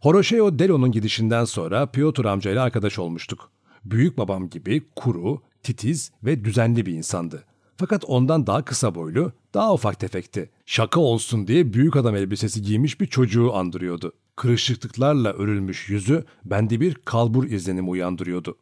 Horoşeo 0.00 0.58
Delo'nun 0.58 0.92
gidişinden 0.92 1.44
sonra 1.44 1.86
Piotr 1.86 2.24
amcayla 2.24 2.62
arkadaş 2.62 2.98
olmuştuk. 2.98 3.50
Büyük 3.84 4.18
babam 4.18 4.50
gibi 4.50 4.82
kuru, 4.96 5.42
titiz 5.62 6.12
ve 6.24 6.44
düzenli 6.44 6.86
bir 6.86 6.92
insandı. 6.92 7.44
Fakat 7.76 8.04
ondan 8.04 8.46
daha 8.46 8.64
kısa 8.64 8.94
boylu, 8.94 9.32
daha 9.54 9.74
ufak 9.74 10.00
tefekti. 10.00 10.50
Şaka 10.66 11.00
olsun 11.00 11.46
diye 11.46 11.72
büyük 11.72 11.96
adam 11.96 12.16
elbisesi 12.16 12.62
giymiş 12.62 13.00
bir 13.00 13.06
çocuğu 13.06 13.54
andırıyordu. 13.54 14.12
Kırışıklıklarla 14.40 15.32
örülmüş 15.32 15.88
yüzü 15.88 16.24
bende 16.44 16.80
bir 16.80 16.94
kalbur 16.94 17.44
izlenimi 17.44 17.90
uyandırıyordu. 17.90 18.58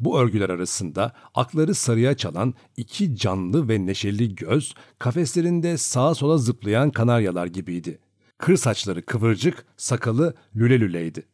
Bu 0.00 0.20
örgüler 0.20 0.50
arasında 0.50 1.12
akları 1.34 1.74
sarıya 1.74 2.16
çalan 2.16 2.54
iki 2.76 3.16
canlı 3.16 3.68
ve 3.68 3.86
neşeli 3.86 4.34
göz 4.34 4.74
kafeslerinde 4.98 5.76
sağa 5.76 6.14
sola 6.14 6.38
zıplayan 6.38 6.90
kanaryalar 6.90 7.46
gibiydi. 7.46 7.98
Kır 8.38 8.56
saçları 8.56 9.06
kıvırcık, 9.06 9.64
sakalı 9.76 10.34
lüle 10.56 10.80
lüleydi. 10.80 11.26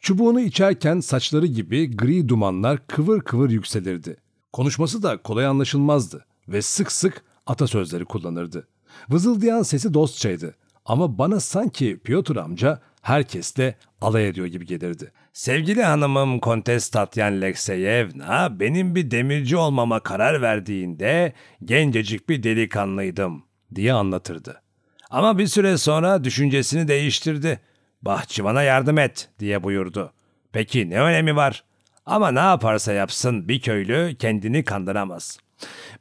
Çubuğunu 0.00 0.40
içerken 0.40 1.00
saçları 1.00 1.46
gibi 1.46 1.96
gri 1.96 2.28
dumanlar 2.28 2.86
kıvır 2.86 3.20
kıvır 3.20 3.50
yükselirdi. 3.50 4.16
Konuşması 4.52 5.02
da 5.02 5.22
kolay 5.22 5.46
anlaşılmazdı 5.46 6.26
ve 6.48 6.62
sık 6.62 6.92
sık 6.92 7.24
atasözleri 7.46 8.04
kullanırdı. 8.04 8.68
Vızıldayan 9.10 9.62
sesi 9.62 9.94
dostçaydı 9.94 10.54
ama 10.84 11.18
bana 11.18 11.40
sanki 11.40 11.98
Piotr 12.04 12.36
amca 12.36 12.80
herkesle 13.04 13.74
alay 14.00 14.28
ediyor 14.28 14.46
gibi 14.46 14.66
gelirdi. 14.66 15.12
Sevgili 15.32 15.82
hanımım 15.82 16.40
Kontes 16.40 16.88
Tatyan 16.88 17.40
Lekseyevna 17.40 18.60
benim 18.60 18.94
bir 18.94 19.10
demirci 19.10 19.56
olmama 19.56 20.00
karar 20.00 20.42
verdiğinde 20.42 21.32
gencecik 21.64 22.28
bir 22.28 22.42
delikanlıydım 22.42 23.44
diye 23.74 23.92
anlatırdı. 23.92 24.62
Ama 25.10 25.38
bir 25.38 25.46
süre 25.46 25.78
sonra 25.78 26.24
düşüncesini 26.24 26.88
değiştirdi. 26.88 27.60
Bahçıvana 28.02 28.62
yardım 28.62 28.98
et 28.98 29.28
diye 29.38 29.62
buyurdu. 29.62 30.12
Peki 30.52 30.90
ne 30.90 31.00
önemi 31.00 31.36
var? 31.36 31.64
Ama 32.06 32.30
ne 32.30 32.38
yaparsa 32.38 32.92
yapsın 32.92 33.48
bir 33.48 33.60
köylü 33.60 34.16
kendini 34.18 34.64
kandıramaz. 34.64 35.38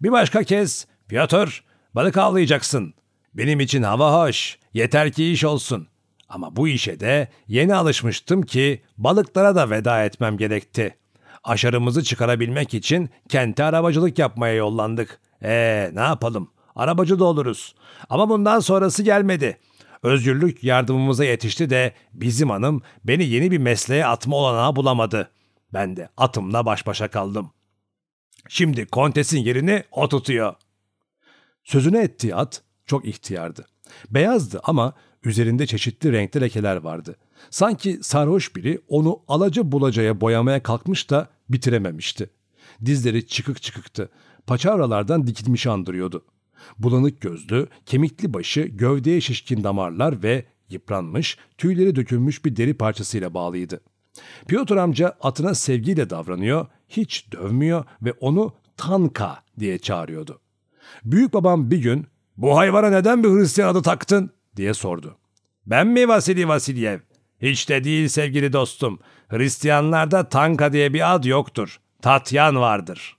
Bir 0.01 0.11
başka 0.11 0.43
kez 0.43 0.87
Piotr 1.07 1.63
balık 1.95 2.17
avlayacaksın. 2.17 2.93
Benim 3.33 3.59
için 3.59 3.83
hava 3.83 4.27
hoş 4.27 4.57
yeter 4.73 5.11
ki 5.11 5.31
iş 5.31 5.45
olsun. 5.45 5.87
Ama 6.33 6.55
bu 6.55 6.67
işe 6.67 6.99
de 6.99 7.27
yeni 7.47 7.75
alışmıştım 7.75 8.41
ki 8.41 8.81
balıklara 8.97 9.55
da 9.55 9.69
veda 9.69 10.03
etmem 10.05 10.37
gerekti. 10.37 10.97
Aşarımızı 11.43 12.03
çıkarabilmek 12.03 12.73
için 12.73 13.09
kente 13.29 13.63
arabacılık 13.63 14.19
yapmaya 14.19 14.53
yollandık. 14.53 15.19
Ee 15.43 15.91
ne 15.93 16.01
yapalım? 16.01 16.51
Arabacı 16.75 17.19
da 17.19 17.25
oluruz. 17.25 17.75
Ama 18.09 18.29
bundan 18.29 18.59
sonrası 18.59 19.03
gelmedi. 19.03 19.59
Özgürlük 20.03 20.63
yardımımıza 20.63 21.25
yetişti 21.25 21.69
de 21.69 21.93
bizim 22.13 22.49
hanım 22.49 22.81
beni 23.03 23.23
yeni 23.23 23.51
bir 23.51 23.57
mesleğe 23.57 24.05
atma 24.05 24.35
olanağı 24.35 24.75
bulamadı. 24.75 25.31
Ben 25.73 25.95
de 25.95 26.09
atımla 26.17 26.65
baş 26.65 26.87
başa 26.87 27.07
kaldım. 27.07 27.51
Şimdi 28.49 28.85
kontesin 28.85 29.39
yerini 29.39 29.83
o 29.91 30.09
tutuyor. 30.09 30.53
Sözünü 31.63 31.97
ettiği 31.97 32.35
at 32.35 32.61
çok 32.85 33.05
ihtiyardı. 33.05 33.65
Beyazdı 34.09 34.61
ama 34.63 34.93
üzerinde 35.23 35.67
çeşitli 35.67 36.11
renkli 36.11 36.41
lekeler 36.41 36.75
vardı. 36.75 37.15
Sanki 37.49 37.99
sarhoş 38.01 38.55
biri 38.55 38.79
onu 38.87 39.19
alaca 39.27 39.71
bulacaya 39.71 40.21
boyamaya 40.21 40.63
kalkmış 40.63 41.09
da 41.09 41.29
bitirememişti. 41.49 42.29
Dizleri 42.85 43.27
çıkık 43.27 43.61
çıkıktı. 43.61 44.09
Paçavralardan 44.47 45.27
dikilmiş 45.27 45.67
andırıyordu. 45.67 46.25
Bulanık 46.79 47.21
gözlü, 47.21 47.67
kemikli 47.85 48.33
başı, 48.33 48.61
gövdeye 48.61 49.21
şişkin 49.21 49.63
damarlar 49.63 50.23
ve 50.23 50.45
yıpranmış, 50.69 51.37
tüyleri 51.57 51.95
dökülmüş 51.95 52.45
bir 52.45 52.55
deri 52.55 52.73
parçasıyla 52.73 53.33
bağlıydı. 53.33 53.81
Piotr 54.47 54.75
amca 54.75 55.17
atına 55.21 55.55
sevgiyle 55.55 56.09
davranıyor, 56.09 56.67
hiç 56.89 57.31
dövmüyor 57.31 57.85
ve 58.01 58.11
onu 58.11 58.53
Tanka 58.77 59.43
diye 59.59 59.77
çağırıyordu. 59.77 60.39
Büyük 61.05 61.33
babam 61.33 61.71
bir 61.71 61.77
gün 61.77 62.07
bu 62.37 62.57
hayvana 62.57 62.89
neden 62.89 63.23
bir 63.23 63.29
Hristiyan 63.29 63.69
adı 63.69 63.81
taktın 63.81 64.31
diye 64.57 64.73
sordu. 64.73 65.17
Ben 65.65 65.87
mi 65.87 66.07
Vasili 66.07 66.47
Vasilyev? 66.47 66.99
Hiç 67.41 67.69
de 67.69 67.83
değil 67.83 68.07
sevgili 68.07 68.53
dostum. 68.53 68.99
Hristiyanlarda 69.27 70.29
Tanka 70.29 70.73
diye 70.73 70.93
bir 70.93 71.15
ad 71.15 71.23
yoktur. 71.23 71.79
Tatyan 72.01 72.55
vardır. 72.55 73.17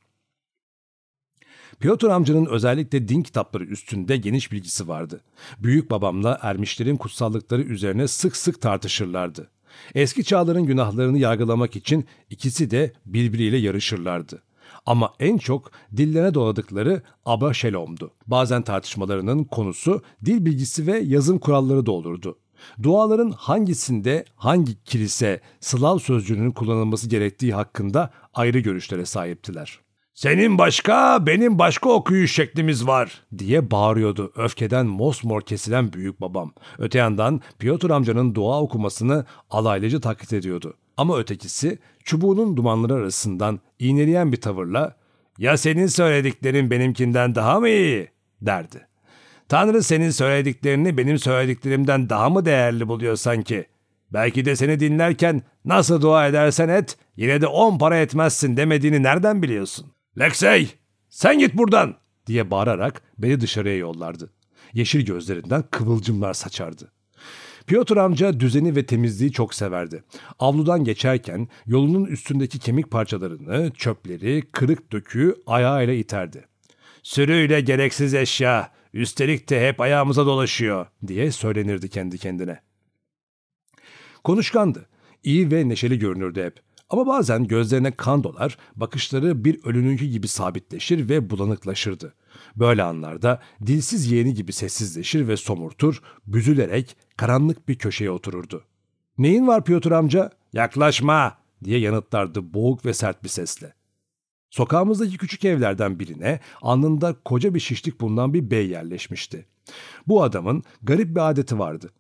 Piotr 1.81 2.05
amcanın 2.05 2.47
özellikle 2.47 3.09
din 3.09 3.23
kitapları 3.23 3.65
üstünde 3.65 4.17
geniş 4.17 4.53
bilgisi 4.53 4.89
vardı. 4.89 5.21
Büyük 5.59 5.91
babamla 5.91 6.39
ermişlerin 6.43 6.97
kutsallıkları 6.97 7.63
üzerine 7.63 8.09
sık 8.09 8.37
sık 8.37 8.61
tartışırlardı. 8.61 9.51
Eski 9.95 10.25
çağların 10.25 10.67
günahlarını 10.67 11.19
yargılamak 11.19 11.77
için 11.77 12.07
ikisi 12.31 12.71
de 12.71 12.93
birbiriyle 13.07 13.57
yarışırlardı. 13.57 14.43
Ama 14.87 15.13
en 15.21 15.39
çok 15.39 15.71
dillerine 15.97 16.35
doladıkları 16.35 17.03
Aba 17.25 17.55
Şelom'du. 17.55 18.11
Bazen 18.27 18.63
tartışmalarının 18.63 19.45
konusu 19.45 20.03
dil 20.25 20.45
bilgisi 20.45 20.87
ve 20.87 20.99
yazım 20.99 21.39
kuralları 21.39 21.87
da 21.87 21.93
olurdu. 21.93 22.39
Duaların 22.83 23.31
hangisinde 23.31 24.25
hangi 24.37 24.85
kilise 24.85 25.41
Slav 25.61 25.99
sözcüğünün 25.99 26.51
kullanılması 26.51 27.09
gerektiği 27.09 27.55
hakkında 27.55 28.11
ayrı 28.35 28.59
görüşlere 28.59 29.05
sahiptiler. 29.05 29.85
Senin 30.15 30.59
başka, 30.59 31.27
benim 31.27 31.59
başka 31.59 31.89
okuyuş 31.89 32.35
şeklimiz 32.35 32.87
var 32.87 33.23
diye 33.39 33.71
bağırıyordu 33.71 34.33
öfkeden 34.37 34.87
mosmor 34.87 35.41
kesilen 35.41 35.93
büyük 35.93 36.21
babam. 36.21 36.53
Öte 36.79 36.99
yandan 36.99 37.41
Piotr 37.59 37.91
amcanın 37.91 38.35
dua 38.35 38.61
okumasını 38.61 39.25
alaylıca 39.51 40.01
taklit 40.01 40.33
ediyordu. 40.33 40.75
Ama 40.97 41.19
ötekisi 41.19 41.79
çubuğunun 42.05 42.57
dumanları 42.57 42.95
arasından 42.95 43.61
iğneleyen 43.79 44.33
bir 44.33 44.41
tavırla 44.41 44.97
''Ya 45.39 45.57
senin 45.57 45.87
söylediklerin 45.87 46.71
benimkinden 46.71 47.35
daha 47.35 47.61
mı 47.61 47.69
iyi?'' 47.69 48.13
derdi. 48.41 48.87
''Tanrı 49.49 49.83
senin 49.83 50.11
söylediklerini 50.11 50.99
benim 50.99 51.19
söylediklerimden 51.19 52.09
daha 52.09 52.31
mı 52.31 52.45
değerli 52.45 52.89
buluyor 52.89 53.17
sanki? 53.17 53.67
Belki 54.13 54.45
de 54.45 54.57
seni 54.57 54.81
dinlerken 54.81 55.43
nasıl 55.65 56.03
dua 56.03 56.27
edersen 56.27 56.69
et 56.69 56.97
yine 57.17 57.41
de 57.41 57.47
on 57.47 57.79
para 57.79 57.99
etmezsin 57.99 58.57
demediğini 58.57 59.03
nereden 59.03 59.43
biliyorsun?'' 59.43 59.93
''Lexey 60.19 60.69
sen 61.09 61.39
git 61.39 61.55
buradan!'' 61.55 61.97
diye 62.27 62.51
bağırarak 62.51 63.03
beni 63.19 63.41
dışarıya 63.41 63.77
yollardı. 63.77 64.31
Yeşil 64.73 65.07
gözlerinden 65.07 65.65
kıvılcımlar 65.71 66.35
saçardı. 66.35 66.93
Piotr 67.67 67.97
amca 67.97 68.41
düzeni 68.41 68.77
ve 68.77 68.87
temizliği 68.87 69.33
çok 69.33 69.55
severdi. 69.55 70.05
Avludan 70.39 70.85
geçerken 70.85 71.49
yolunun 71.67 72.05
üstündeki 72.05 72.59
kemik 72.59 72.91
parçalarını, 72.91 73.71
çöpleri, 73.71 74.43
kırık 74.53 74.93
döküğü 74.93 75.37
ayağıyla 75.47 75.95
iterdi. 75.95 76.45
Sürüyle 77.03 77.61
gereksiz 77.61 78.15
eşya, 78.15 78.73
üstelik 78.95 79.51
de 79.51 79.69
hep 79.69 79.81
ayağımıza 79.81 80.27
dolaşıyor 80.27 80.87
diye 81.07 81.33
söylenirdi 81.33 81.89
kendi 81.89 82.19
kendine. 82.19 82.61
Konuşkandı. 84.25 84.89
İyi 85.23 85.51
ve 85.51 85.69
neşeli 85.69 85.99
görünürdü 85.99 86.45
hep. 86.45 86.61
Ama 86.91 87.07
bazen 87.07 87.47
gözlerine 87.47 87.91
kan 87.91 88.25
dolar, 88.25 88.59
bakışları 88.77 89.45
bir 89.45 89.65
ölününki 89.65 90.11
gibi 90.11 90.29
sabitleşir 90.29 91.09
ve 91.09 91.31
bulanıklaşırdı. 91.31 92.15
Böyle 92.57 92.83
anlarda 92.83 93.41
dilsiz 93.67 94.11
yeğeni 94.13 94.35
gibi 94.35 94.53
sessizleşir 94.53 95.29
ve 95.29 95.37
somurtur, 95.37 96.03
büzülerek 96.27 96.97
karanlık 97.17 97.69
bir 97.69 97.79
köşeye 97.79 98.11
otururdu. 98.11 98.65
''Neyin 99.19 99.47
var 99.47 99.65
Piotr 99.65 99.91
amca?'' 99.91 100.31
''Yaklaşma!'' 100.53 101.39
diye 101.65 101.79
yanıtlardı 101.79 102.55
boğuk 102.55 102.87
ve 102.87 102.95
sert 102.95 103.25
bir 103.25 103.29
sesle. 103.29 103.75
Sokağımızdaki 104.51 105.19
küçük 105.19 105.45
evlerden 105.45 105.99
birine 105.99 106.41
alnında 106.63 107.17
koca 107.25 107.55
bir 107.55 107.61
şişlik 107.61 108.01
bulunan 108.01 108.35
bir 108.35 108.51
bey 108.51 108.69
yerleşmişti. 108.69 109.47
Bu 110.07 110.23
adamın 110.23 110.63
garip 110.83 111.15
bir 111.15 111.31
adeti 111.31 111.59
vardı. 111.59 111.91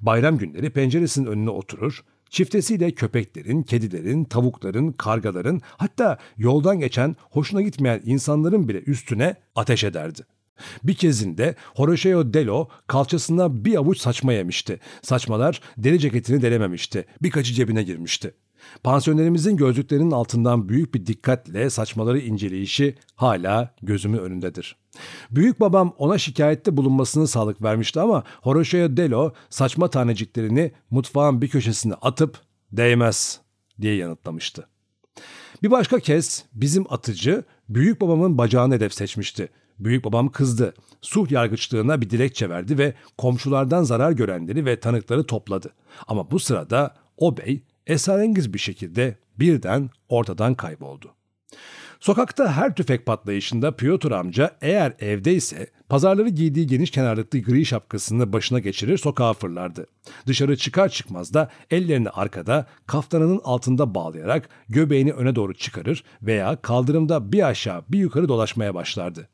Bayram 0.00 0.38
günleri 0.38 0.70
penceresinin 0.70 1.26
önüne 1.26 1.50
oturur, 1.50 2.04
çiftesiyle 2.32 2.90
köpeklerin, 2.90 3.62
kedilerin, 3.62 4.24
tavukların, 4.24 4.92
kargaların 4.92 5.60
hatta 5.64 6.18
yoldan 6.36 6.80
geçen 6.80 7.16
hoşuna 7.30 7.62
gitmeyen 7.62 8.02
insanların 8.04 8.68
bile 8.68 8.78
üstüne 8.80 9.36
ateş 9.54 9.84
ederdi. 9.84 10.22
Bir 10.84 10.94
kezinde 10.94 11.54
Horacio 11.74 12.34
Delo 12.34 12.68
kalçasına 12.86 13.64
bir 13.64 13.76
avuç 13.76 13.98
saçma 13.98 14.32
yemişti. 14.32 14.80
Saçmalar 15.02 15.60
deri 15.78 15.98
ceketini 15.98 16.42
delememişti. 16.42 17.06
Birkaçı 17.22 17.54
cebine 17.54 17.82
girmişti. 17.82 18.34
Pansiyonlerimizin 18.82 19.56
gözlüklerinin 19.56 20.10
altından 20.10 20.68
büyük 20.68 20.94
bir 20.94 21.06
dikkatle 21.06 21.70
saçmaları 21.70 22.18
inceleyişi 22.18 22.94
hala 23.14 23.74
gözümün 23.82 24.18
önündedir. 24.18 24.81
Büyük 25.30 25.60
babam 25.60 25.94
ona 25.98 26.18
şikayette 26.18 26.76
bulunmasını 26.76 27.28
sağlık 27.28 27.62
vermişti 27.62 28.00
ama 28.00 28.24
Horacio 28.42 28.96
Delo 28.96 29.32
saçma 29.50 29.90
taneciklerini 29.90 30.72
mutfağın 30.90 31.42
bir 31.42 31.48
köşesine 31.48 31.94
atıp 31.94 32.38
değmez 32.72 33.40
diye 33.80 33.94
yanıtlamıştı. 33.94 34.68
Bir 35.62 35.70
başka 35.70 35.98
kez 35.98 36.44
bizim 36.52 36.92
atıcı 36.92 37.44
büyük 37.68 38.00
babamın 38.00 38.38
bacağını 38.38 38.74
hedef 38.74 38.94
seçmişti. 38.94 39.48
Büyük 39.78 40.04
babam 40.04 40.28
kızdı. 40.28 40.74
Suh 41.00 41.30
yargıçlığına 41.30 42.00
bir 42.00 42.10
dilekçe 42.10 42.50
verdi 42.50 42.78
ve 42.78 42.94
komşulardan 43.18 43.82
zarar 43.82 44.12
görenleri 44.12 44.66
ve 44.66 44.80
tanıkları 44.80 45.24
topladı. 45.24 45.72
Ama 46.06 46.30
bu 46.30 46.38
sırada 46.38 46.94
o 47.16 47.36
bey 47.36 47.62
esrarengiz 47.86 48.54
bir 48.54 48.58
şekilde 48.58 49.16
birden 49.38 49.90
ortadan 50.08 50.54
kayboldu. 50.54 51.14
Sokakta 52.02 52.52
her 52.52 52.74
tüfek 52.74 53.06
patlayışında 53.06 53.76
Piotr 53.76 54.10
amca 54.10 54.50
eğer 54.60 54.92
evdeyse 54.98 55.66
pazarları 55.88 56.28
giydiği 56.28 56.66
geniş 56.66 56.90
kenarlıklı 56.90 57.38
gri 57.38 57.66
şapkasını 57.66 58.32
başına 58.32 58.58
geçirir 58.58 58.98
sokağa 58.98 59.32
fırlardı. 59.32 59.86
Dışarı 60.26 60.56
çıkar 60.56 60.88
çıkmaz 60.88 61.34
da 61.34 61.50
ellerini 61.70 62.10
arkada 62.10 62.66
kaftanının 62.86 63.40
altında 63.44 63.94
bağlayarak 63.94 64.48
göbeğini 64.68 65.12
öne 65.12 65.34
doğru 65.34 65.54
çıkarır 65.54 66.04
veya 66.22 66.56
kaldırımda 66.56 67.32
bir 67.32 67.48
aşağı 67.48 67.84
bir 67.88 67.98
yukarı 67.98 68.28
dolaşmaya 68.28 68.74
başlardı. 68.74 69.28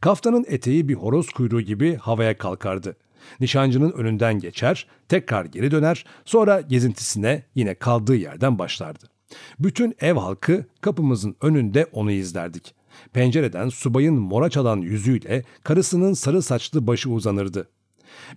Kaftanın 0.00 0.44
eteği 0.48 0.88
bir 0.88 0.94
horoz 0.94 1.30
kuyruğu 1.30 1.60
gibi 1.60 1.96
havaya 1.96 2.38
kalkardı. 2.38 2.96
Nişancının 3.40 3.92
önünden 3.92 4.38
geçer, 4.38 4.86
tekrar 5.08 5.44
geri 5.44 5.70
döner, 5.70 6.04
sonra 6.24 6.60
gezintisine 6.60 7.42
yine 7.54 7.74
kaldığı 7.74 8.16
yerden 8.16 8.58
başlardı. 8.58 9.19
Bütün 9.58 9.94
ev 10.00 10.14
halkı 10.14 10.64
kapımızın 10.80 11.36
önünde 11.40 11.86
onu 11.92 12.10
izlerdik. 12.10 12.74
Pencereden 13.12 13.68
subayın 13.68 14.14
mora 14.14 14.50
çalan 14.50 14.76
yüzüyle 14.76 15.44
karısının 15.64 16.12
sarı 16.12 16.42
saçlı 16.42 16.86
başı 16.86 17.10
uzanırdı. 17.10 17.68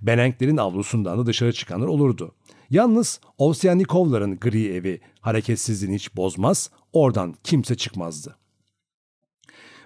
Benenklerin 0.01 0.57
avlusundan 0.57 1.19
da 1.19 1.25
dışarı 1.25 1.53
çıkanlar 1.53 1.87
olurdu. 1.87 2.35
Yalnız 2.69 3.19
Ovsyannikovların 3.37 4.39
gri 4.39 4.67
evi 4.67 5.01
hareketsizliğini 5.21 5.95
hiç 5.95 6.15
bozmaz, 6.15 6.69
oradan 6.93 7.35
kimse 7.43 7.75
çıkmazdı. 7.75 8.35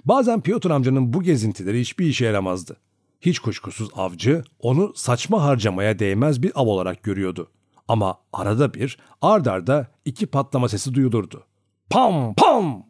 Bazen 0.05 0.41
Piotr 0.41 0.69
amcanın 0.69 1.13
bu 1.13 1.23
gezintileri 1.23 1.79
hiçbir 1.79 2.05
işe 2.05 2.25
yaramazdı. 2.25 2.77
Hiç 3.21 3.39
kuşkusuz 3.39 3.89
avcı 3.95 4.43
onu 4.59 4.93
saçma 4.95 5.43
harcamaya 5.43 5.99
değmez 5.99 6.43
bir 6.43 6.51
av 6.55 6.67
olarak 6.67 7.03
görüyordu. 7.03 7.49
Ama 7.87 8.17
arada 8.33 8.73
bir 8.73 8.97
ard 9.21 9.45
arda 9.45 9.87
iki 10.05 10.25
patlama 10.25 10.69
sesi 10.69 10.93
duyulurdu. 10.93 11.43
Pam 11.89 12.33
pam! 12.33 12.83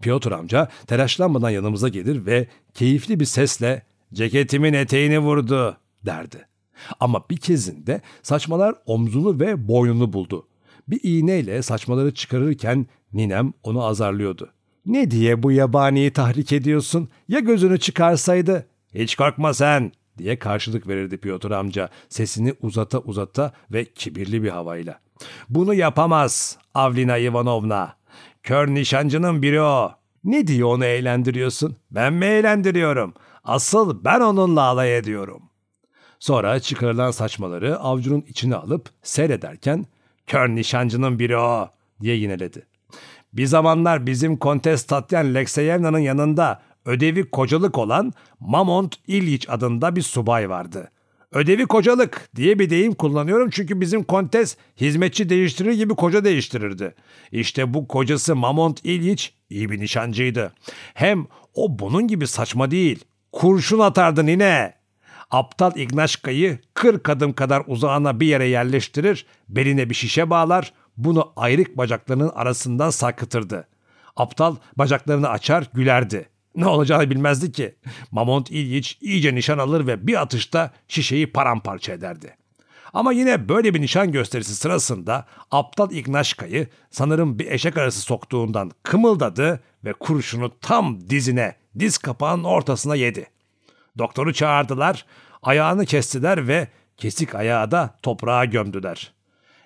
Piotr 0.00 0.32
amca 0.32 0.68
telaşlanmadan 0.86 1.50
yanımıza 1.50 1.88
gelir 1.88 2.26
ve 2.26 2.48
keyifli 2.74 3.20
bir 3.20 3.24
sesle 3.24 3.82
ceketimin 4.12 4.72
eteğini 4.72 5.18
vurdu 5.18 5.76
derdi. 6.06 6.46
Ama 7.00 7.24
bir 7.30 7.36
kezinde 7.36 8.00
saçmalar 8.22 8.74
omzunu 8.86 9.40
ve 9.40 9.68
boynunu 9.68 10.12
buldu. 10.12 10.48
Bir 10.88 11.00
iğneyle 11.02 11.62
saçmaları 11.62 12.14
çıkarırken 12.14 12.86
ninem 13.12 13.52
onu 13.62 13.84
azarlıyordu. 13.84 14.52
Ne 14.86 15.10
diye 15.10 15.42
bu 15.42 15.52
yabaniyi 15.52 16.12
tahrik 16.12 16.52
ediyorsun? 16.52 17.08
Ya 17.28 17.40
gözünü 17.40 17.80
çıkarsaydı? 17.80 18.66
Hiç 18.94 19.16
korkma 19.16 19.54
sen 19.54 19.92
diye 20.18 20.38
karşılık 20.38 20.88
verirdi 20.88 21.18
Piotr 21.18 21.50
amca 21.50 21.88
sesini 22.08 22.54
uzata 22.62 22.98
uzata 22.98 23.52
ve 23.70 23.84
kibirli 23.84 24.42
bir 24.42 24.48
havayla. 24.48 25.00
Bunu 25.48 25.74
yapamaz 25.74 26.58
Avlina 26.74 27.18
Ivanovna. 27.18 27.96
Kör 28.42 28.68
nişancının 28.68 29.42
biri 29.42 29.60
o. 29.60 29.92
Ne 30.24 30.46
diye 30.46 30.64
onu 30.64 30.84
eğlendiriyorsun? 30.84 31.76
Ben 31.90 32.12
mi 32.12 32.24
eğlendiriyorum? 32.24 33.14
Asıl 33.44 34.04
ben 34.04 34.20
onunla 34.20 34.62
alay 34.62 34.96
ediyorum. 34.98 35.42
Sonra 36.18 36.60
çıkarılan 36.60 37.10
saçmaları 37.10 37.78
avcunun 37.78 38.24
içine 38.28 38.56
alıp 38.56 38.88
seyrederken 39.02 39.86
kör 40.26 40.48
nişancının 40.48 41.18
biri 41.18 41.36
o 41.36 41.70
diye 42.00 42.16
yineledi. 42.16 42.66
Bir 43.32 43.46
zamanlar 43.46 44.06
bizim 44.06 44.36
Kontes 44.36 44.82
Tatyan 44.82 45.34
Lekseyevna'nın 45.34 45.98
yanında 45.98 46.62
ödevi 46.84 47.30
kocalık 47.30 47.78
olan 47.78 48.12
Mamont 48.40 48.96
İlyich 49.06 49.50
adında 49.50 49.96
bir 49.96 50.02
subay 50.02 50.50
vardı. 50.50 50.90
Ödevi 51.32 51.66
kocalık 51.66 52.28
diye 52.36 52.58
bir 52.58 52.70
deyim 52.70 52.94
kullanıyorum 52.94 53.50
çünkü 53.50 53.80
bizim 53.80 54.04
kontes 54.04 54.56
hizmetçi 54.80 55.28
değiştirir 55.28 55.72
gibi 55.72 55.94
koca 55.94 56.24
değiştirirdi. 56.24 56.94
İşte 57.32 57.74
bu 57.74 57.88
kocası 57.88 58.36
Mamont 58.36 58.84
İlyich 58.84 59.28
iyi 59.50 59.70
bir 59.70 59.80
nişancıydı. 59.80 60.52
Hem 60.94 61.26
o 61.54 61.78
bunun 61.78 62.08
gibi 62.08 62.26
saçma 62.26 62.70
değil. 62.70 63.04
Kurşun 63.32 63.78
atardı 63.78 64.26
nine. 64.26 64.74
Aptal 65.30 65.76
İgnaşka'yı 65.76 66.58
40 66.74 67.08
adım 67.08 67.32
kadar 67.32 67.62
uzağına 67.66 68.20
bir 68.20 68.26
yere 68.26 68.46
yerleştirir, 68.46 69.26
beline 69.48 69.90
bir 69.90 69.94
şişe 69.94 70.30
bağlar, 70.30 70.72
bunu 70.96 71.32
ayrık 71.36 71.78
bacaklarının 71.78 72.28
arasından 72.34 72.90
sarkıtırdı. 72.90 73.68
Aptal 74.16 74.56
bacaklarını 74.78 75.28
açar 75.28 75.70
gülerdi. 75.74 76.28
Ne 76.56 76.66
olacağını 76.66 77.10
bilmezdi 77.10 77.52
ki. 77.52 77.74
Mamont 78.10 78.50
İlyich 78.50 79.02
iyice 79.02 79.34
nişan 79.34 79.58
alır 79.58 79.86
ve 79.86 80.06
bir 80.06 80.20
atışta 80.22 80.70
şişeyi 80.88 81.32
paramparça 81.32 81.92
ederdi. 81.92 82.36
Ama 82.92 83.12
yine 83.12 83.48
böyle 83.48 83.74
bir 83.74 83.80
nişan 83.80 84.12
gösterisi 84.12 84.54
sırasında 84.54 85.26
aptal 85.50 85.92
İgnaşka'yı 85.92 86.68
sanırım 86.90 87.38
bir 87.38 87.50
eşek 87.50 87.76
arası 87.76 88.00
soktuğundan 88.00 88.70
kımıldadı 88.82 89.60
ve 89.84 89.92
kurşunu 89.92 90.58
tam 90.60 91.10
dizine, 91.10 91.54
diz 91.78 91.98
kapağının 91.98 92.44
ortasına 92.44 92.94
yedi. 92.94 93.26
Doktoru 93.98 94.32
çağırdılar, 94.32 95.06
ayağını 95.42 95.86
kestiler 95.86 96.48
ve 96.48 96.68
kesik 96.96 97.34
ayağı 97.34 97.70
da 97.70 97.94
toprağa 98.02 98.44
gömdüler. 98.44 99.12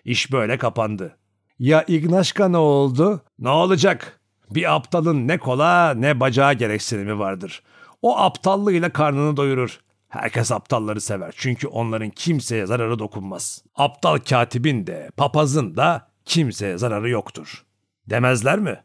İş 0.04 0.32
böyle 0.32 0.58
kapandı. 0.58 1.16
Ya 1.58 1.84
İgnaşka 1.88 2.48
ne 2.48 2.56
oldu? 2.56 3.22
Ne 3.38 3.48
olacak? 3.48 4.20
Bir 4.50 4.74
aptalın 4.74 5.28
ne 5.28 5.38
kola 5.38 5.94
ne 5.94 6.20
bacağı 6.20 6.54
gereksinimi 6.54 7.18
vardır. 7.18 7.62
O 8.02 8.18
aptallığıyla 8.18 8.92
karnını 8.92 9.36
doyurur. 9.36 9.80
Herkes 10.08 10.52
aptalları 10.52 11.00
sever 11.00 11.34
çünkü 11.36 11.66
onların 11.66 12.10
kimseye 12.10 12.66
zararı 12.66 12.98
dokunmaz. 12.98 13.64
Aptal 13.74 14.18
katibin 14.18 14.86
de 14.86 15.10
papazın 15.16 15.76
da 15.76 16.08
kimseye 16.24 16.78
zararı 16.78 17.10
yoktur. 17.10 17.64
Demezler 18.06 18.58
mi? 18.58 18.82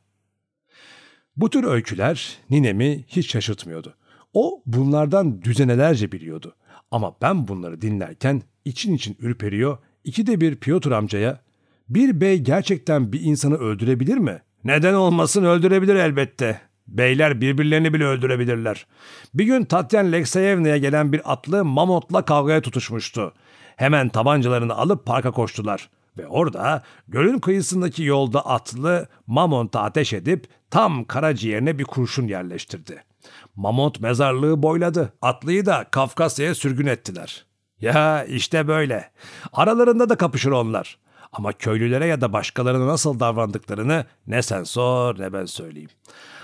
Bu 1.38 1.50
tür 1.50 1.64
öyküler 1.64 2.38
ninemi 2.50 3.04
hiç 3.08 3.32
şaşırtmıyordu. 3.32 3.96
O 4.34 4.64
bunlardan 4.66 5.42
düzenelerce 5.42 6.12
biliyordu. 6.12 6.56
Ama 6.92 7.16
ben 7.22 7.48
bunları 7.48 7.82
dinlerken 7.82 8.42
için 8.66 8.94
için 8.94 9.18
ürperiyor, 9.20 9.78
ikide 10.04 10.42
bir 10.42 10.56
Piotr 10.56 10.92
amcaya 10.92 11.42
bir 11.90 12.22
bey 12.22 12.40
gerçekten 12.40 13.14
bir 13.14 13.22
insanı 13.22 13.56
öldürebilir 13.56 14.18
mi? 14.18 14.42
Neden 14.64 14.94
olmasın 14.94 15.44
öldürebilir 15.44 15.96
elbette. 15.96 16.62
Beyler 16.88 17.42
birbirlerini 17.42 17.94
bile 17.94 18.06
öldürebilirler. 18.06 18.88
Bir 19.34 19.46
gün 19.46 19.66
Tatyan 19.66 20.12
Lekseyevna'ya 20.12 20.78
gelen 20.78 21.14
bir 21.14 21.32
atlı 21.32 21.66
mamotla 21.66 22.26
kavgaya 22.26 22.62
tutuşmuştu. 22.62 23.34
Hemen 23.76 24.10
tabancalarını 24.10 24.76
alıp 24.76 25.06
parka 25.06 25.32
koştular. 25.32 25.90
Ve 26.18 26.28
orada 26.28 26.84
gölün 27.08 27.40
kıyısındaki 27.40 28.04
yolda 28.04 28.46
atlı 28.46 29.08
Mamont'a 29.28 29.82
ateş 29.82 30.14
edip 30.14 30.48
tam 30.72 31.04
karaciğerine 31.04 31.80
bir 31.80 31.84
kurşun 31.84 32.28
yerleştirdi. 32.28 33.04
Mamont 33.56 34.00
mezarlığı 34.00 34.64
boyladı. 34.64 35.14
Atlıyı 35.22 35.66
da 35.66 35.86
Kafkasya'ya 35.92 36.56
sürgün 36.56 36.86
ettiler. 36.86 37.46
Ya 37.82 38.24
işte 38.24 38.68
böyle. 38.68 39.12
Aralarında 39.54 40.10
da 40.10 40.16
kapışır 40.16 40.52
onlar. 40.52 40.98
Ama 41.32 41.54
köylülere 41.54 42.06
ya 42.06 42.22
da 42.22 42.34
başkalarına 42.34 42.88
nasıl 42.88 43.20
davrandıklarını 43.20 44.06
ne 44.28 44.42
sen 44.42 44.64
sor 44.64 45.20
ne 45.20 45.34
ben 45.34 45.46
söyleyeyim. 45.46 45.90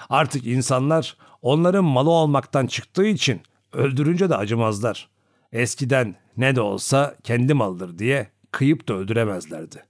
Artık 0.09 0.47
insanlar 0.47 1.17
onların 1.41 1.85
malı 1.85 2.09
olmaktan 2.09 2.67
çıktığı 2.67 3.05
için 3.05 3.41
öldürünce 3.73 4.29
de 4.29 4.35
acımazlar. 4.35 5.09
Eskiden 5.51 6.15
ne 6.37 6.55
de 6.55 6.61
olsa 6.61 7.15
kendi 7.23 7.53
malıdır 7.53 7.97
diye 7.97 8.31
kıyıp 8.51 8.87
da 8.87 8.93
öldüremezlerdi. 8.93 9.83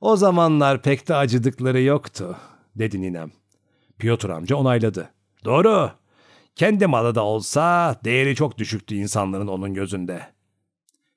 O 0.00 0.16
zamanlar 0.16 0.82
pek 0.82 1.08
de 1.08 1.14
acıdıkları 1.14 1.80
yoktu, 1.80 2.36
dedi 2.76 3.02
ninem. 3.02 3.32
Piotr 3.98 4.30
amca 4.30 4.56
onayladı. 4.56 5.10
Doğru. 5.44 5.90
Kendi 6.56 6.86
malı 6.86 7.14
da 7.14 7.24
olsa 7.24 7.96
değeri 8.04 8.34
çok 8.34 8.58
düşüktü 8.58 8.94
insanların 8.94 9.46
onun 9.46 9.74
gözünde. 9.74 10.26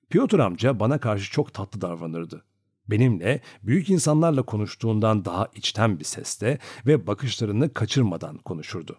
Piotr 0.09 0.39
amca 0.39 0.80
bana 0.80 0.97
karşı 0.97 1.32
çok 1.32 1.53
tatlı 1.53 1.82
davranırdı. 1.82 2.45
Benimle 2.92 3.40
büyük 3.64 3.90
insanlarla 3.90 4.42
konuştuğundan 4.42 5.26
daha 5.26 5.48
içten 5.56 6.00
bir 6.00 6.06
sesle 6.06 6.58
ve 6.88 7.08
bakışlarını 7.08 7.74
kaçırmadan 7.74 8.38
konuşurdu. 8.38 8.98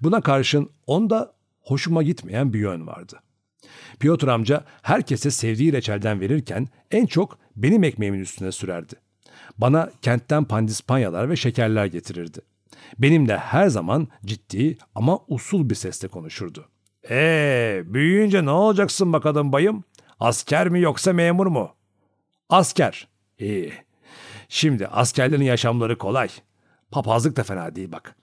Buna 0.00 0.20
karşın 0.20 0.70
onda 0.86 1.32
hoşuma 1.60 2.02
gitmeyen 2.02 2.52
bir 2.52 2.58
yön 2.58 2.86
vardı. 2.86 3.20
Piotr 4.00 4.28
amca 4.28 4.64
herkese 4.82 5.30
sevdiği 5.30 5.72
reçelden 5.72 6.20
verirken 6.20 6.68
en 6.90 7.06
çok 7.06 7.38
benim 7.56 7.84
ekmeğimin 7.84 8.20
üstüne 8.20 8.52
sürerdi. 8.52 8.94
Bana 9.58 9.90
kentten 10.02 10.44
pandispanyalar 10.44 11.30
ve 11.30 11.36
şekerler 11.36 11.86
getirirdi. 11.86 12.40
Benimle 12.98 13.36
her 13.38 13.68
zaman 13.68 14.08
ciddi 14.24 14.78
ama 14.94 15.18
usul 15.28 15.70
bir 15.70 15.74
sesle 15.74 16.08
konuşurdu. 16.08 16.68
Ee, 17.10 17.82
büyüyünce 17.86 18.44
ne 18.44 18.50
olacaksın 18.50 19.12
bakalım 19.12 19.52
bayım? 19.52 19.84
Asker 20.20 20.68
mi 20.68 20.80
yoksa 20.80 21.12
memur 21.12 21.46
mu? 21.46 21.70
Asker. 22.48 23.08
İyi. 23.38 23.72
Şimdi 24.48 24.86
askerlerin 24.86 25.44
yaşamları 25.44 25.98
kolay. 25.98 26.28
Papazlık 26.90 27.36
da 27.36 27.42
fena 27.42 27.76
değil 27.76 27.92
bak. 27.92 28.16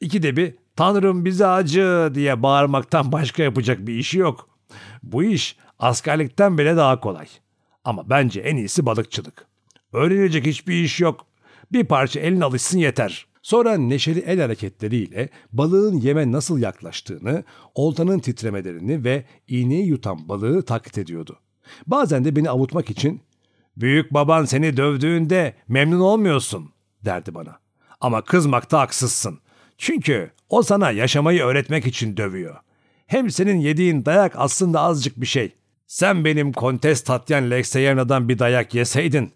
İkide 0.00 0.36
bir 0.36 0.54
Tanrım 0.76 1.24
bize 1.24 1.46
acı 1.46 2.10
diye 2.14 2.42
bağırmaktan 2.42 3.12
başka 3.12 3.42
yapacak 3.42 3.86
bir 3.86 3.94
işi 3.94 4.18
yok. 4.18 4.48
Bu 5.02 5.22
iş 5.22 5.56
askerlikten 5.78 6.58
bile 6.58 6.76
daha 6.76 7.00
kolay. 7.00 7.26
Ama 7.84 8.10
bence 8.10 8.40
en 8.40 8.56
iyisi 8.56 8.86
balıkçılık. 8.86 9.46
Öğrenecek 9.92 10.46
hiçbir 10.46 10.74
iş 10.74 11.00
yok. 11.00 11.26
Bir 11.72 11.84
parça 11.84 12.20
elin 12.20 12.40
alışsın 12.40 12.78
yeter. 12.78 13.26
Sonra 13.42 13.76
neşeli 13.76 14.20
el 14.20 14.40
hareketleriyle 14.40 15.28
balığın 15.52 15.96
yeme 15.96 16.32
nasıl 16.32 16.58
yaklaştığını, 16.58 17.44
oltanın 17.74 18.18
titremelerini 18.18 19.04
ve 19.04 19.24
iğneyi 19.48 19.86
yutan 19.86 20.28
balığı 20.28 20.62
taklit 20.62 20.98
ediyordu. 20.98 21.38
Bazen 21.86 22.24
de 22.24 22.36
beni 22.36 22.50
avutmak 22.50 22.90
için 22.90 23.20
''Büyük 23.80 24.14
baban 24.14 24.44
seni 24.44 24.76
dövdüğünde 24.76 25.54
memnun 25.68 26.00
olmuyorsun.'' 26.00 26.72
derdi 27.04 27.34
bana. 27.34 27.58
Ama 28.00 28.22
kızmakta 28.22 28.80
haksızsın. 28.80 29.38
Çünkü 29.78 30.30
o 30.48 30.62
sana 30.62 30.90
yaşamayı 30.90 31.42
öğretmek 31.42 31.86
için 31.86 32.16
dövüyor. 32.16 32.56
Hem 33.06 33.30
senin 33.30 33.56
yediğin 33.56 34.04
dayak 34.04 34.32
aslında 34.36 34.80
azıcık 34.80 35.20
bir 35.20 35.26
şey. 35.26 35.52
Sen 35.86 36.24
benim 36.24 36.52
Kontes 36.52 37.04
Tatyan 37.04 37.50
Lekseyevna'dan 37.50 38.28
bir 38.28 38.38
dayak 38.38 38.74
yeseydin. 38.74 39.32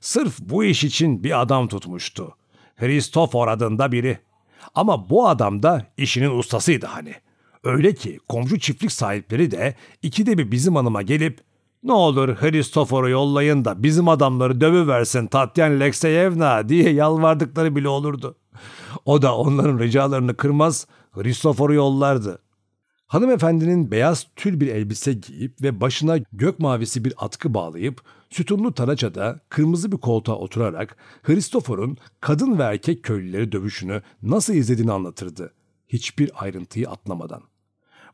Sırf 0.00 0.38
bu 0.38 0.64
iş 0.64 0.84
için 0.84 1.24
bir 1.24 1.40
adam 1.40 1.68
tutmuştu. 1.68 2.36
Hristofor 2.76 3.48
adında 3.48 3.92
biri. 3.92 4.18
Ama 4.74 5.10
bu 5.10 5.28
adam 5.28 5.62
da 5.62 5.86
işinin 5.96 6.38
ustasıydı 6.38 6.86
hani. 6.86 7.14
Öyle 7.64 7.94
ki 7.94 8.18
komşu 8.28 8.58
çiftlik 8.58 8.92
sahipleri 8.92 9.50
de 9.50 9.74
ikide 10.02 10.38
bir 10.38 10.50
bizim 10.50 10.76
hanıma 10.76 11.02
gelip 11.02 11.40
ne 11.86 11.92
olur 11.92 12.28
Hristofor'u 12.28 13.08
yollayın 13.08 13.64
da 13.64 13.82
bizim 13.82 14.08
adamları 14.08 14.60
dövüversin 14.60 15.26
Tatyan 15.26 15.80
Lekseyevna 15.80 16.68
diye 16.68 16.92
yalvardıkları 16.92 17.76
bile 17.76 17.88
olurdu. 17.88 18.36
O 19.04 19.22
da 19.22 19.36
onların 19.36 19.78
ricalarını 19.78 20.36
kırmaz 20.36 20.86
Hristofor'u 21.12 21.74
yollardı. 21.74 22.38
Hanımefendinin 23.06 23.90
beyaz 23.90 24.26
tül 24.36 24.60
bir 24.60 24.66
elbise 24.66 25.12
giyip 25.12 25.62
ve 25.62 25.80
başına 25.80 26.18
gök 26.32 26.58
mavisi 26.58 27.04
bir 27.04 27.14
atkı 27.16 27.54
bağlayıp 27.54 28.00
sütunlu 28.30 28.74
taraçada 28.74 29.40
kırmızı 29.48 29.92
bir 29.92 29.96
koltuğa 29.96 30.36
oturarak 30.36 30.96
Hristofor'un 31.22 31.96
kadın 32.20 32.58
ve 32.58 32.62
erkek 32.62 33.02
köylüleri 33.02 33.52
dövüşünü 33.52 34.02
nasıl 34.22 34.54
izlediğini 34.54 34.92
anlatırdı. 34.92 35.52
Hiçbir 35.88 36.30
ayrıntıyı 36.34 36.90
atlamadan. 36.90 37.42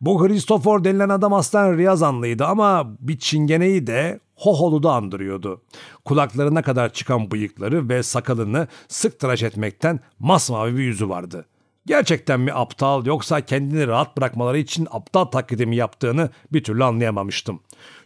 Bu 0.03 0.29
Hristofor 0.29 0.85
denilen 0.85 1.09
adam 1.09 1.33
aslen 1.33 1.79
Riyazanlıydı 1.79 2.45
ama 2.45 2.97
bir 3.01 3.19
çingeneyi 3.19 3.87
de 3.87 4.21
Hohol'u 4.35 4.83
da 4.83 4.93
andırıyordu. 4.93 5.63
Kulaklarına 6.05 6.63
kadar 6.63 6.93
çıkan 6.93 7.31
bıyıkları 7.31 7.89
ve 7.89 8.03
sakalını 8.03 8.69
sık 8.89 9.19
tıraş 9.19 9.43
etmekten 9.43 10.01
masmavi 10.19 10.77
bir 10.77 10.83
yüzü 10.83 11.09
vardı. 11.09 11.47
Gerçekten 11.87 12.41
mi 12.41 12.53
aptal 12.53 13.07
yoksa 13.07 13.41
kendini 13.41 13.87
rahat 13.87 14.17
bırakmaları 14.17 14.59
için 14.59 14.89
aptal 14.91 15.25
taklidimi 15.25 15.77
yaptığını 15.77 16.31
bir 16.53 16.65
türlü 16.65 16.85
anlayamamıştım. 16.85 17.61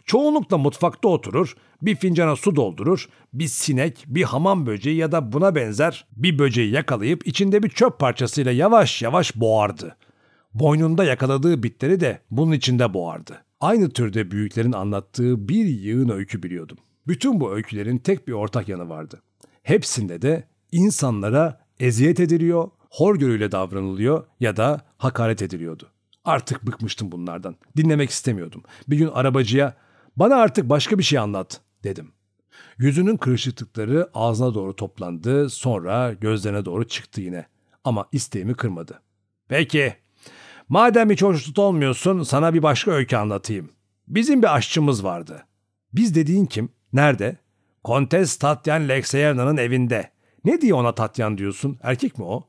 Çoğunlukla 0.05 0.57
mutfakta 0.57 1.07
oturur, 1.07 1.55
bir 1.81 1.95
fincana 1.95 2.35
su 2.35 2.55
doldurur, 2.55 3.09
bir 3.33 3.47
sinek, 3.47 4.03
bir 4.07 4.23
hamam 4.23 4.65
böceği 4.65 4.97
ya 4.97 5.11
da 5.11 5.31
buna 5.31 5.55
benzer 5.55 6.05
bir 6.11 6.39
böceği 6.39 6.71
yakalayıp 6.71 7.27
içinde 7.27 7.63
bir 7.63 7.69
çöp 7.69 7.99
parçasıyla 7.99 8.51
yavaş 8.51 9.01
yavaş 9.01 9.35
boğardı. 9.35 9.95
Boynunda 10.53 11.03
yakaladığı 11.03 11.63
bitleri 11.63 11.99
de 11.99 12.21
bunun 12.31 12.51
içinde 12.51 12.93
boğardı. 12.93 13.43
Aynı 13.59 13.89
türde 13.89 14.31
büyüklerin 14.31 14.71
anlattığı 14.71 15.49
bir 15.49 15.65
yığın 15.65 16.09
öykü 16.09 16.43
biliyordum. 16.43 16.77
Bütün 17.07 17.39
bu 17.39 17.53
öykülerin 17.53 17.97
tek 17.97 18.27
bir 18.27 18.33
ortak 18.33 18.69
yanı 18.69 18.89
vardı. 18.89 19.21
Hepsinde 19.63 20.21
de 20.21 20.47
insanlara 20.71 21.61
eziyet 21.79 22.19
ediliyor, 22.19 22.69
horgörüyle 22.89 23.51
davranılıyor 23.51 24.25
ya 24.39 24.57
da 24.57 24.81
hakaret 24.97 25.41
ediliyordu. 25.41 25.89
Artık 26.25 26.67
bıkmıştım 26.67 27.11
bunlardan. 27.11 27.55
Dinlemek 27.77 28.09
istemiyordum. 28.09 28.63
Bir 28.87 28.97
gün 28.97 29.07
arabacıya 29.07 29.77
bana 30.15 30.35
artık 30.35 30.69
başka 30.69 30.97
bir 30.97 31.03
şey 31.03 31.19
anlat 31.19 31.61
dedim. 31.83 32.11
Yüzünün 32.77 33.17
kırışıklıkları 33.17 34.09
ağzına 34.13 34.53
doğru 34.53 34.75
toplandı, 34.75 35.49
sonra 35.49 36.13
gözlerine 36.13 36.65
doğru 36.65 36.87
çıktı 36.87 37.21
yine. 37.21 37.45
Ama 37.83 38.07
isteğimi 38.11 38.53
kırmadı. 38.53 39.01
Peki, 39.47 39.93
madem 40.69 41.09
hiç 41.09 41.21
hoşnut 41.21 41.59
olmuyorsun 41.59 42.23
sana 42.23 42.53
bir 42.53 42.63
başka 42.63 42.91
öykü 42.91 43.15
anlatayım. 43.15 43.71
Bizim 44.07 44.41
bir 44.41 44.55
aşçımız 44.55 45.03
vardı. 45.03 45.45
Biz 45.93 46.15
dediğin 46.15 46.45
kim? 46.45 46.69
Nerede? 46.93 47.37
Kontes 47.83 48.37
Tatyan 48.37 48.89
Lekseyerna'nın 48.89 49.57
evinde. 49.57 50.11
Ne 50.45 50.61
diye 50.61 50.73
ona 50.73 50.95
Tatyan 50.95 51.37
diyorsun? 51.37 51.79
Erkek 51.81 52.17
mi 52.17 52.25
o? 52.25 52.47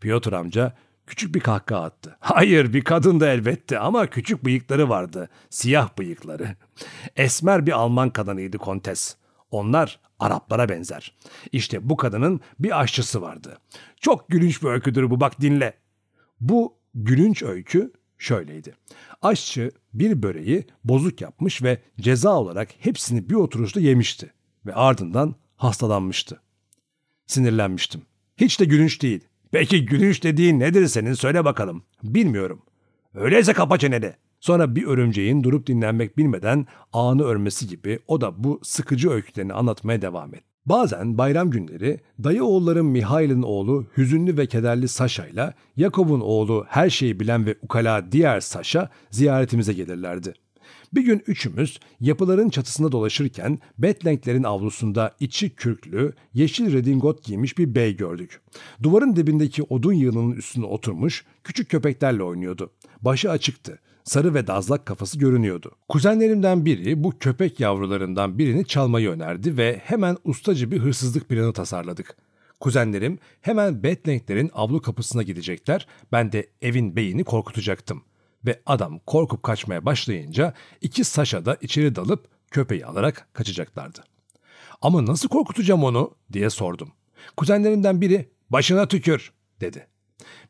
Piotr 0.00 0.32
amca 0.32 0.74
küçük 1.06 1.34
bir 1.34 1.40
kahkaha 1.40 1.82
attı. 1.82 2.16
Hayır 2.20 2.72
bir 2.72 2.84
kadın 2.84 3.20
da 3.20 3.28
elbette 3.28 3.78
ama 3.78 4.06
küçük 4.06 4.44
bıyıkları 4.44 4.88
vardı. 4.88 5.28
Siyah 5.50 5.98
bıyıkları. 5.98 6.56
Esmer 7.16 7.66
bir 7.66 7.72
Alman 7.72 8.10
kadınıydı 8.10 8.58
Kontes. 8.58 9.16
Onlar 9.50 10.00
Araplara 10.18 10.68
benzer. 10.68 11.16
İşte 11.52 11.88
bu 11.88 11.96
kadının 11.96 12.40
bir 12.58 12.80
aşçısı 12.80 13.22
vardı. 13.22 13.58
Çok 14.00 14.28
gülünç 14.28 14.62
bir 14.62 14.68
öyküdür 14.68 15.10
bu 15.10 15.20
bak 15.20 15.40
dinle. 15.40 15.74
Bu 16.40 16.79
gülünç 16.94 17.42
öykü 17.42 17.92
şöyleydi. 18.18 18.74
Aşçı 19.22 19.70
bir 19.94 20.22
böreği 20.22 20.66
bozuk 20.84 21.20
yapmış 21.20 21.62
ve 21.62 21.78
ceza 22.00 22.34
olarak 22.34 22.68
hepsini 22.78 23.30
bir 23.30 23.34
oturuşta 23.34 23.80
yemişti 23.80 24.32
ve 24.66 24.74
ardından 24.74 25.34
hastalanmıştı. 25.56 26.40
Sinirlenmiştim. 27.26 28.02
Hiç 28.36 28.60
de 28.60 28.64
gülünç 28.64 29.02
değil. 29.02 29.20
Peki 29.50 29.86
gülünç 29.86 30.22
dediğin 30.22 30.60
nedir 30.60 30.86
senin 30.86 31.14
söyle 31.14 31.44
bakalım. 31.44 31.82
Bilmiyorum. 32.02 32.62
Öyleyse 33.14 33.52
kapa 33.52 33.78
çeneni. 33.78 34.12
Sonra 34.40 34.76
bir 34.76 34.86
örümceğin 34.86 35.42
durup 35.42 35.66
dinlenmek 35.66 36.18
bilmeden 36.18 36.66
ağını 36.92 37.22
örmesi 37.22 37.68
gibi 37.68 37.98
o 38.06 38.20
da 38.20 38.44
bu 38.44 38.60
sıkıcı 38.62 39.10
öykülerini 39.10 39.52
anlatmaya 39.52 40.02
devam 40.02 40.34
etti. 40.34 40.49
Bazen 40.66 41.18
bayram 41.18 41.50
günleri 41.50 42.00
dayı 42.24 42.44
oğullarım 42.44 42.86
Mihail'in 42.86 43.42
oğlu 43.42 43.86
hüzünlü 43.96 44.36
ve 44.36 44.46
kederli 44.46 44.88
Saşa 44.88 45.26
ile 45.26 45.54
Yakob'un 45.76 46.20
oğlu 46.20 46.64
her 46.68 46.90
şeyi 46.90 47.20
bilen 47.20 47.46
ve 47.46 47.56
ukala 47.62 48.12
diğer 48.12 48.40
Saşa 48.40 48.90
ziyaretimize 49.10 49.72
gelirlerdi. 49.72 50.34
Bir 50.92 51.02
gün 51.02 51.22
üçümüz 51.26 51.80
yapıların 52.00 52.48
çatısında 52.48 52.92
dolaşırken 52.92 53.58
Betlenklerin 53.78 54.42
avlusunda 54.42 55.16
içi 55.20 55.50
kürklü, 55.54 56.12
yeşil 56.34 56.72
redingot 56.72 57.24
giymiş 57.24 57.58
bir 57.58 57.74
bey 57.74 57.96
gördük. 57.96 58.40
Duvarın 58.82 59.16
dibindeki 59.16 59.62
odun 59.62 59.92
yığınının 59.92 60.32
üstüne 60.32 60.66
oturmuş 60.66 61.24
küçük 61.44 61.70
köpeklerle 61.70 62.22
oynuyordu. 62.22 62.70
Başı 63.02 63.30
açıktı. 63.30 63.78
Sarı 64.10 64.34
ve 64.34 64.46
dazlak 64.46 64.86
kafası 64.86 65.18
görünüyordu. 65.18 65.70
Kuzenlerimden 65.88 66.64
biri 66.64 67.04
bu 67.04 67.18
köpek 67.18 67.60
yavrularından 67.60 68.38
birini 68.38 68.66
çalmayı 68.66 69.10
önerdi 69.10 69.56
ve 69.56 69.80
hemen 69.84 70.16
ustacı 70.24 70.70
bir 70.70 70.78
hırsızlık 70.78 71.28
planı 71.28 71.52
tasarladık. 71.52 72.16
Kuzenlerim 72.60 73.18
hemen 73.40 73.82
Betlenklerin 73.82 74.50
avlu 74.54 74.82
kapısına 74.82 75.22
gidecekler, 75.22 75.86
ben 76.12 76.32
de 76.32 76.46
evin 76.62 76.96
beyini 76.96 77.24
korkutacaktım 77.24 78.02
ve 78.46 78.60
adam 78.66 78.98
korkup 78.98 79.42
kaçmaya 79.42 79.84
başlayınca 79.84 80.54
iki 80.80 81.04
Saşa 81.04 81.44
da 81.44 81.56
içeri 81.60 81.94
dalıp 81.94 82.28
köpeği 82.50 82.86
alarak 82.86 83.28
kaçacaklardı. 83.32 84.04
Ama 84.82 85.06
nasıl 85.06 85.28
korkutacağım 85.28 85.84
onu 85.84 86.14
diye 86.32 86.50
sordum. 86.50 86.92
Kuzenlerimden 87.36 88.00
biri 88.00 88.28
başına 88.50 88.88
tükür 88.88 89.32
dedi. 89.60 89.86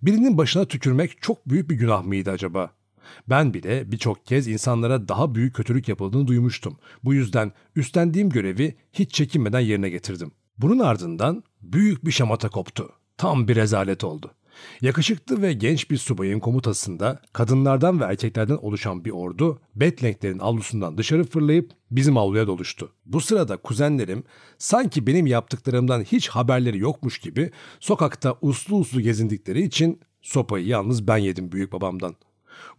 Birinin 0.02 0.38
başına 0.38 0.64
tükürmek 0.64 1.22
çok 1.22 1.48
büyük 1.48 1.70
bir 1.70 1.74
günah 1.74 2.04
mıydı 2.04 2.30
acaba? 2.30 2.79
Ben 3.28 3.54
bile 3.54 3.92
birçok 3.92 4.26
kez 4.26 4.48
insanlara 4.48 5.08
daha 5.08 5.34
büyük 5.34 5.54
kötülük 5.54 5.88
yapıldığını 5.88 6.26
duymuştum. 6.26 6.76
Bu 7.04 7.14
yüzden 7.14 7.52
üstlendiğim 7.76 8.30
görevi 8.30 8.76
hiç 8.92 9.12
çekinmeden 9.12 9.60
yerine 9.60 9.90
getirdim. 9.90 10.32
Bunun 10.58 10.78
ardından 10.78 11.44
büyük 11.62 12.04
bir 12.04 12.10
şamata 12.10 12.48
koptu. 12.48 12.92
Tam 13.16 13.48
bir 13.48 13.56
rezalet 13.56 14.04
oldu. 14.04 14.34
Yakışıklı 14.80 15.42
ve 15.42 15.52
genç 15.52 15.90
bir 15.90 15.96
subayın 15.96 16.40
komutasında 16.40 17.22
kadınlardan 17.32 18.00
ve 18.00 18.04
erkeklerden 18.04 18.56
oluşan 18.56 19.04
bir 19.04 19.10
ordu 19.10 19.60
Betlenklerin 19.76 20.38
avlusundan 20.38 20.98
dışarı 20.98 21.24
fırlayıp 21.24 21.72
bizim 21.90 22.16
avluya 22.16 22.46
doluştu. 22.46 22.92
Bu 23.06 23.20
sırada 23.20 23.56
kuzenlerim 23.56 24.24
sanki 24.58 25.06
benim 25.06 25.26
yaptıklarımdan 25.26 26.02
hiç 26.02 26.28
haberleri 26.28 26.78
yokmuş 26.78 27.18
gibi 27.18 27.50
sokakta 27.80 28.36
uslu 28.40 28.76
uslu 28.76 29.00
gezindikleri 29.00 29.62
için 29.62 30.00
sopayı 30.22 30.66
yalnız 30.66 31.08
ben 31.08 31.16
yedim 31.16 31.52
büyük 31.52 31.72
babamdan. 31.72 32.16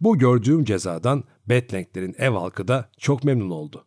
Bu 0.00 0.18
gördüğüm 0.18 0.64
cezadan 0.64 1.24
Betlenklerin 1.48 2.14
ev 2.18 2.30
halkı 2.30 2.68
da 2.68 2.88
çok 2.98 3.24
memnun 3.24 3.50
oldu. 3.50 3.84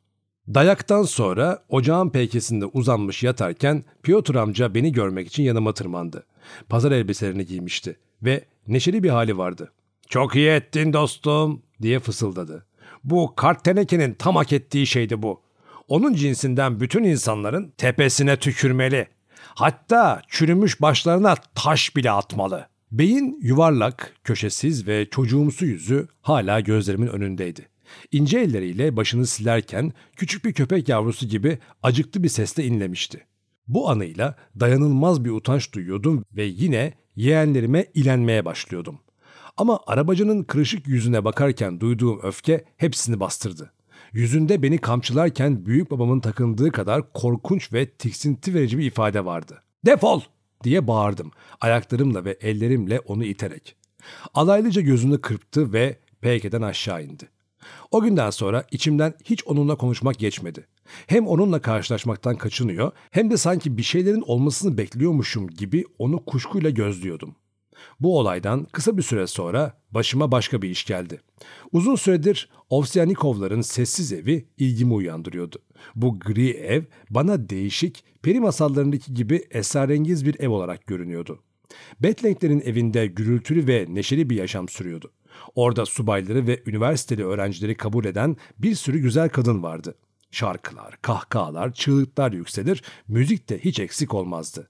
Dayaktan 0.53 1.03
sonra 1.03 1.63
ocağın 1.69 2.09
peykesinde 2.09 2.65
uzanmış 2.65 3.23
yatarken 3.23 3.83
Piotr 4.03 4.35
amca 4.35 4.73
beni 4.75 4.91
görmek 4.91 5.27
için 5.27 5.43
yanıma 5.43 5.73
tırmandı. 5.73 6.25
Pazar 6.69 6.91
elbiselerini 6.91 7.45
giymişti 7.45 7.99
ve 8.21 8.45
neşeli 8.67 9.03
bir 9.03 9.09
hali 9.09 9.37
vardı. 9.37 9.71
''Çok 10.09 10.35
iyi 10.35 10.49
ettin 10.49 10.93
dostum'' 10.93 11.61
diye 11.81 11.99
fısıldadı. 11.99 12.65
''Bu 13.03 13.33
kart 13.35 13.63
tenekenin 13.63 14.13
tam 14.13 14.35
hak 14.35 14.53
ettiği 14.53 14.87
şeydi 14.87 15.21
bu. 15.21 15.41
Onun 15.87 16.13
cinsinden 16.13 16.79
bütün 16.79 17.03
insanların 17.03 17.73
tepesine 17.77 18.37
tükürmeli. 18.37 19.07
Hatta 19.37 20.21
çürümüş 20.27 20.81
başlarına 20.81 21.35
taş 21.55 21.95
bile 21.95 22.11
atmalı.'' 22.11 22.74
Beyin 22.91 23.39
yuvarlak, 23.41 24.15
köşesiz 24.23 24.87
ve 24.87 25.09
çocuğumsu 25.09 25.65
yüzü 25.65 26.07
hala 26.21 26.59
gözlerimin 26.59 27.07
önündeydi. 27.07 27.69
İnce 28.11 28.39
elleriyle 28.39 28.95
başını 28.97 29.27
silerken 29.27 29.93
küçük 30.15 30.45
bir 30.45 30.53
köpek 30.53 30.89
yavrusu 30.89 31.25
gibi 31.25 31.59
acıklı 31.83 32.23
bir 32.23 32.29
sesle 32.29 32.65
inlemişti. 32.65 33.25
Bu 33.67 33.89
anıyla 33.89 34.35
dayanılmaz 34.59 35.25
bir 35.25 35.29
utanç 35.29 35.73
duyuyordum 35.73 36.25
ve 36.35 36.43
yine 36.43 36.93
yeğenlerime 37.15 37.85
ilenmeye 37.93 38.45
başlıyordum. 38.45 38.99
Ama 39.57 39.79
arabacının 39.87 40.43
kırışık 40.43 40.87
yüzüne 40.87 41.25
bakarken 41.25 41.79
duyduğum 41.79 42.19
öfke 42.23 42.65
hepsini 42.77 43.19
bastırdı. 43.19 43.71
Yüzünde 44.13 44.61
beni 44.61 44.77
kamçılarken 44.77 45.65
büyük 45.65 45.91
babamın 45.91 46.19
takındığı 46.19 46.71
kadar 46.71 47.13
korkunç 47.13 47.73
ve 47.73 47.89
tiksinti 47.89 48.53
verici 48.53 48.77
bir 48.77 48.85
ifade 48.85 49.25
vardı. 49.25 49.63
Defol! 49.85 50.21
Diye 50.65 50.87
bağırdım 50.87 51.31
ayaklarımla 51.61 52.25
ve 52.25 52.37
ellerimle 52.41 52.99
onu 52.99 53.25
iterek. 53.25 53.75
Alaylıca 54.33 54.81
gözünü 54.81 55.21
kırptı 55.21 55.73
ve 55.73 55.99
peykeden 56.21 56.61
aşağı 56.61 57.03
indi. 57.03 57.29
O 57.91 58.01
günden 58.01 58.29
sonra 58.29 58.65
içimden 58.71 59.13
hiç 59.23 59.47
onunla 59.47 59.75
konuşmak 59.75 60.19
geçmedi. 60.19 60.67
Hem 61.07 61.27
onunla 61.27 61.61
karşılaşmaktan 61.61 62.35
kaçınıyor 62.35 62.91
hem 63.11 63.31
de 63.31 63.37
sanki 63.37 63.77
bir 63.77 63.83
şeylerin 63.83 64.23
olmasını 64.27 64.77
bekliyormuşum 64.77 65.47
gibi 65.47 65.85
onu 65.99 66.25
kuşkuyla 66.25 66.69
gözlüyordum. 66.69 67.35
Bu 67.99 68.19
olaydan 68.19 68.67
kısa 68.71 68.97
bir 68.97 69.03
süre 69.03 69.27
sonra 69.27 69.81
başıma 69.91 70.31
başka 70.31 70.61
bir 70.61 70.69
iş 70.69 70.85
geldi. 70.85 71.21
Uzun 71.71 71.95
süredir 71.95 72.49
Ovsyannikovların 72.69 73.61
sessiz 73.61 74.13
evi 74.13 74.47
ilgimi 74.57 74.93
uyandırıyordu. 74.93 75.57
Bu 75.95 76.19
gri 76.19 76.49
ev 76.49 76.83
bana 77.09 77.49
değişik, 77.49 78.03
peri 78.25 78.39
masallarındaki 78.39 79.13
gibi 79.13 79.41
esrarengiz 79.51 80.25
bir 80.25 80.39
ev 80.39 80.49
olarak 80.49 80.87
görünüyordu. 80.87 81.39
Betlenklerin 81.99 82.61
evinde 82.61 83.07
gürültülü 83.07 83.67
ve 83.67 83.85
neşeli 83.89 84.29
bir 84.29 84.35
yaşam 84.35 84.69
sürüyordu. 84.69 85.11
Orada 85.55 85.85
subayları 85.85 86.47
ve 86.47 86.63
üniversiteli 86.65 87.25
öğrencileri 87.25 87.75
kabul 87.75 88.05
eden 88.05 88.37
bir 88.59 88.75
sürü 88.75 88.99
güzel 88.99 89.29
kadın 89.29 89.63
vardı. 89.63 89.95
Şarkılar, 90.31 90.97
kahkahalar, 91.01 91.73
çığlıklar 91.73 92.31
yükselir, 92.31 92.83
müzik 93.07 93.49
de 93.49 93.59
hiç 93.59 93.79
eksik 93.79 94.13
olmazdı. 94.13 94.69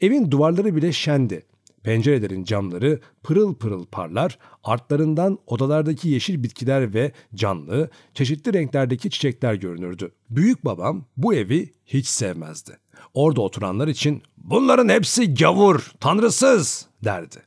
Evin 0.00 0.30
duvarları 0.30 0.76
bile 0.76 0.92
şendi. 0.92 1.42
Pencerelerin 1.88 2.44
camları 2.44 3.00
pırıl 3.22 3.54
pırıl 3.54 3.86
parlar, 3.86 4.38
artlarından 4.64 5.38
odalardaki 5.46 6.08
yeşil 6.08 6.42
bitkiler 6.42 6.94
ve 6.94 7.12
canlı, 7.34 7.90
çeşitli 8.14 8.52
renklerdeki 8.52 9.10
çiçekler 9.10 9.54
görünürdü. 9.54 10.12
Büyük 10.30 10.64
babam 10.64 11.04
bu 11.16 11.34
evi 11.34 11.74
hiç 11.86 12.06
sevmezdi. 12.06 12.78
Orada 13.14 13.40
oturanlar 13.40 13.88
için 13.88 14.22
bunların 14.36 14.88
hepsi 14.88 15.34
gavur, 15.34 15.92
tanrısız 16.00 16.86
derdi. 17.04 17.42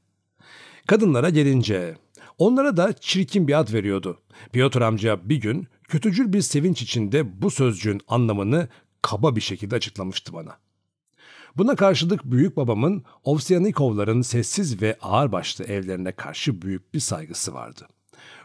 Kadınlara 0.87 1.29
gelince 1.29 1.97
onlara 2.37 2.77
da 2.77 2.93
çirkin 2.93 3.47
bir 3.47 3.59
ad 3.59 3.73
veriyordu. 3.73 4.19
Piotr 4.51 4.81
amca 4.81 5.29
bir 5.29 5.41
gün 5.41 5.67
kötücül 5.83 6.33
bir 6.33 6.41
sevinç 6.41 6.81
içinde 6.81 7.41
bu 7.41 7.51
sözcüğün 7.51 8.01
anlamını 8.07 8.67
kaba 9.01 9.35
bir 9.35 9.41
şekilde 9.41 9.75
açıklamıştı 9.75 10.33
bana. 10.33 10.57
Buna 11.57 11.75
karşılık 11.75 12.23
büyük 12.23 12.57
babamın 12.57 13.03
Ovsyannikovların 13.23 14.21
sessiz 14.21 14.81
ve 14.81 14.97
ağırbaşlı 15.01 15.65
evlerine 15.65 16.11
karşı 16.11 16.61
büyük 16.61 16.93
bir 16.93 16.99
saygısı 16.99 17.53
vardı. 17.53 17.87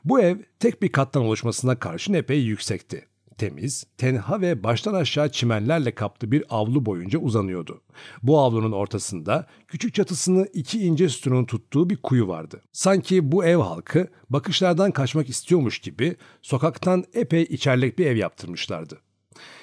Bu 0.05 0.21
ev 0.21 0.39
tek 0.61 0.83
bir 0.83 0.93
kattan 0.93 1.23
oluşmasına 1.23 1.79
karşın 1.79 2.15
epey 2.15 2.43
yüksekti. 2.43 3.07
Temiz, 3.39 3.85
tenha 3.99 4.41
ve 4.41 4.65
baştan 4.65 4.95
aşağı 4.95 5.33
çimenlerle 5.33 5.95
kaplı 5.95 6.33
bir 6.33 6.45
avlu 6.49 6.87
boyunca 6.87 7.19
uzanıyordu. 7.19 7.83
Bu 8.23 8.39
avlunun 8.39 8.73
ortasında 8.73 9.47
küçük 9.69 9.95
çatısını 9.95 10.49
iki 10.55 10.85
ince 10.85 11.09
sütunun 11.09 11.45
tuttuğu 11.45 11.91
bir 11.91 11.97
kuyu 11.97 12.29
vardı. 12.29 12.63
Sanki 12.73 13.33
bu 13.33 13.45
ev 13.45 13.57
halkı 13.57 14.09
bakışlardan 14.31 14.91
kaçmak 14.91 15.29
istiyormuş 15.29 15.79
gibi 15.79 16.17
sokaktan 16.43 17.05
epey 17.15 17.43
içerlek 17.43 17.99
bir 17.99 18.07
ev 18.07 18.17
yaptırmışlardı. 18.17 19.01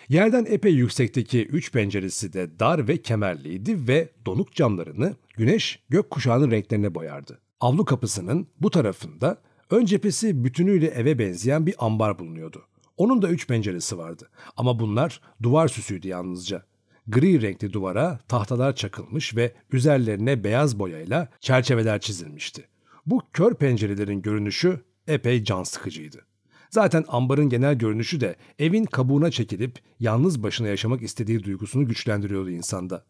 Yerden 0.10 0.46
epey 0.50 0.74
yüksekteki 0.74 1.46
üç 1.46 1.72
penceresi 1.72 2.34
de 2.34 2.60
dar 2.60 2.88
ve 2.88 3.02
kemerliydi 3.02 3.88
ve 3.88 4.10
donuk 4.26 4.54
camlarını 4.54 5.16
güneş 5.38 5.80
gökkuşağının 5.90 6.52
renklerine 6.52 6.96
boyardı. 6.96 7.40
Avlu 7.60 7.86
kapısının 7.86 8.48
bu 8.62 8.70
tarafında 8.70 9.38
ön 9.70 9.86
cephesi 9.86 10.44
bütünüyle 10.44 10.88
eve 10.88 11.20
benzeyen 11.20 11.66
bir 11.66 11.76
ambar 11.78 12.20
bulunuyordu. 12.20 12.66
Onun 12.98 13.22
da 13.22 13.30
üç 13.30 13.48
penceresi 13.48 13.98
vardı 13.98 14.30
ama 14.58 14.80
bunlar 14.80 15.22
duvar 15.44 15.68
süsüydü 15.68 16.08
yalnızca. 16.08 16.64
Gri 17.08 17.42
renkli 17.42 17.74
duvara 17.74 18.20
tahtalar 18.28 18.76
çakılmış 18.76 19.36
ve 19.36 19.54
üzerlerine 19.72 20.44
beyaz 20.44 20.80
boyayla 20.80 21.30
çerçeveler 21.40 22.00
çizilmişti. 22.00 22.68
Bu 23.06 23.22
kör 23.34 23.54
pencerelerin 23.56 24.22
görünüşü 24.22 24.82
epey 25.08 25.44
can 25.44 25.64
sıkıcıydı. 25.64 26.26
Zaten 26.74 27.06
ambarın 27.08 27.50
genel 27.50 27.76
görünüşü 27.76 28.22
de 28.22 28.36
evin 28.60 28.86
kabuğuna 28.86 29.32
çekilip 29.32 29.80
yalnız 30.00 30.44
başına 30.44 30.68
yaşamak 30.68 31.02
istediği 31.02 31.44
duygusunu 31.44 31.88
güçlendiriyordu 31.88 32.50
insanda. 32.50 33.06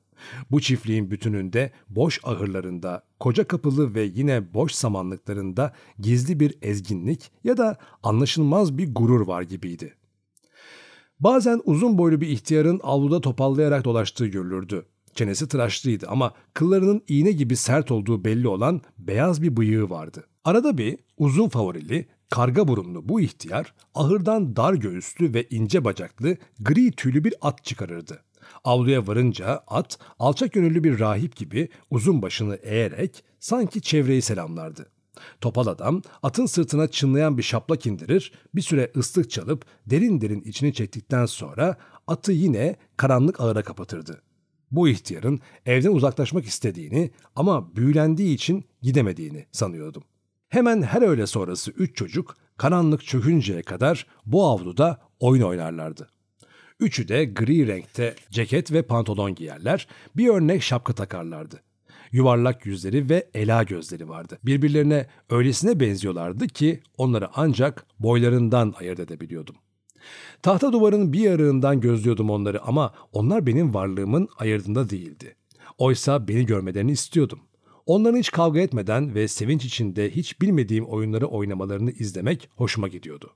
Bu 0.51 0.61
çiftliğin 0.61 1.11
bütününde 1.11 1.72
boş 1.89 2.20
ahırlarında, 2.24 3.03
koca 3.20 3.47
kapılı 3.47 3.95
ve 3.95 4.03
yine 4.03 4.53
boş 4.53 4.72
samanlıklarında 4.72 5.74
gizli 5.99 6.39
bir 6.39 6.57
ezginlik 6.61 7.32
ya 7.43 7.57
da 7.57 7.78
anlaşılmaz 8.03 8.78
bir 8.78 8.95
gurur 8.95 9.28
var 9.28 9.41
gibiydi. 9.41 9.93
Bazen 11.20 11.61
uzun 11.66 11.97
boylu 11.97 12.22
bir 12.22 12.28
ihtiyarın 12.28 12.80
avluda 12.84 13.22
topallayarak 13.22 13.86
dolaştığı 13.86 14.28
görülürdü. 14.28 14.86
Çenesi 15.16 15.47
tıraşlıydı 15.47 16.07
ama 16.09 16.34
kıllarının 16.53 17.01
iğne 17.07 17.32
gibi 17.32 17.55
sert 17.55 17.91
olduğu 17.91 18.26
belli 18.26 18.47
olan 18.47 18.82
beyaz 18.97 19.41
bir 19.41 19.57
bıyığı 19.57 19.89
vardı. 19.89 20.28
Arada 20.43 20.78
bir 20.78 20.97
uzun 21.18 21.49
favorili, 21.49 22.05
karga 22.30 22.67
burunlu 22.67 23.09
bu 23.09 23.21
ihtiyar 23.21 23.74
ahırdan 23.95 24.55
dar 24.55 24.74
göğüslü 24.74 25.34
ve 25.34 25.47
ince 25.49 25.86
bacaklı 25.86 26.38
gri 26.59 26.91
tüylü 26.91 27.24
bir 27.24 27.34
at 27.41 27.63
çıkarırdı. 27.63 28.24
Avluya 28.63 29.07
varınca 29.07 29.63
at 29.67 29.97
alçak 30.19 30.53
gönüllü 30.53 30.84
bir 30.84 30.99
rahip 30.99 31.36
gibi 31.36 31.69
uzun 31.89 32.21
başını 32.21 32.55
eğerek 32.55 33.24
sanki 33.39 33.82
çevreyi 33.82 34.21
selamlardı. 34.21 34.89
Topal 35.41 35.67
adam 35.67 36.01
atın 36.24 36.45
sırtına 36.45 36.88
çınlayan 36.88 37.38
bir 37.38 37.43
şaplak 37.43 37.86
indirir, 37.86 38.32
bir 38.55 38.61
süre 38.61 38.91
ıslık 38.97 39.32
çalıp 39.32 39.65
derin 39.86 40.21
derin 40.21 40.41
içini 40.41 40.74
çektikten 40.74 41.26
sonra 41.26 41.78
atı 42.07 42.32
yine 42.32 42.76
karanlık 42.97 43.41
ağıra 43.41 43.63
kapatırdı. 43.63 44.21
Bu 44.71 44.89
ihtiyarın 44.89 45.39
evden 45.65 45.91
uzaklaşmak 45.91 46.45
istediğini 46.45 47.11
ama 47.36 47.76
büyülendiği 47.76 48.36
için 48.36 48.65
gidemediğini 48.82 49.45
sanıyordum. 49.51 50.03
Hemen 50.54 50.82
her 50.82 51.01
öğle 51.01 51.28
sonrası 51.28 51.72
üç 51.72 51.95
çocuk 51.95 52.36
karanlık 52.58 53.06
çökünceye 53.06 53.62
kadar 53.62 54.08
bu 54.26 54.45
avluda 54.45 55.01
oyun 55.20 55.41
oynarlardı. 55.41 56.10
Üçü 56.80 57.08
de 57.08 57.26
gri 57.26 57.68
renkte 57.68 58.16
ceket 58.30 58.72
ve 58.72 58.82
pantolon 58.82 59.36
giyerler, 59.36 59.88
bir 60.18 60.28
örnek 60.28 60.64
şapka 60.64 60.93
takarlardı. 60.93 61.62
Yuvarlak 62.12 62.66
yüzleri 62.66 63.10
ve 63.10 63.30
ela 63.34 63.64
gözleri 63.64 64.10
vardı. 64.10 64.39
Birbirlerine 64.43 65.08
öylesine 65.30 65.80
benziyorlardı 65.80 66.47
ki 66.47 66.82
onları 66.97 67.30
ancak 67.36 67.86
boylarından 67.99 68.74
ayırt 68.80 68.99
edebiliyordum. 68.99 69.56
Tahta 70.41 70.74
duvarın 70.74 71.14
bir 71.14 71.20
yarığından 71.20 71.82
gözlüyordum 71.82 72.30
onları 72.30 72.62
ama 72.62 72.93
onlar 73.12 73.45
benim 73.45 73.74
varlığımın 73.74 74.30
ayırdında 74.38 74.89
değildi. 74.89 75.36
Oysa 75.78 76.28
beni 76.28 76.45
görmelerini 76.45 76.91
istiyordum. 76.91 77.39
Onların 77.86 78.17
hiç 78.17 78.31
kavga 78.31 78.59
etmeden 78.59 79.15
ve 79.15 79.27
sevinç 79.27 79.65
içinde 79.65 80.11
hiç 80.11 80.41
bilmediğim 80.41 80.86
oyunları 80.86 81.27
oynamalarını 81.27 81.91
izlemek 81.91 82.49
hoşuma 82.55 82.88
gidiyordu. 82.88 83.34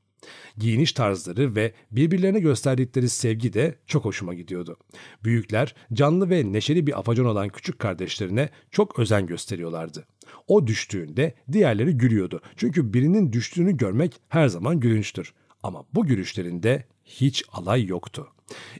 Giyiniş 0.57 0.91
tarzları 0.91 1.55
ve 1.55 1.73
birbirlerine 1.91 2.39
gösterdikleri 2.39 3.09
sevgi 3.09 3.53
de 3.53 3.75
çok 3.87 4.05
hoşuma 4.05 4.33
gidiyordu. 4.33 4.77
Büyükler 5.23 5.75
canlı 5.93 6.29
ve 6.29 6.53
neşeli 6.53 6.87
bir 6.87 6.99
afacan 6.99 7.25
olan 7.25 7.49
küçük 7.49 7.79
kardeşlerine 7.79 8.49
çok 8.71 8.99
özen 8.99 9.25
gösteriyorlardı. 9.25 10.05
O 10.47 10.67
düştüğünde 10.67 11.35
diğerleri 11.51 11.97
gülüyordu. 11.97 12.41
Çünkü 12.55 12.93
birinin 12.93 13.33
düştüğünü 13.33 13.77
görmek 13.77 14.21
her 14.29 14.47
zaman 14.47 14.79
gülünçtür. 14.79 15.33
Ama 15.63 15.85
bu 15.93 16.05
gülüşlerinde 16.05 16.85
hiç 17.05 17.43
alay 17.51 17.85
yoktu. 17.85 18.27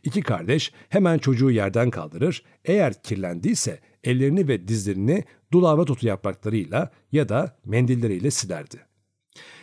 İki 0.03 0.22
kardeş 0.22 0.72
hemen 0.89 1.18
çocuğu 1.18 1.51
yerden 1.51 1.89
kaldırır, 1.89 2.43
eğer 2.65 3.03
kirlendiyse 3.03 3.80
ellerini 4.08 4.47
ve 4.47 4.68
dizlerini 4.68 5.24
dulava 5.51 5.86
tutu 5.86 6.08
yapraklarıyla 6.08 6.91
ya 7.12 7.30
da 7.30 7.58
mendilleriyle 7.66 8.32
silerdi. 8.32 8.78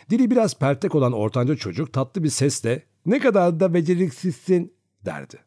Dili 0.09 0.31
biraz 0.31 0.59
pertek 0.59 0.95
olan 0.95 1.13
ortanca 1.13 1.55
çocuk 1.55 1.93
tatlı 1.93 2.23
bir 2.23 2.29
sesle 2.29 2.83
ne 3.05 3.19
kadar 3.19 3.59
da 3.59 3.73
beceriksizsin 3.73 4.73
derdi. 5.05 5.37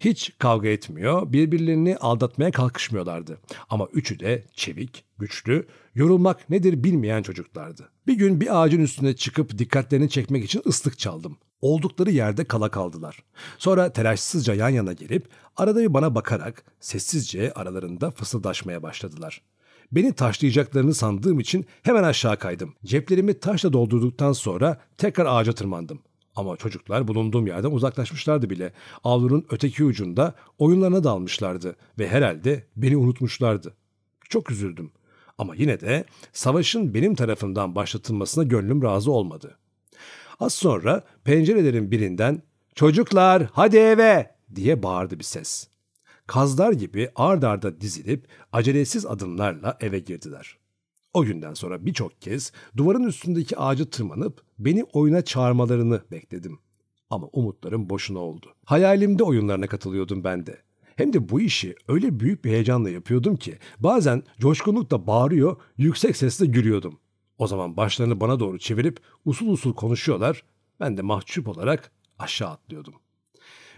Hiç 0.00 0.32
kavga 0.38 0.68
etmiyor, 0.68 1.32
birbirlerini 1.32 1.96
aldatmaya 1.96 2.50
kalkışmıyorlardı. 2.50 3.40
Ama 3.70 3.88
üçü 3.92 4.20
de 4.20 4.44
çevik, 4.54 5.04
güçlü, 5.18 5.66
yorulmak 5.94 6.50
nedir 6.50 6.84
bilmeyen 6.84 7.22
çocuklardı. 7.22 7.88
Bir 8.06 8.14
gün 8.14 8.40
bir 8.40 8.62
ağacın 8.62 8.80
üstüne 8.80 9.16
çıkıp 9.16 9.58
dikkatlerini 9.58 10.10
çekmek 10.10 10.44
için 10.44 10.62
ıslık 10.66 10.98
çaldım. 10.98 11.38
Oldukları 11.60 12.10
yerde 12.10 12.44
kala 12.44 12.68
kaldılar. 12.68 13.22
Sonra 13.58 13.92
telaşsızca 13.92 14.54
yan 14.54 14.68
yana 14.68 14.92
gelip 14.92 15.28
arada 15.56 15.80
bir 15.80 15.94
bana 15.94 16.14
bakarak 16.14 16.64
sessizce 16.80 17.52
aralarında 17.52 18.10
fısıldaşmaya 18.10 18.82
başladılar. 18.82 19.42
Beni 19.92 20.12
taşlayacaklarını 20.12 20.94
sandığım 20.94 21.40
için 21.40 21.66
hemen 21.82 22.02
aşağı 22.02 22.38
kaydım. 22.38 22.74
Ceplerimi 22.84 23.40
taşla 23.40 23.72
doldurduktan 23.72 24.32
sonra 24.32 24.80
tekrar 24.98 25.26
ağaca 25.26 25.52
tırmandım. 25.52 26.00
Ama 26.36 26.56
çocuklar 26.56 27.08
bulunduğum 27.08 27.46
yerden 27.46 27.70
uzaklaşmışlardı 27.70 28.50
bile. 28.50 28.72
Avlunun 29.04 29.46
öteki 29.50 29.84
ucunda 29.84 30.34
oyunlarına 30.58 31.04
dalmışlardı 31.04 31.76
ve 31.98 32.08
herhalde 32.08 32.66
beni 32.76 32.96
unutmuşlardı. 32.96 33.74
Çok 34.28 34.50
üzüldüm. 34.50 34.92
Ama 35.38 35.54
yine 35.54 35.80
de 35.80 36.04
savaşın 36.32 36.94
benim 36.94 37.14
tarafımdan 37.14 37.74
başlatılmasına 37.74 38.44
gönlüm 38.44 38.82
razı 38.82 39.12
olmadı. 39.12 39.58
Az 40.40 40.52
sonra 40.52 41.04
pencerelerin 41.24 41.90
birinden 41.90 42.42
"Çocuklar, 42.74 43.48
hadi 43.52 43.76
eve!" 43.76 44.36
diye 44.54 44.82
bağırdı 44.82 45.18
bir 45.18 45.24
ses. 45.24 45.68
Kazlar 46.26 46.72
gibi 46.72 47.10
ard 47.14 47.42
arda 47.42 47.80
dizilip 47.80 48.28
acelesiz 48.52 49.06
adımlarla 49.06 49.78
eve 49.80 49.98
girdiler. 49.98 50.58
O 51.14 51.24
günden 51.24 51.54
sonra 51.54 51.86
birçok 51.86 52.22
kez 52.22 52.52
duvarın 52.76 53.04
üstündeki 53.04 53.58
ağacı 53.58 53.90
tırmanıp 53.90 54.42
beni 54.58 54.84
oyuna 54.84 55.22
çağırmalarını 55.22 56.00
bekledim. 56.10 56.58
Ama 57.10 57.26
umutlarım 57.32 57.90
boşuna 57.90 58.18
oldu. 58.18 58.46
Hayalimde 58.64 59.22
oyunlarına 59.22 59.66
katılıyordum 59.66 60.24
ben 60.24 60.46
de. 60.46 60.58
Hem 60.96 61.12
de 61.12 61.28
bu 61.28 61.40
işi 61.40 61.74
öyle 61.88 62.20
büyük 62.20 62.44
bir 62.44 62.50
heyecanla 62.50 62.90
yapıyordum 62.90 63.36
ki 63.36 63.58
bazen 63.78 64.22
coşkunlukla 64.38 65.06
bağırıyor, 65.06 65.56
yüksek 65.78 66.16
sesle 66.16 66.46
gülüyordum. 66.46 66.98
O 67.40 67.46
zaman 67.46 67.76
başlarını 67.76 68.20
bana 68.20 68.40
doğru 68.40 68.58
çevirip 68.58 69.00
usul 69.24 69.48
usul 69.48 69.74
konuşuyorlar, 69.74 70.44
ben 70.80 70.96
de 70.96 71.02
mahcup 71.02 71.48
olarak 71.48 71.90
aşağı 72.18 72.50
atlıyordum. 72.50 72.94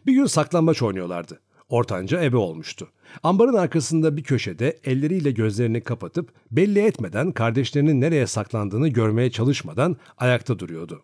Bir 0.06 0.12
gün 0.12 0.26
saklambaç 0.26 0.82
oynuyorlardı. 0.82 1.40
Ortanca 1.68 2.22
ebe 2.22 2.36
olmuştu. 2.36 2.88
Ambarın 3.22 3.54
arkasında 3.54 4.16
bir 4.16 4.22
köşede 4.22 4.80
elleriyle 4.84 5.30
gözlerini 5.30 5.80
kapatıp 5.80 6.32
belli 6.50 6.78
etmeden 6.78 7.32
kardeşlerinin 7.32 8.00
nereye 8.00 8.26
saklandığını 8.26 8.88
görmeye 8.88 9.30
çalışmadan 9.30 9.96
ayakta 10.18 10.58
duruyordu. 10.58 11.02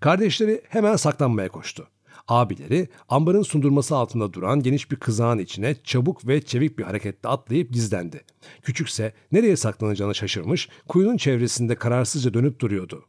Kardeşleri 0.00 0.62
hemen 0.68 0.96
saklanmaya 0.96 1.48
koştu. 1.48 1.88
Abileri 2.28 2.88
ambarın 3.08 3.42
sundurması 3.42 3.96
altında 3.96 4.32
duran 4.32 4.62
geniş 4.62 4.90
bir 4.90 4.96
kızağın 4.96 5.38
içine 5.38 5.76
çabuk 5.84 6.26
ve 6.26 6.40
çevik 6.40 6.78
bir 6.78 6.84
hareketle 6.84 7.28
atlayıp 7.28 7.72
gizlendi. 7.72 8.24
Küçükse 8.62 9.12
nereye 9.32 9.56
saklanacağını 9.56 10.14
şaşırmış, 10.14 10.68
kuyunun 10.88 11.16
çevresinde 11.16 11.74
kararsızca 11.74 12.34
dönüp 12.34 12.60
duruyordu. 12.60 13.04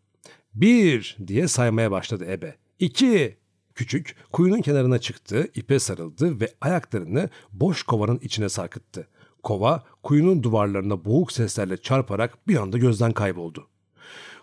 Bir 0.54 1.18
diye 1.28 1.48
saymaya 1.48 1.92
başladı 1.92 2.26
ebe. 2.32 2.56
İki, 2.80 3.38
Küçük 3.78 4.16
kuyunun 4.32 4.62
kenarına 4.62 5.00
çıktı, 5.00 5.48
ipe 5.56 5.80
sarıldı 5.80 6.40
ve 6.40 6.54
ayaklarını 6.62 7.30
boş 7.52 7.84
kovanın 7.84 8.20
içine 8.20 8.50
sarkıttı. 8.50 9.08
Kova 9.44 9.84
kuyunun 10.04 10.44
duvarlarına 10.44 11.06
boğuk 11.06 11.32
seslerle 11.32 11.78
çarparak 11.78 12.48
bir 12.48 12.58
anda 12.58 12.78
gözden 12.78 13.12
kayboldu. 13.12 13.68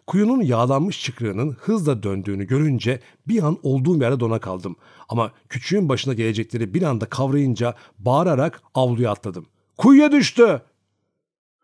Kuyunun 0.06 0.42
yağlanmış 0.42 1.02
çıkrığının 1.02 1.52
hızla 1.52 2.02
döndüğünü 2.02 2.44
görünce 2.44 3.00
bir 3.28 3.42
an 3.42 3.58
olduğum 3.62 4.00
yerde 4.00 4.20
dona 4.20 4.38
kaldım. 4.38 4.76
Ama 5.08 5.32
küçüğün 5.48 5.88
başına 5.88 6.14
gelecekleri 6.14 6.74
bir 6.74 6.82
anda 6.82 7.06
kavrayınca 7.06 7.74
bağırarak 7.98 8.62
avluya 8.74 9.10
atladım. 9.10 9.46
Kuyuya 9.76 10.12
düştü! 10.12 10.62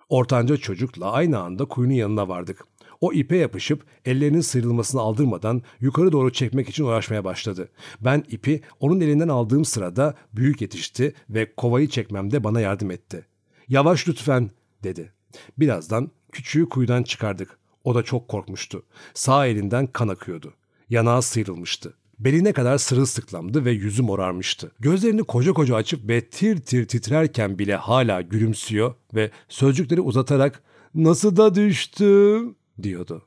Ortanca 0.09 0.57
çocukla 0.57 1.13
aynı 1.13 1.39
anda 1.39 1.65
kuyunun 1.65 1.95
yanına 1.95 2.29
vardık. 2.29 2.65
O 3.01 3.13
ipe 3.13 3.37
yapışıp 3.37 3.85
ellerinin 4.05 4.41
sıyrılmasını 4.41 5.01
aldırmadan 5.01 5.63
yukarı 5.81 6.13
doğru 6.13 6.33
çekmek 6.33 6.69
için 6.69 6.85
uğraşmaya 6.85 7.25
başladı. 7.25 7.69
Ben 8.01 8.25
ipi 8.29 8.61
onun 8.81 9.01
elinden 9.01 9.29
aldığım 9.29 9.65
sırada 9.65 10.15
büyük 10.33 10.61
yetişti 10.61 11.15
ve 11.31 11.55
kovayı 11.55 11.89
çekmemde 11.89 12.45
bana 12.45 12.61
yardım 12.61 12.91
etti. 12.91 13.27
Yavaş 13.69 14.09
lütfen 14.09 14.51
dedi. 14.85 15.13
Birazdan 15.59 16.11
küçüğü 16.33 16.69
kuyudan 16.69 17.03
çıkardık. 17.03 17.60
O 17.85 17.95
da 17.95 18.03
çok 18.03 18.29
korkmuştu. 18.29 18.83
Sağ 19.15 19.47
elinden 19.47 19.87
kan 19.87 20.09
akıyordu. 20.09 20.55
Yanağı 20.91 21.23
sıyrılmıştı. 21.23 21.95
Beline 22.19 22.53
kadar 22.53 22.79
sırılsıklamdı 22.79 23.65
ve 23.65 23.71
yüzü 23.71 24.03
morarmıştı. 24.03 24.73
Gözlerini 24.81 25.23
koca 25.23 25.53
koca 25.53 25.75
açıp 25.75 26.09
ve 26.09 26.21
tir 26.21 26.61
tir 26.61 26.89
titrerken 26.89 27.59
bile 27.59 27.77
hala 27.77 28.21
gülümsüyor 28.21 28.95
ve 29.15 29.31
sözcükleri 29.49 30.01
uzatarak 30.01 30.63
''Nasıl 30.95 31.37
da 31.37 31.55
düştüm?'' 31.55 32.57
diyordu. 32.83 33.23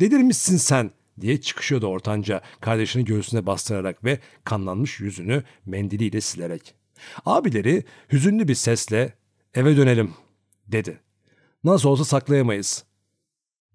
''Delirmişsin 0.00 0.56
sen!'' 0.56 0.90
diye 1.20 1.40
çıkışıyordu 1.40 1.86
ortanca 1.86 2.40
kardeşini 2.60 3.04
göğsüne 3.04 3.46
bastırarak 3.46 4.04
ve 4.04 4.18
kanlanmış 4.44 5.00
yüzünü 5.00 5.42
mendiliyle 5.66 6.20
silerek. 6.20 6.74
Abileri 7.24 7.84
hüzünlü 8.12 8.48
bir 8.48 8.54
sesle 8.54 9.14
''Eve 9.54 9.76
dönelim'' 9.76 10.14
dedi. 10.68 11.00
''Nasıl 11.64 11.88
olsa 11.88 12.04
saklayamayız.'' 12.04 12.95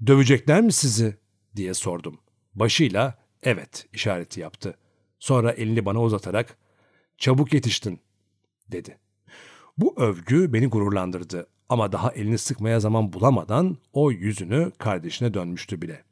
''Dövecekler 0.07 0.61
mi 0.61 0.73
sizi?'' 0.73 1.17
diye 1.55 1.73
sordum. 1.73 2.19
Başıyla 2.55 3.17
evet 3.43 3.87
işareti 3.93 4.39
yaptı. 4.39 4.77
Sonra 5.19 5.51
elini 5.51 5.85
bana 5.85 6.01
uzatarak 6.01 6.57
çabuk 7.17 7.53
yetiştin 7.53 7.99
dedi. 8.71 8.97
Bu 9.77 9.95
övgü 9.97 10.53
beni 10.53 10.67
gururlandırdı 10.67 11.47
ama 11.69 11.91
daha 11.91 12.11
elini 12.11 12.37
sıkmaya 12.37 12.79
zaman 12.79 13.13
bulamadan 13.13 13.77
o 13.93 14.11
yüzünü 14.11 14.71
kardeşine 14.77 15.33
dönmüştü 15.33 15.81
bile. 15.81 16.03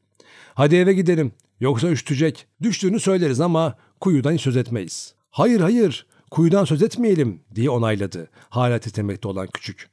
Hadi 0.54 0.76
eve 0.76 0.94
gidelim 0.94 1.32
yoksa 1.60 1.90
üşütecek. 1.90 2.48
Düştüğünü 2.62 3.00
söyleriz 3.00 3.42
ama 3.42 3.78
kuyudan 4.00 4.38
söz 4.38 4.58
etmeyiz. 4.58 5.16
Hayır 5.32 5.60
hayır 5.60 6.08
kuyudan 6.32 6.66
söz 6.66 6.84
etmeyelim 6.84 7.42
diye 7.56 7.70
onayladı 7.70 8.30
hala 8.50 8.80
titremekte 8.80 9.28
olan 9.28 9.48
küçük. 9.54 9.90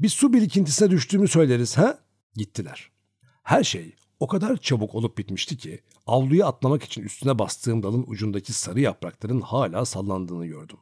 Bir 0.00 0.08
su 0.08 0.32
birikintisine 0.32 0.90
düştüğümü 0.90 1.28
söyleriz 1.28 1.78
ha? 1.78 1.98
Gittiler. 2.34 2.91
Her 3.42 3.64
şey 3.64 3.94
o 4.20 4.26
kadar 4.26 4.56
çabuk 4.56 4.94
olup 4.94 5.18
bitmişti 5.18 5.56
ki 5.56 5.80
avluya 6.06 6.46
atlamak 6.46 6.82
için 6.82 7.02
üstüne 7.02 7.38
bastığım 7.38 7.82
dalın 7.82 8.04
ucundaki 8.06 8.52
sarı 8.52 8.80
yaprakların 8.80 9.40
hala 9.40 9.84
sallandığını 9.84 10.46
gördüm. 10.46 10.76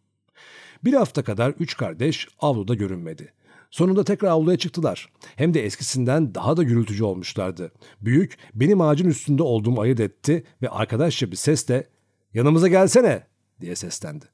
Bir 0.84 0.92
hafta 0.92 1.24
kadar 1.24 1.50
üç 1.50 1.76
kardeş 1.76 2.28
avluda 2.38 2.74
görünmedi. 2.74 3.32
Sonunda 3.70 4.04
tekrar 4.04 4.28
avluya 4.28 4.58
çıktılar. 4.58 5.08
Hem 5.36 5.54
de 5.54 5.64
eskisinden 5.64 6.34
daha 6.34 6.56
da 6.56 6.62
gürültücü 6.62 7.04
olmuşlardı. 7.04 7.72
Büyük 8.00 8.38
benim 8.54 8.80
ağacın 8.80 9.08
üstünde 9.08 9.42
olduğumu 9.42 9.80
ayırt 9.80 10.00
etti 10.00 10.44
ve 10.62 10.68
arkadaşça 10.68 11.30
bir 11.30 11.36
sesle 11.36 11.88
''Yanımıza 12.34 12.68
gelsene'' 12.68 13.26
diye 13.60 13.76
seslendi. 13.76 14.24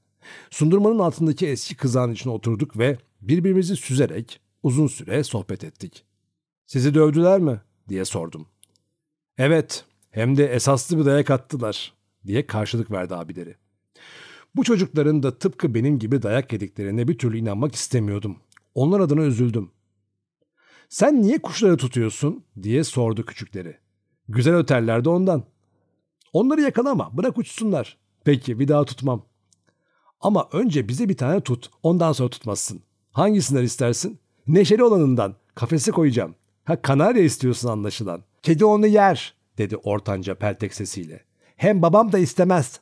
Sundurmanın 0.50 0.98
altındaki 0.98 1.46
eski 1.46 1.76
kızağın 1.76 2.12
içine 2.12 2.32
oturduk 2.32 2.78
ve 2.78 2.98
birbirimizi 3.20 3.76
süzerek 3.76 4.40
uzun 4.62 4.86
süre 4.86 5.24
sohbet 5.24 5.64
ettik. 5.64 6.04
''Sizi 6.66 6.94
dövdüler 6.94 7.40
mi?'' 7.40 7.65
Diye 7.88 8.04
sordum. 8.04 8.46
''Evet, 9.38 9.84
hem 10.10 10.36
de 10.36 10.46
esaslı 10.46 10.98
bir 10.98 11.04
dayak 11.04 11.30
attılar.'' 11.30 11.92
diye 12.26 12.46
karşılık 12.46 12.90
verdi 12.90 13.14
abileri. 13.14 13.56
Bu 14.56 14.64
çocukların 14.64 15.22
da 15.22 15.38
tıpkı 15.38 15.74
benim 15.74 15.98
gibi 15.98 16.22
dayak 16.22 16.52
yediklerine 16.52 17.08
bir 17.08 17.18
türlü 17.18 17.38
inanmak 17.38 17.74
istemiyordum. 17.74 18.36
Onlar 18.74 19.00
adına 19.00 19.22
üzüldüm. 19.22 19.70
Sen 20.88 21.22
niye 21.22 21.38
kuşları 21.38 21.76
tutuyorsun 21.76 22.44
diye 22.62 22.84
sordu 22.84 23.24
küçükleri. 23.24 23.78
Güzel 24.28 24.54
öterler 24.54 25.04
ondan. 25.04 25.44
Onları 26.32 26.60
yakalama 26.60 27.16
bırak 27.16 27.38
uçsunlar. 27.38 27.98
Peki 28.24 28.60
bir 28.60 28.68
daha 28.68 28.84
tutmam. 28.84 29.26
Ama 30.20 30.48
önce 30.52 30.88
bize 30.88 31.08
bir 31.08 31.16
tane 31.16 31.40
tut 31.40 31.70
ondan 31.82 32.12
sonra 32.12 32.30
tutmazsın. 32.30 32.82
Hangisinden 33.12 33.62
istersin? 33.62 34.18
Neşeli 34.46 34.84
olanından. 34.84 35.34
Kafese 35.54 35.90
koyacağım. 35.90 36.34
Ha 36.66 36.82
kanarya 36.82 37.22
istiyorsun 37.22 37.68
anlaşılan. 37.68 38.22
Kedi 38.42 38.64
onu 38.64 38.86
yer 38.86 39.34
dedi 39.58 39.76
ortanca 39.76 40.34
peltek 40.34 40.74
sesiyle. 40.74 41.24
Hem 41.56 41.82
babam 41.82 42.12
da 42.12 42.18
istemez. 42.18 42.80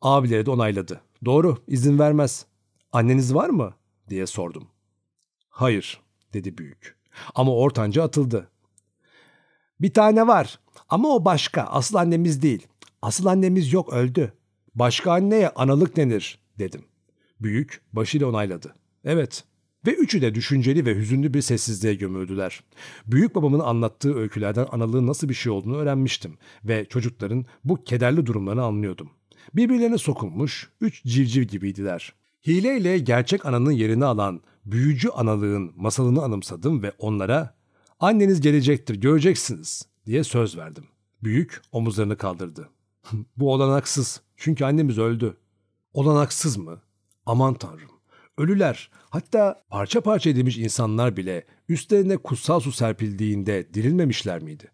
Abileri 0.00 0.46
de 0.46 0.50
onayladı. 0.50 1.00
Doğru 1.24 1.58
izin 1.66 1.98
vermez. 1.98 2.46
Anneniz 2.92 3.34
var 3.34 3.48
mı? 3.48 3.74
diye 4.08 4.26
sordum. 4.26 4.68
Hayır, 5.48 6.00
dedi 6.32 6.58
büyük. 6.58 6.96
Ama 7.34 7.56
ortanca 7.56 8.02
atıldı. 8.02 8.50
Bir 9.80 9.94
tane 9.94 10.26
var 10.26 10.60
ama 10.88 11.08
o 11.08 11.24
başka, 11.24 11.62
asıl 11.62 11.94
annemiz 11.96 12.42
değil. 12.42 12.66
Asıl 13.02 13.26
annemiz 13.26 13.72
yok, 13.72 13.92
öldü. 13.92 14.32
Başka 14.74 15.12
anneye 15.12 15.48
analık 15.48 15.96
denir, 15.96 16.38
dedim. 16.58 16.84
Büyük 17.40 17.82
başıyla 17.92 18.26
onayladı. 18.26 18.74
Evet. 19.04 19.44
Ve 19.86 19.94
üçü 19.94 20.22
de 20.22 20.34
düşünceli 20.34 20.86
ve 20.86 20.96
hüzünlü 20.96 21.34
bir 21.34 21.42
sessizliğe 21.42 21.94
gömüldüler. 21.94 22.64
Büyük 23.06 23.34
babamın 23.34 23.60
anlattığı 23.60 24.14
öykülerden 24.14 24.66
analığın 24.72 25.06
nasıl 25.06 25.28
bir 25.28 25.34
şey 25.34 25.52
olduğunu 25.52 25.76
öğrenmiştim 25.76 26.38
ve 26.64 26.84
çocukların 26.84 27.46
bu 27.64 27.84
kederli 27.84 28.26
durumlarını 28.26 28.62
anlıyordum. 28.62 29.10
Birbirlerine 29.54 29.98
sokulmuş, 29.98 30.70
üç 30.80 31.04
civciv 31.04 31.42
gibiydiler. 31.42 32.14
Hileyle 32.46 32.98
gerçek 32.98 33.46
ananın 33.46 33.70
yerini 33.70 34.04
alan 34.04 34.40
büyücü 34.64 35.08
analığın 35.08 35.72
masalını 35.76 36.22
anımsadım 36.22 36.82
ve 36.82 36.92
onlara 36.98 37.54
anneniz 38.00 38.40
gelecektir 38.40 38.94
göreceksiniz 38.94 39.88
diye 40.06 40.24
söz 40.24 40.56
verdim. 40.56 40.84
Büyük 41.22 41.62
omuzlarını 41.72 42.16
kaldırdı. 42.16 42.68
Bu 43.36 43.52
olanaksız 43.52 44.20
çünkü 44.36 44.64
annemiz 44.64 44.98
öldü. 44.98 45.36
Olanaksız 45.94 46.56
mı? 46.56 46.82
Aman 47.26 47.54
tanrım. 47.54 47.99
Ölüler 48.40 48.90
hatta 49.10 49.62
parça 49.68 50.00
parça 50.00 50.30
edilmiş 50.30 50.58
insanlar 50.58 51.16
bile 51.16 51.44
üstlerine 51.68 52.16
kutsal 52.16 52.60
su 52.60 52.72
serpildiğinde 52.72 53.74
dirilmemişler 53.74 54.42
miydi? 54.42 54.64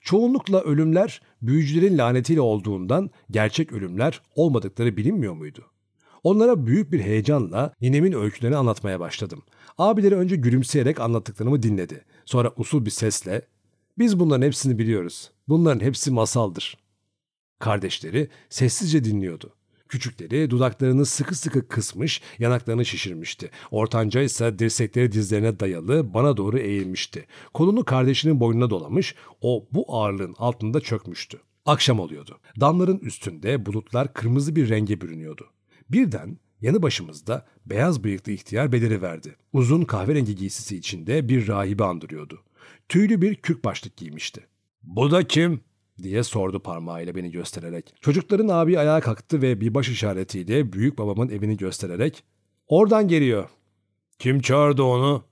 Çoğunlukla 0.00 0.60
ölümler 0.60 1.22
büyücülerin 1.42 1.98
lanetiyle 1.98 2.40
olduğundan 2.40 3.10
gerçek 3.30 3.72
ölümler 3.72 4.22
olmadıkları 4.34 4.96
bilinmiyor 4.96 5.34
muydu? 5.34 5.64
Onlara 6.22 6.66
büyük 6.66 6.92
bir 6.92 7.00
heyecanla 7.00 7.72
ninemin 7.80 8.12
öykülerini 8.12 8.56
anlatmaya 8.56 9.00
başladım. 9.00 9.42
Abileri 9.78 10.16
önce 10.16 10.36
gülümseyerek 10.36 11.00
anlattıklarımı 11.00 11.62
dinledi. 11.62 12.04
Sonra 12.24 12.52
usul 12.56 12.84
bir 12.84 12.90
sesle 12.90 13.42
''Biz 13.98 14.20
bunların 14.20 14.46
hepsini 14.46 14.78
biliyoruz. 14.78 15.30
Bunların 15.48 15.84
hepsi 15.84 16.10
masaldır.'' 16.10 16.76
Kardeşleri 17.58 18.28
sessizce 18.50 19.04
dinliyordu. 19.04 19.54
Küçükleri 19.90 20.50
dudaklarını 20.50 21.06
sıkı 21.06 21.34
sıkı 21.34 21.68
kısmış, 21.68 22.22
yanaklarını 22.38 22.84
şişirmişti. 22.84 23.50
Ortanca 23.70 24.20
ise 24.22 24.58
dirsekleri 24.58 25.12
dizlerine 25.12 25.60
dayalı 25.60 26.14
bana 26.14 26.36
doğru 26.36 26.58
eğilmişti. 26.58 27.26
Kolunu 27.54 27.84
kardeşinin 27.84 28.40
boynuna 28.40 28.70
dolamış, 28.70 29.14
o 29.40 29.68
bu 29.72 29.84
ağırlığın 29.88 30.34
altında 30.38 30.80
çökmüştü. 30.80 31.40
Akşam 31.66 32.00
oluyordu. 32.00 32.38
Damların 32.60 32.98
üstünde 32.98 33.66
bulutlar 33.66 34.12
kırmızı 34.14 34.56
bir 34.56 34.68
renge 34.68 35.00
bürünüyordu. 35.00 35.50
Birden 35.88 36.38
yanı 36.60 36.82
başımızda 36.82 37.46
beyaz 37.66 38.04
bıyıklı 38.04 38.32
ihtiyar 38.32 38.72
beliriverdi. 38.72 39.36
Uzun 39.52 39.82
kahverengi 39.82 40.34
giysisi 40.34 40.76
içinde 40.76 41.28
bir 41.28 41.48
rahibe 41.48 41.84
andırıyordu. 41.84 42.42
Tüylü 42.88 43.22
bir 43.22 43.34
kürk 43.34 43.64
başlık 43.64 43.96
giymişti. 43.96 44.46
''Bu 44.82 45.10
da 45.10 45.28
kim?'' 45.28 45.69
Diye 46.02 46.22
sordu 46.22 46.60
parmağıyla 46.60 47.14
beni 47.14 47.30
göstererek. 47.30 47.94
Çocukların 48.00 48.48
abi 48.48 48.78
ayağa 48.78 49.00
kalktı 49.00 49.42
ve 49.42 49.60
bir 49.60 49.74
baş 49.74 49.88
işaretiyle 49.88 50.72
büyük 50.72 50.98
babamın 50.98 51.28
evini 51.28 51.56
göstererek 51.56 52.24
''Oradan 52.68 53.08
geliyor.'' 53.08 53.50
''Kim 54.18 54.40
çağırdı 54.40 54.82
onu?'' 54.82 55.30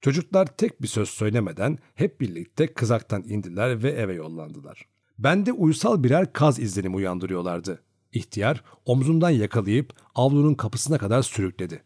Çocuklar 0.00 0.46
tek 0.46 0.82
bir 0.82 0.88
söz 0.88 1.08
söylemeden 1.08 1.78
hep 1.94 2.20
birlikte 2.20 2.66
kızaktan 2.66 3.22
indiler 3.22 3.82
ve 3.82 3.90
eve 3.90 4.14
yollandılar. 4.14 4.86
Bende 5.18 5.52
uysal 5.52 6.02
birer 6.02 6.32
kaz 6.32 6.58
izlenimi 6.58 6.96
uyandırıyorlardı. 6.96 7.82
İhtiyar 8.12 8.64
omzundan 8.84 9.30
yakalayıp 9.30 9.92
avlunun 10.14 10.54
kapısına 10.54 10.98
kadar 10.98 11.22
sürükledi. 11.22 11.82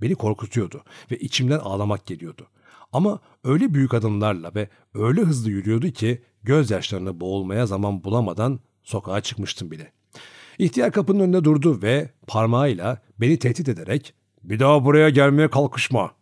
Beni 0.00 0.14
korkutuyordu 0.14 0.84
ve 1.10 1.18
içimden 1.18 1.58
ağlamak 1.58 2.06
geliyordu. 2.06 2.48
Ama 2.92 3.20
öyle 3.44 3.74
büyük 3.74 3.94
adımlarla 3.94 4.54
ve 4.54 4.68
öyle 4.94 5.20
hızlı 5.20 5.50
yürüyordu 5.50 5.90
ki 5.90 6.22
gözyaşlarını 6.46 7.20
boğulmaya 7.20 7.66
zaman 7.66 8.04
bulamadan 8.04 8.60
sokağa 8.82 9.20
çıkmıştım 9.20 9.70
bile. 9.70 9.92
İhtiyar 10.58 10.92
kapının 10.92 11.20
önünde 11.20 11.44
durdu 11.44 11.82
ve 11.82 12.10
parmağıyla 12.26 13.02
beni 13.20 13.38
tehdit 13.38 13.68
ederek 13.68 14.14
''Bir 14.42 14.58
daha 14.58 14.84
buraya 14.84 15.10
gelmeye 15.10 15.50
kalkışma'' 15.50 16.14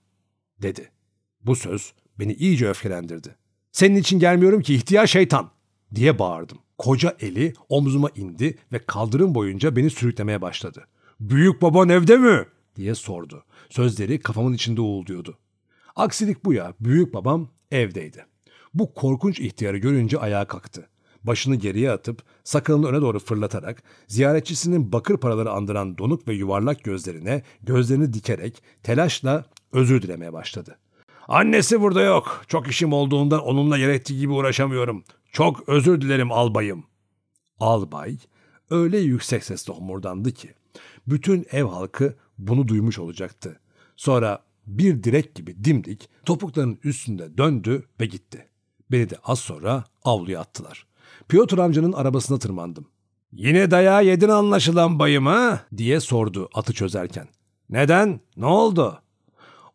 dedi. 0.63 0.91
Bu 1.43 1.57
söz 1.57 1.93
beni 2.19 2.33
iyice 2.33 2.69
öfkelendirdi. 2.69 3.37
''Senin 3.73 3.97
için 3.97 4.19
gelmiyorum 4.19 4.63
ki 4.63 4.75
ihtiyar 4.75 5.07
şeytan!'' 5.07 5.51
diye 5.95 6.19
bağırdım. 6.19 6.59
Koca 6.79 7.17
eli 7.21 7.53
omzuma 7.69 8.11
indi 8.17 8.59
ve 8.73 8.79
kaldırım 8.79 9.35
boyunca 9.35 9.77
beni 9.77 9.91
sürüklemeye 9.91 10.43
başladı. 10.43 10.87
''Büyük 11.21 11.63
baban 11.63 11.89
evde 11.89 12.17
mi?'' 12.17 12.47
diye 12.77 12.95
sordu. 12.95 13.45
Sözleri 13.71 14.21
kafamın 14.21 14.53
içinde 14.53 14.81
uğulduyordu. 14.81 15.39
Aksilik 15.97 16.45
bu 16.45 16.53
ya, 16.53 16.75
büyük 16.81 17.15
babam 17.15 17.49
evdeydi. 17.71 18.27
Bu 18.75 18.95
korkunç 18.95 19.41
ihtiyarı 19.41 19.79
görünce 19.79 20.19
ayağa 20.19 20.45
kalktı. 20.45 20.89
Başını 21.25 21.57
geriye 21.57 21.91
atıp 21.91 22.23
sakalını 22.45 22.87
öne 22.89 23.01
doğru 23.01 23.19
fırlatarak 23.19 23.83
ziyaretçisinin 24.09 24.93
bakır 24.93 25.17
paraları 25.17 25.51
andıran 25.51 25.99
donuk 25.99 26.29
ve 26.29 26.35
yuvarlak 26.35 26.85
gözlerine 26.85 27.43
gözlerini 27.63 28.13
dikerek 28.13 28.63
telaşla 28.83 29.45
özür 29.73 30.03
dilemeye 30.03 30.33
başladı. 30.33 30.79
Annesi 31.29 31.81
burada 31.81 32.03
yok. 32.03 32.45
Çok 32.49 32.69
işim 32.69 32.93
olduğundan 32.93 33.41
onunla 33.41 33.79
gerektiği 33.79 34.19
gibi 34.19 34.33
uğraşamıyorum. 34.33 35.05
Çok 35.33 35.69
özür 35.69 36.01
dilerim 36.01 36.33
albayım. 36.33 36.85
Albay 37.61 38.19
öyle 38.71 38.99
yüksek 38.99 39.45
sesle 39.45 39.73
homurdandı 39.73 40.33
ki 40.33 40.55
bütün 41.07 41.47
ev 41.53 41.65
halkı 41.65 42.17
bunu 42.39 42.69
duymuş 42.69 42.99
olacaktı. 42.99 43.61
Sonra 43.97 44.45
bir 44.67 45.03
direk 45.03 45.35
gibi 45.35 45.65
dimdik 45.65 46.09
topuklarının 46.25 46.79
üstünde 46.85 47.39
döndü 47.39 47.89
ve 48.01 48.07
gitti. 48.07 48.49
Beni 48.95 49.11
de 49.11 49.17
az 49.25 49.39
sonra 49.39 49.85
avluya 50.05 50.41
attılar. 50.41 50.87
Piotr 51.29 51.59
amcanın 51.59 51.93
arabasına 51.93 52.39
tırmandım. 52.39 52.89
Yine 53.33 53.71
dayağı 53.71 54.05
yedin 54.05 54.29
anlaşılan 54.29 54.99
bayım 54.99 55.27
ha? 55.27 55.61
diye 55.77 56.01
sordu 56.01 56.49
atı 56.55 56.73
çözerken. 56.73 57.29
Neden? 57.71 58.21
Ne 58.37 58.47
oldu? 58.47 59.03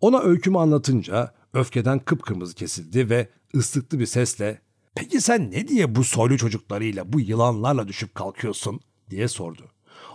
Ona 0.01 0.19
öykümü 0.19 0.57
anlatınca 0.57 1.33
öfkeden 1.53 1.99
kıpkırmızı 1.99 2.55
kesildi 2.55 3.09
ve 3.09 3.29
ıslıklı 3.55 3.99
bir 3.99 4.05
sesle 4.05 4.61
''Peki 4.95 5.21
sen 5.21 5.51
ne 5.51 5.67
diye 5.67 5.95
bu 5.95 6.03
soylu 6.03 6.37
çocuklarıyla, 6.37 7.13
bu 7.13 7.19
yılanlarla 7.19 7.87
düşüp 7.87 8.15
kalkıyorsun?'' 8.15 8.79
diye 9.09 9.27
sordu. 9.27 9.63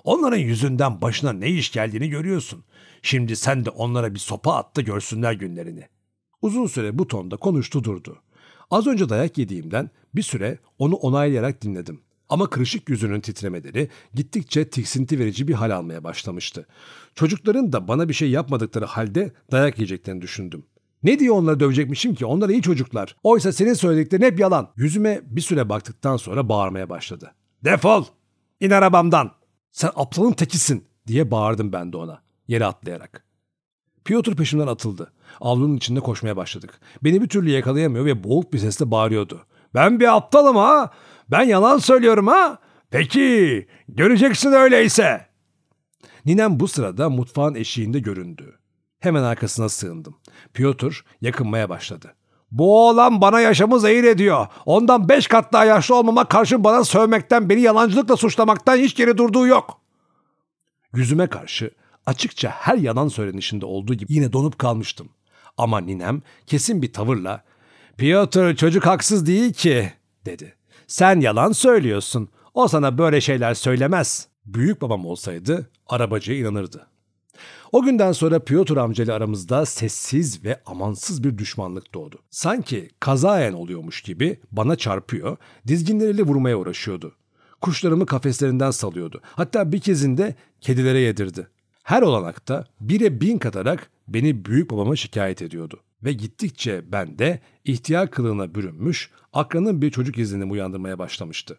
Onların 0.05 0.39
yüzünden 0.39 1.01
başına 1.01 1.33
ne 1.33 1.49
iş 1.49 1.73
geldiğini 1.73 2.09
görüyorsun. 2.09 2.65
Şimdi 3.03 3.37
sen 3.37 3.65
de 3.65 3.71
onlara 3.71 4.15
bir 4.15 4.19
sopa 4.19 4.55
at 4.55 4.77
da 4.77 4.81
görsünler 4.81 5.33
günlerini. 5.33 5.89
Uzun 6.43 6.67
süre 6.67 6.99
bu 6.99 7.09
tonda 7.09 7.37
konuştu 7.37 7.85
durdu. 7.85 8.24
Az 8.71 8.87
önce 8.87 9.09
dayak 9.09 9.39
yediğimden 9.39 9.91
bir 10.15 10.23
süre 10.23 10.59
onu 10.79 10.95
onaylayarak 10.95 11.62
dinledim. 11.62 12.01
Ama 12.29 12.51
kırışık 12.51 12.89
yüzünün 12.89 13.21
titremeleri 13.21 13.89
gittikçe 14.15 14.71
tiksinti 14.71 15.19
verici 15.19 15.49
bir 15.49 15.55
hal 15.55 15.71
almaya 15.71 16.05
başlamıştı. 16.05 16.67
Çocukların 17.15 17.73
da 17.73 17.89
bana 17.89 18.09
bir 18.09 18.15
şey 18.15 18.31
yapmadıkları 18.31 18.85
halde 18.85 19.33
dayak 19.51 19.79
yiyeceklerini 19.79 20.23
düşündüm. 20.23 20.67
Ne 21.03 21.19
diye 21.19 21.31
onları 21.31 21.61
dövecekmişim 21.61 22.15
ki? 22.15 22.27
Onlar 22.27 22.49
iyi 22.49 22.62
çocuklar. 22.62 23.17
Oysa 23.23 23.53
senin 23.53 23.75
söylediklerin 23.75 24.23
hep 24.23 24.41
yalan. 24.41 24.71
Yüzüme 24.77 25.21
bir 25.25 25.41
süre 25.41 25.69
baktıktan 25.69 26.17
sonra 26.17 26.49
bağırmaya 26.49 26.89
başladı. 26.89 27.35
Defol! 27.65 28.05
İn 28.61 28.71
arabamdan! 28.71 29.31
Sen 29.73 29.91
aptalın 29.95 30.33
tekisin 30.33 30.85
diye 31.07 31.31
bağırdım 31.31 31.73
ben 31.73 31.93
de 31.93 31.97
ona 31.97 32.23
yere 32.49 32.65
atlayarak. 32.65 33.25
Piotr 34.05 34.35
peşimden 34.35 34.67
atıldı. 34.67 35.12
Avlunun 35.41 35.76
içinde 35.76 36.01
koşmaya 36.01 36.37
başladık. 36.37 36.80
Beni 37.05 37.22
bir 37.22 37.28
türlü 37.28 37.51
yakalayamıyor 37.51 38.05
ve 38.05 38.24
boğuk 38.24 38.53
bir 38.53 38.59
sesle 38.59 38.91
bağırıyordu. 38.91 39.47
Ben 39.74 40.01
bir 40.01 40.16
aptalım 40.16 40.57
ha? 40.57 40.91
Ben 41.30 41.43
yalan 41.43 41.78
söylüyorum 41.78 42.26
ha? 42.26 42.59
Peki, 42.91 43.66
göreceksin 43.89 44.53
öyleyse. 44.53 45.26
Ninem 46.26 46.61
bu 46.61 46.68
sırada 46.68 47.11
mutfağın 47.11 47.55
eşiğinde 47.55 47.99
göründü. 47.99 48.59
Hemen 49.01 49.22
arkasına 49.22 49.68
sığındım. 49.68 50.16
Piotr 50.55 51.05
yakınmaya 51.20 51.68
başladı. 51.68 52.14
Bu 52.51 52.89
oğlan 52.89 53.20
bana 53.20 53.41
yaşamı 53.41 53.80
zehir 53.80 54.05
ediyor. 54.05 54.47
Ondan 54.66 55.09
beş 55.09 55.26
kat 55.26 55.53
daha 55.53 55.64
yaşlı 55.64 55.95
olmama 55.95 56.24
karşın 56.24 56.64
bana 56.64 56.85
sövmekten, 56.85 57.49
beni 57.49 57.61
yalancılıkla 57.61 58.16
suçlamaktan 58.16 58.76
hiç 58.76 58.97
geri 58.97 59.18
durduğu 59.18 59.47
yok. 59.47 59.80
Yüzüme 60.95 61.26
karşı 61.26 61.70
açıkça 62.07 62.51
her 62.51 62.78
yalan 62.78 63.09
söylenişinde 63.09 63.66
olduğu 63.66 63.95
gibi 63.95 64.12
yine 64.12 64.32
donup 64.32 64.59
kalmıştım. 64.59 65.09
Ama 65.59 65.81
ninem 65.81 66.23
kesin 66.47 66.83
bir 66.83 66.93
tavırla 66.93 67.45
''Piotr 67.99 68.55
çocuk 68.57 68.87
haksız 68.87 69.27
değil 69.27 69.53
ki'' 69.53 69.93
dedi. 70.27 70.55
''Sen 70.87 71.21
yalan 71.21 71.53
söylüyorsun. 71.53 72.29
O 72.55 72.69
sana 72.69 72.99
böyle 72.99 73.21
şeyler 73.21 73.55
söylemez.'' 73.55 74.35
Büyük 74.47 74.83
babam 74.83 75.07
olsaydı 75.07 75.71
arabacıya 75.87 76.39
inanırdı. 76.39 76.87
O 77.73 77.83
günden 77.83 78.13
sonra 78.13 78.39
Piotr 78.39 78.77
amcayla 78.77 79.15
aramızda 79.15 79.67
sessiz 79.67 80.45
ve 80.45 80.63
amansız 80.67 81.25
bir 81.25 81.39
düşmanlık 81.39 81.95
doğdu. 81.95 82.19
Sanki 82.31 82.91
kazayen 83.01 83.53
oluyormuş 83.53 84.03
gibi 84.03 84.41
bana 84.53 84.77
çarpıyor, 84.77 85.37
dizginleriyle 85.67 86.23
vurmaya 86.23 86.59
uğraşıyordu. 86.59 87.15
Kuşlarımı 87.61 88.07
kafeslerinden 88.07 88.71
salıyordu. 88.71 89.21
Hatta 89.25 89.73
bir 89.73 89.81
kezinde 89.81 90.35
kedilere 90.61 90.99
yedirdi. 90.99 91.49
Her 91.83 92.03
olanakta 92.03 92.67
bire 92.81 93.21
bin 93.21 93.39
katarak 93.39 93.91
beni 94.09 94.45
büyük 94.45 94.71
babama 94.71 94.97
şikayet 94.97 95.43
ediyordu. 95.43 95.81
Ve 96.05 96.13
gittikçe 96.13 96.93
ben 96.93 97.19
de 97.19 97.41
ihtiyar 97.65 98.11
kılığına 98.11 98.55
bürünmüş, 98.55 99.11
akranın 99.33 99.83
bir 99.83 99.91
çocuk 99.91 100.19
izlenimi 100.19 100.53
uyandırmaya 100.53 100.99
başlamıştı. 100.99 101.59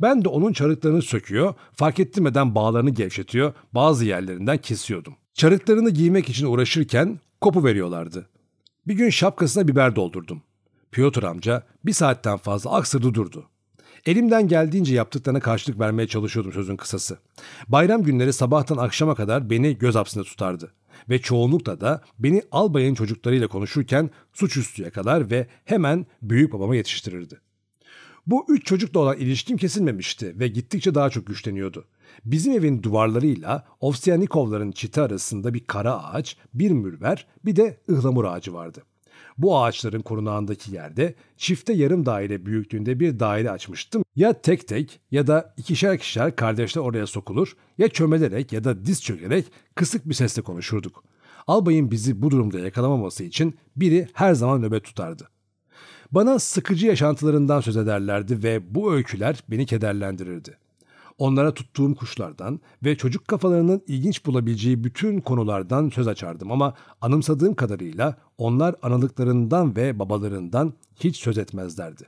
Ben 0.00 0.24
de 0.24 0.28
onun 0.28 0.52
çarıklarını 0.52 1.02
söküyor, 1.02 1.54
fark 1.72 2.00
ettirmeden 2.00 2.54
bağlarını 2.54 2.90
gevşetiyor, 2.90 3.52
bazı 3.72 4.04
yerlerinden 4.04 4.58
kesiyordum. 4.58 5.14
Çarıklarını 5.34 5.90
giymek 5.90 6.28
için 6.28 6.46
uğraşırken 6.46 7.20
kopu 7.40 7.64
veriyorlardı. 7.64 8.28
Bir 8.86 8.94
gün 8.94 9.10
şapkasına 9.10 9.68
biber 9.68 9.96
doldurdum. 9.96 10.42
Piotr 10.92 11.22
amca 11.22 11.62
bir 11.84 11.92
saatten 11.92 12.36
fazla 12.36 12.72
aksırdı 12.72 13.14
durdu. 13.14 13.48
Elimden 14.06 14.48
geldiğince 14.48 14.94
yaptıklarına 14.94 15.40
karşılık 15.40 15.80
vermeye 15.80 16.06
çalışıyordum 16.06 16.52
sözün 16.52 16.76
kısası. 16.76 17.18
Bayram 17.68 18.02
günleri 18.02 18.32
sabahtan 18.32 18.76
akşama 18.76 19.14
kadar 19.14 19.50
beni 19.50 19.78
göz 19.78 19.94
hapsinde 19.94 20.24
tutardı. 20.24 20.72
Ve 21.08 21.18
çoğunlukla 21.18 21.80
da 21.80 22.02
beni 22.18 22.42
albayın 22.50 22.94
çocuklarıyla 22.94 23.48
konuşurken 23.48 24.10
suçüstü 24.32 24.82
yakalar 24.82 25.30
ve 25.30 25.46
hemen 25.64 26.06
büyük 26.22 26.52
babama 26.52 26.76
yetiştirirdi. 26.76 27.40
Bu 28.26 28.46
üç 28.48 28.66
çocukla 28.66 29.00
olan 29.00 29.16
ilişkim 29.16 29.56
kesilmemişti 29.56 30.38
ve 30.38 30.48
gittikçe 30.48 30.94
daha 30.94 31.10
çok 31.10 31.26
güçleniyordu. 31.26 31.84
Bizim 32.24 32.52
evin 32.52 32.82
duvarlarıyla 32.82 33.66
Ovsiyanikovların 33.80 34.72
çiti 34.72 35.00
arasında 35.00 35.54
bir 35.54 35.64
kara 35.64 36.04
ağaç, 36.04 36.36
bir 36.54 36.70
mürver, 36.70 37.26
bir 37.44 37.56
de 37.56 37.80
ıhlamur 37.90 38.24
ağacı 38.24 38.52
vardı. 38.52 38.82
Bu 39.38 39.58
ağaçların 39.58 40.02
korunağındaki 40.02 40.74
yerde 40.74 41.14
çifte 41.36 41.72
yarım 41.72 42.06
daire 42.06 42.46
büyüklüğünde 42.46 43.00
bir 43.00 43.20
daire 43.20 43.50
açmıştım. 43.50 44.04
Ya 44.16 44.40
tek 44.40 44.68
tek 44.68 45.00
ya 45.10 45.26
da 45.26 45.54
ikişer 45.56 45.98
kişer 45.98 46.36
kardeşler 46.36 46.82
oraya 46.82 47.06
sokulur 47.06 47.56
ya 47.78 47.88
çömelerek 47.88 48.52
ya 48.52 48.64
da 48.64 48.84
diz 48.84 49.02
çökerek 49.02 49.46
kısık 49.74 50.08
bir 50.08 50.14
sesle 50.14 50.42
konuşurduk. 50.42 51.04
Albayın 51.46 51.90
bizi 51.90 52.22
bu 52.22 52.30
durumda 52.30 52.58
yakalamaması 52.58 53.24
için 53.24 53.54
biri 53.76 54.08
her 54.12 54.34
zaman 54.34 54.62
nöbet 54.62 54.84
tutardı. 54.84 55.28
Bana 56.12 56.38
sıkıcı 56.38 56.86
yaşantılarından 56.86 57.60
söz 57.60 57.76
ederlerdi 57.76 58.42
ve 58.42 58.74
bu 58.74 58.94
öyküler 58.94 59.42
beni 59.50 59.66
kederlendirirdi. 59.66 60.58
Onlara 61.18 61.54
tuttuğum 61.54 61.94
kuşlardan 61.94 62.60
ve 62.84 62.96
çocuk 62.96 63.28
kafalarının 63.28 63.82
ilginç 63.86 64.26
bulabileceği 64.26 64.84
bütün 64.84 65.20
konulardan 65.20 65.88
söz 65.88 66.08
açardım 66.08 66.52
ama 66.52 66.74
anımsadığım 67.00 67.54
kadarıyla 67.54 68.16
onlar 68.38 68.74
analıklarından 68.82 69.76
ve 69.76 69.98
babalarından 69.98 70.72
hiç 70.94 71.16
söz 71.16 71.38
etmezlerdi. 71.38 72.04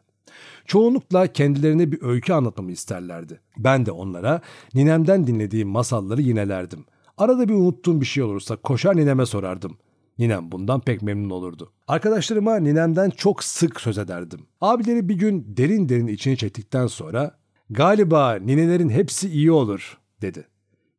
Çoğunlukla 0.66 1.26
kendilerine 1.26 1.92
bir 1.92 2.02
öykü 2.02 2.32
anlatmamı 2.32 2.72
isterlerdi. 2.72 3.40
Ben 3.58 3.86
de 3.86 3.92
onlara 3.92 4.40
ninemden 4.74 5.26
dinlediğim 5.26 5.68
masalları 5.68 6.22
yinelerdim. 6.22 6.84
Arada 7.18 7.48
bir 7.48 7.54
unuttuğum 7.54 8.00
bir 8.00 8.06
şey 8.06 8.22
olursa 8.22 8.56
koşar 8.56 8.96
nineme 8.96 9.26
sorardım. 9.26 9.78
Ninem 10.18 10.52
bundan 10.52 10.80
pek 10.80 11.02
memnun 11.02 11.30
olurdu. 11.30 11.72
Arkadaşlarıma 11.88 12.56
ninemden 12.56 13.10
çok 13.10 13.44
sık 13.44 13.80
söz 13.80 13.98
ederdim. 13.98 14.40
Abileri 14.60 15.08
bir 15.08 15.14
gün 15.14 15.56
derin 15.56 15.88
derin 15.88 16.06
içini 16.06 16.36
çektikten 16.36 16.86
sonra 16.86 17.38
Galiba 17.70 18.34
ninelerin 18.34 18.88
hepsi 18.88 19.28
iyi 19.28 19.52
olur 19.52 19.98
dedi. 20.22 20.44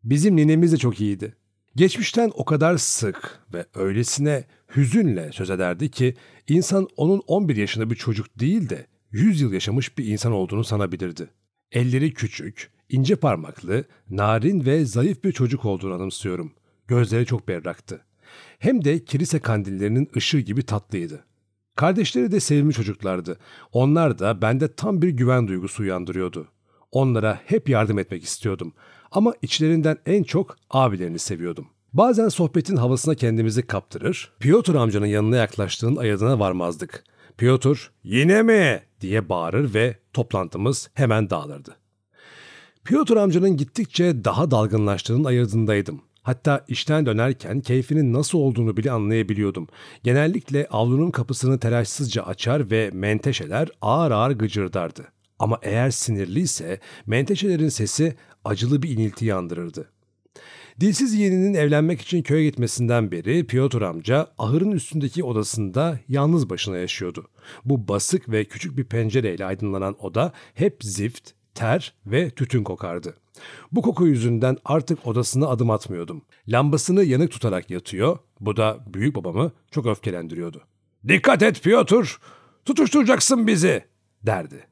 Bizim 0.04 0.36
ninemiz 0.36 0.72
de 0.72 0.78
çok 0.78 1.02
iyiydi. 1.02 1.36
Geçmişten 1.76 2.32
o 2.34 2.46
kadar 2.46 2.78
sık 2.78 3.40
ve 3.54 3.66
öylesine 3.76 4.44
hüzünle 4.76 5.32
söz 5.32 5.50
ederdi 5.50 5.92
ki 5.92 6.16
insan 6.48 6.88
onun 6.98 7.22
11 7.28 7.56
yaşında 7.56 7.90
bir 7.90 7.96
çocuk 7.96 8.40
değil 8.40 8.70
de 8.70 8.88
100 9.12 9.42
yıl 9.42 9.54
yaşamış 9.54 9.98
bir 9.98 10.06
insan 10.06 10.32
olduğunu 10.32 10.64
sanabilirdi. 10.64 11.28
Elleri 11.72 12.14
küçük, 12.14 12.72
ince 12.90 13.16
parmaklı, 13.16 13.84
narin 14.10 14.66
ve 14.66 14.86
zayıf 14.86 15.24
bir 15.24 15.32
çocuk 15.32 15.66
olduğunu 15.66 15.94
anımsıyorum. 15.94 16.54
Gözleri 16.88 17.26
çok 17.26 17.48
berraktı. 17.48 18.02
Hem 18.60 18.86
de 18.86 19.06
kilise 19.06 19.40
kandillerinin 19.40 20.10
ışığı 20.16 20.40
gibi 20.40 20.64
tatlıydı. 20.64 21.26
Kardeşleri 21.76 22.32
de 22.32 22.40
sevimli 22.40 22.74
çocuklardı. 22.74 23.38
Onlar 23.72 24.20
da 24.20 24.42
bende 24.42 24.74
tam 24.74 25.02
bir 25.02 25.10
güven 25.10 25.48
duygusu 25.48 25.84
uyandırıyordu. 25.84 26.48
Onlara 26.92 27.40
hep 27.46 27.70
yardım 27.70 28.00
etmek 28.00 28.24
istiyordum. 28.24 28.74
Ama 29.12 29.34
içlerinden 29.42 29.98
en 30.06 30.24
çok 30.24 30.58
abilerini 30.70 31.20
seviyordum. 31.20 31.68
Bazen 31.94 32.30
sohbetin 32.30 32.76
havasına 32.76 33.16
kendimizi 33.16 33.68
kaptırır, 33.68 34.32
Piotr 34.40 34.76
amcanın 34.76 35.06
yanına 35.06 35.36
yaklaştığın 35.36 35.96
ayadına 35.96 36.40
varmazdık. 36.40 37.04
Piotr, 37.38 37.92
yine 38.04 38.44
mi? 38.44 38.84
diye 39.02 39.30
bağırır 39.30 39.74
ve 39.74 39.96
toplantımız 40.14 40.90
hemen 40.94 41.30
dağılırdı. 41.30 41.76
Piotr 42.84 43.18
amcanın 43.18 43.58
gittikçe 43.58 44.24
daha 44.26 44.52
dalgınlaştığının 44.52 45.24
ayırdındaydım. 45.24 46.02
Hatta 46.24 46.66
işten 46.68 47.06
dönerken 47.06 47.60
keyfinin 47.62 48.14
nasıl 48.14 48.38
olduğunu 48.38 48.78
bile 48.78 48.92
anlayabiliyordum. 48.92 49.68
Genellikle 50.04 50.68
avlunun 50.72 51.12
kapısını 51.12 51.60
telaşsızca 51.60 52.24
açar 52.24 52.72
ve 52.72 52.90
menteşeler 52.94 53.70
ağır 53.82 54.12
ağır 54.12 54.32
gıcırdardı. 54.32 55.08
Ama 55.40 55.60
eğer 55.62 55.90
sinirliyse 55.92 56.80
menteşelerin 57.06 57.70
sesi 57.70 58.16
acılı 58.46 58.84
bir 58.84 58.90
inilti 58.90 59.26
yandırırdı. 59.26 59.90
Dilsiz 60.80 61.14
yeğeninin 61.14 61.54
evlenmek 61.54 62.02
için 62.02 62.22
köye 62.22 62.46
gitmesinden 62.46 63.12
beri 63.12 63.48
Piotr 63.48 63.82
amca 63.82 64.28
ahırın 64.38 64.72
üstündeki 64.72 65.24
odasında 65.24 66.00
yalnız 66.08 66.50
başına 66.50 66.78
yaşıyordu. 66.78 67.28
Bu 67.66 67.88
basık 67.88 68.30
ve 68.32 68.46
küçük 68.46 68.78
bir 68.78 68.84
pencereyle 68.84 69.46
aydınlanan 69.46 69.96
oda 70.00 70.34
hep 70.54 70.78
zift, 70.82 71.32
ter 71.56 71.94
ve 72.06 72.30
tütün 72.30 72.64
kokardı. 72.64 73.16
Bu 73.72 73.82
koku 73.82 74.08
yüzünden 74.08 74.58
artık 74.66 75.08
odasına 75.08 75.48
adım 75.48 75.70
atmıyordum. 75.70 76.22
Lambasını 76.48 77.04
yanık 77.04 77.32
tutarak 77.32 77.70
yatıyor, 77.70 78.18
bu 78.40 78.58
da 78.58 78.80
büyük 78.94 79.16
babamı 79.16 79.52
çok 79.72 79.86
öfkelendiriyordu. 79.86 80.62
''Dikkat 81.08 81.44
et 81.44 81.64
Piotr, 81.64 82.20
tutuşturacaksın 82.66 83.48
bizi.'' 83.48 83.86
derdi. 84.24 84.69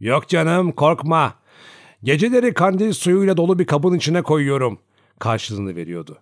''Yok 0.00 0.28
canım 0.28 0.72
korkma. 0.72 1.34
Geceleri 2.02 2.54
kandil 2.54 2.92
suyuyla 2.92 3.36
dolu 3.36 3.58
bir 3.58 3.66
kabın 3.66 3.94
içine 3.94 4.22
koyuyorum.'' 4.22 4.78
karşılığını 5.18 5.76
veriyordu. 5.76 6.18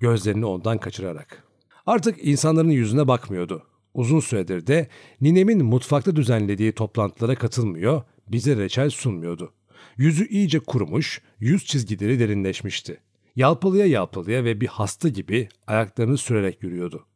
Gözlerini 0.00 0.46
ondan 0.46 0.78
kaçırarak. 0.78 1.44
Artık 1.86 2.24
insanların 2.24 2.70
yüzüne 2.70 3.08
bakmıyordu. 3.08 3.62
Uzun 3.94 4.20
süredir 4.20 4.66
de 4.66 4.88
ninemin 5.20 5.64
mutfakta 5.64 6.16
düzenlediği 6.16 6.72
toplantılara 6.72 7.34
katılmıyor, 7.34 8.02
bize 8.28 8.56
reçel 8.56 8.90
sunmuyordu. 8.90 9.52
Yüzü 9.96 10.28
iyice 10.28 10.60
kurumuş, 10.60 11.22
yüz 11.38 11.64
çizgileri 11.64 12.18
derinleşmişti. 12.18 13.00
Yalpalıya 13.36 13.86
yalpalıya 13.86 14.44
ve 14.44 14.60
bir 14.60 14.66
hasta 14.66 15.08
gibi 15.08 15.48
ayaklarını 15.66 16.18
sürerek 16.18 16.62
yürüyordu. 16.62 17.06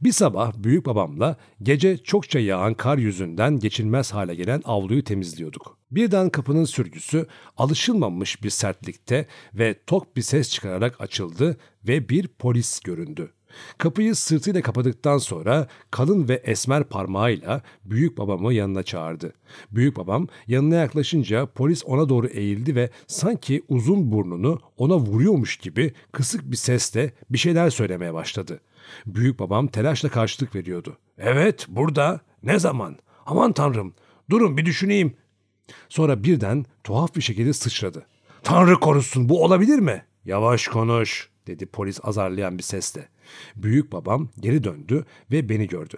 Bir 0.00 0.12
sabah 0.12 0.52
büyük 0.56 0.86
babamla 0.86 1.36
gece 1.62 1.98
çokça 1.98 2.38
yağan 2.38 2.74
kar 2.74 2.98
yüzünden 2.98 3.58
geçilmez 3.58 4.12
hale 4.14 4.34
gelen 4.34 4.62
avluyu 4.64 5.04
temizliyorduk. 5.04 5.78
Birden 5.90 6.30
kapının 6.30 6.64
sürgüsü 6.64 7.26
alışılmamış 7.56 8.42
bir 8.42 8.50
sertlikte 8.50 9.26
ve 9.54 9.74
tok 9.86 10.16
bir 10.16 10.22
ses 10.22 10.50
çıkararak 10.50 11.00
açıldı 11.00 11.56
ve 11.88 12.08
bir 12.08 12.28
polis 12.28 12.80
göründü. 12.80 13.32
Kapıyı 13.78 14.14
sırtıyla 14.14 14.62
kapadıktan 14.62 15.18
sonra 15.18 15.68
kalın 15.90 16.28
ve 16.28 16.34
esmer 16.34 16.84
parmağıyla 16.84 17.62
büyük 17.84 18.18
babamı 18.18 18.54
yanına 18.54 18.82
çağırdı. 18.82 19.32
Büyük 19.70 19.96
babam 19.96 20.28
yanına 20.46 20.74
yaklaşınca 20.74 21.46
polis 21.46 21.82
ona 21.86 22.08
doğru 22.08 22.26
eğildi 22.26 22.74
ve 22.74 22.90
sanki 23.06 23.62
uzun 23.68 24.12
burnunu 24.12 24.60
ona 24.76 24.96
vuruyormuş 24.96 25.56
gibi 25.56 25.92
kısık 26.12 26.50
bir 26.50 26.56
sesle 26.56 27.12
bir 27.30 27.38
şeyler 27.38 27.70
söylemeye 27.70 28.14
başladı. 28.14 28.60
Büyük 29.06 29.38
babam 29.38 29.66
telaşla 29.66 30.08
karşılık 30.08 30.54
veriyordu. 30.54 30.98
Evet 31.18 31.66
burada. 31.68 32.20
Ne 32.42 32.58
zaman? 32.58 32.96
Aman 33.26 33.52
tanrım. 33.52 33.94
Durun 34.30 34.56
bir 34.56 34.66
düşüneyim. 34.66 35.16
Sonra 35.88 36.24
birden 36.24 36.64
tuhaf 36.84 37.16
bir 37.16 37.20
şekilde 37.20 37.52
sıçradı. 37.52 38.06
Tanrı 38.42 38.80
korusun 38.80 39.28
bu 39.28 39.44
olabilir 39.44 39.78
mi? 39.78 40.04
Yavaş 40.24 40.68
konuş 40.68 41.28
dedi 41.46 41.66
polis 41.66 42.00
azarlayan 42.02 42.58
bir 42.58 42.62
sesle. 42.62 43.08
Büyük 43.56 43.92
babam 43.92 44.28
geri 44.40 44.64
döndü 44.64 45.04
ve 45.32 45.48
beni 45.48 45.66
gördü. 45.66 45.96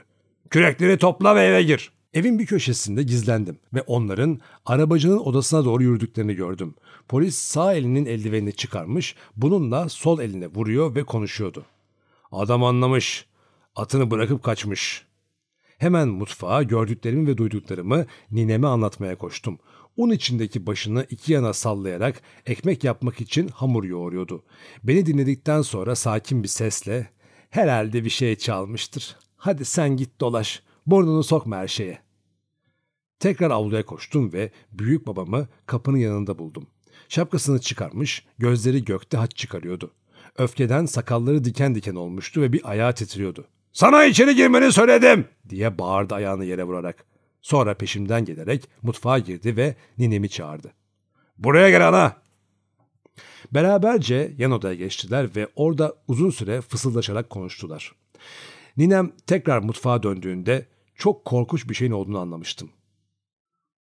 Kürekleri 0.51 0.98
topla 0.98 1.36
ve 1.36 1.44
eve 1.44 1.62
gir. 1.62 1.93
Evin 2.15 2.39
bir 2.39 2.47
köşesinde 2.47 3.02
gizlendim 3.02 3.59
ve 3.74 3.82
onların 3.82 4.40
arabacının 4.66 5.19
odasına 5.19 5.65
doğru 5.65 5.82
yürüdüklerini 5.82 6.35
gördüm. 6.35 6.74
Polis 7.09 7.35
sağ 7.39 7.74
elinin 7.74 8.06
eldivenini 8.06 8.52
çıkarmış, 8.52 9.15
bununla 9.36 9.89
sol 9.89 10.20
eline 10.20 10.47
vuruyor 10.47 10.94
ve 10.94 11.05
konuşuyordu. 11.05 11.65
Adam 12.33 12.65
anlamış, 12.65 13.27
atını 13.77 14.11
bırakıp 14.11 14.43
kaçmış. 14.43 15.07
Hemen 15.79 16.09
mutfağa 16.09 16.63
gördüklerimi 16.63 17.27
ve 17.27 17.37
duyduklarımı 17.37 18.07
nineme 18.31 18.67
anlatmaya 18.67 19.19
koştum. 19.19 19.59
Un 19.97 20.11
içindeki 20.11 20.67
başını 20.67 21.07
iki 21.11 21.33
yana 21.33 21.53
sallayarak 21.53 22.23
ekmek 22.47 22.85
yapmak 22.85 23.21
için 23.21 23.49
hamur 23.49 23.85
yoğuruyordu. 23.85 24.45
Beni 24.85 25.07
dinledikten 25.07 25.63
sonra 25.63 25.95
sakin 25.95 26.43
bir 26.43 26.49
sesle 26.49 27.11
herhalde 27.51 28.05
bir 28.05 28.11
şey 28.11 28.37
çalmıştır. 28.37 29.17
Hadi 29.37 29.65
sen 29.65 29.97
git 29.97 30.21
dolaş, 30.21 30.63
burnunu 30.87 31.23
sokma 31.23 31.57
her 31.57 31.69
şeye. 31.69 31.99
Tekrar 33.21 33.51
avluya 33.51 33.87
koştum 33.87 34.33
ve 34.33 34.51
büyük 34.73 35.07
babamı 35.07 35.49
kapının 35.67 35.97
yanında 35.97 36.39
buldum. 36.39 36.67
Şapkasını 37.09 37.61
çıkarmış, 37.61 38.27
gözleri 38.39 38.85
gökte 38.85 39.17
haç 39.17 39.37
çıkarıyordu. 39.37 39.91
Öfkeden 40.39 40.86
sakalları 40.86 41.44
diken 41.44 41.74
diken 41.74 41.94
olmuştu 41.94 42.40
ve 42.40 42.52
bir 42.52 42.70
ayağı 42.70 42.94
titriyordu. 42.94 43.47
''Sana 43.73 44.05
içeri 44.05 44.35
girmeni 44.35 44.73
söyledim!'' 44.73 45.28
diye 45.48 45.78
bağırdı 45.78 46.15
ayağını 46.15 46.44
yere 46.44 46.65
vurarak. 46.65 47.05
Sonra 47.43 47.74
peşimden 47.74 48.24
gelerek 48.24 48.69
mutfağa 48.82 49.19
girdi 49.19 49.56
ve 49.56 49.74
ninemi 49.98 50.28
çağırdı. 50.28 50.73
''Buraya 51.39 51.70
gel 51.70 51.89
ana!'' 51.89 52.16
Beraberce 53.52 54.35
yan 54.39 54.51
odaya 54.51 54.74
geçtiler 54.74 55.36
ve 55.36 55.48
orada 55.56 55.94
uzun 56.09 56.31
süre 56.31 56.60
fısıldaşarak 56.60 57.31
konuştular. 57.31 57.93
Ninem 58.77 59.12
tekrar 59.27 59.59
mutfağa 59.59 60.02
döndüğünde 60.02 60.66
çok 60.94 61.24
korkunç 61.24 61.69
bir 61.69 61.74
şeyin 61.74 61.93
olduğunu 61.93 62.19
anlamıştım. 62.19 62.70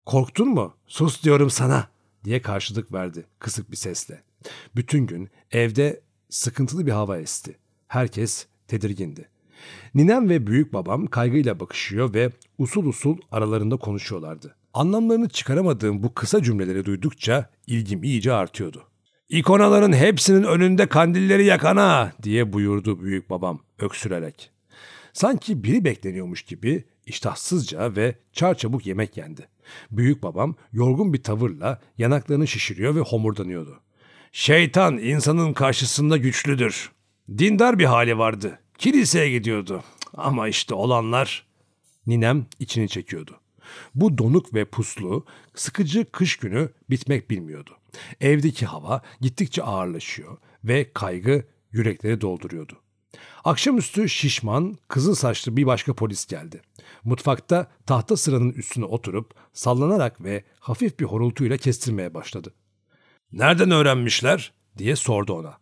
''Korktun 0.06 0.48
mu? 0.48 0.74
Sus 0.88 1.24
diyorum 1.24 1.50
sana!'' 1.50 1.90
diye 2.24 2.42
karşılık 2.42 2.94
verdi 2.94 3.26
kısık 3.40 3.72
bir 3.72 3.78
sesle. 3.78 4.24
Bütün 4.76 5.08
gün 5.08 5.30
evde 5.52 6.02
sıkıntılı 6.34 6.86
bir 6.86 6.92
hava 6.92 7.18
esti. 7.18 7.58
Herkes 7.88 8.46
tedirgindi. 8.68 9.30
Ninem 9.96 10.30
ve 10.30 10.48
büyük 10.48 10.74
babam 10.74 11.08
kaygıyla 11.08 11.60
bakışıyor 11.60 12.14
ve 12.14 12.32
usul 12.58 12.86
usul 12.86 13.18
aralarında 13.32 13.78
konuşuyorlardı. 13.78 14.56
Anlamlarını 14.74 15.30
çıkaramadığım 15.30 16.04
bu 16.04 16.14
kısa 16.14 16.44
cümleleri 16.44 16.86
duydukça 16.86 17.50
ilgim 17.68 18.04
iyice 18.04 18.34
artıyordu. 18.34 18.84
İkonaların 19.30 19.94
hepsinin 19.94 20.44
önünde 20.44 20.88
kandilleri 20.88 21.46
yakana 21.46 22.12
diye 22.24 22.54
buyurdu 22.54 23.02
büyük 23.02 23.30
babam 23.30 23.60
öksürerek. 23.80 24.52
Sanki 25.14 25.64
biri 25.64 25.86
bekleniyormuş 25.86 26.42
gibi 26.42 26.84
iştahsızca 27.06 27.96
ve 27.96 28.16
çarçabuk 28.32 28.86
yemek 28.86 29.18
yendi. 29.18 29.48
Büyük 29.92 30.24
babam 30.24 30.56
yorgun 30.72 31.14
bir 31.14 31.24
tavırla 31.24 31.82
yanaklarını 31.98 32.48
şişiriyor 32.48 32.96
ve 32.96 33.00
homurdanıyordu. 33.00 33.80
Şeytan 34.36 34.98
insanın 34.98 35.54
karşısında 35.54 36.18
güçlüdür. 36.18 36.92
Dindar 37.38 37.80
bir 37.80 37.86
hali 37.86 38.18
vardı. 38.18 38.60
Kiliseye 38.78 39.30
gidiyordu. 39.32 39.84
Ama 40.14 40.48
işte 40.48 40.74
olanlar... 40.74 41.48
Ninem 42.08 42.46
içini 42.60 42.90
çekiyordu. 42.90 43.40
Bu 43.96 44.18
donuk 44.18 44.54
ve 44.54 44.66
puslu, 44.66 45.26
sıkıcı 45.56 46.12
kış 46.12 46.38
günü 46.38 46.70
bitmek 46.90 47.30
bilmiyordu. 47.30 47.78
Evdeki 48.22 48.66
hava 48.66 49.02
gittikçe 49.22 49.64
ağırlaşıyor 49.64 50.38
ve 50.64 50.92
kaygı 50.94 51.46
yürekleri 51.72 52.22
dolduruyordu. 52.22 52.74
Akşamüstü 53.44 54.10
şişman, 54.10 54.78
kızıl 54.88 55.16
saçlı 55.16 55.58
bir 55.58 55.66
başka 55.66 55.94
polis 55.94 56.26
geldi. 56.26 56.62
Mutfakta 57.04 57.72
tahta 57.86 58.18
sıranın 58.18 58.52
üstüne 58.52 58.86
oturup 58.86 59.34
sallanarak 59.54 60.24
ve 60.24 60.44
hafif 60.60 61.00
bir 61.00 61.06
horultuyla 61.06 61.58
kestirmeye 61.58 62.14
başladı. 62.14 62.54
Nereden 63.34 63.72
öğrenmişler? 63.72 64.54
diye 64.78 64.96
sordu 64.96 65.34
ona. 65.34 65.58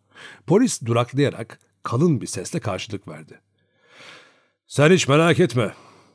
Polis 0.47 0.81
duraklayarak 0.85 1.59
kalın 1.83 2.21
bir 2.21 2.27
sesle 2.27 2.59
karşılık 2.59 3.07
verdi. 3.07 3.41
Sen 4.67 4.91
hiç 4.91 5.07
merak 5.07 5.39
etme. 5.39 5.73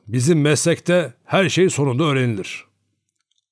Bizim 0.08 0.40
meslekte 0.40 1.14
her 1.24 1.48
şey 1.48 1.70
sonunda 1.70 2.04
öğrenilir. 2.04 2.64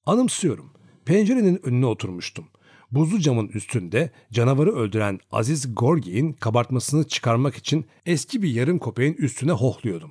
Anımsıyorum. 0.06 0.72
Pencerenin 1.04 1.60
önüne 1.66 1.86
oturmuştum. 1.86 2.48
Buzlu 2.90 3.20
camın 3.20 3.48
üstünde 3.48 4.10
canavarı 4.32 4.74
öldüren 4.74 5.20
Aziz 5.32 5.74
Gorgi'nin 5.74 6.32
kabartmasını 6.32 7.08
çıkarmak 7.08 7.56
için 7.56 7.86
eski 8.06 8.42
bir 8.42 8.48
yarım 8.48 8.78
köpeğin 8.78 9.14
üstüne 9.14 9.52
hohluyordum. 9.52 10.10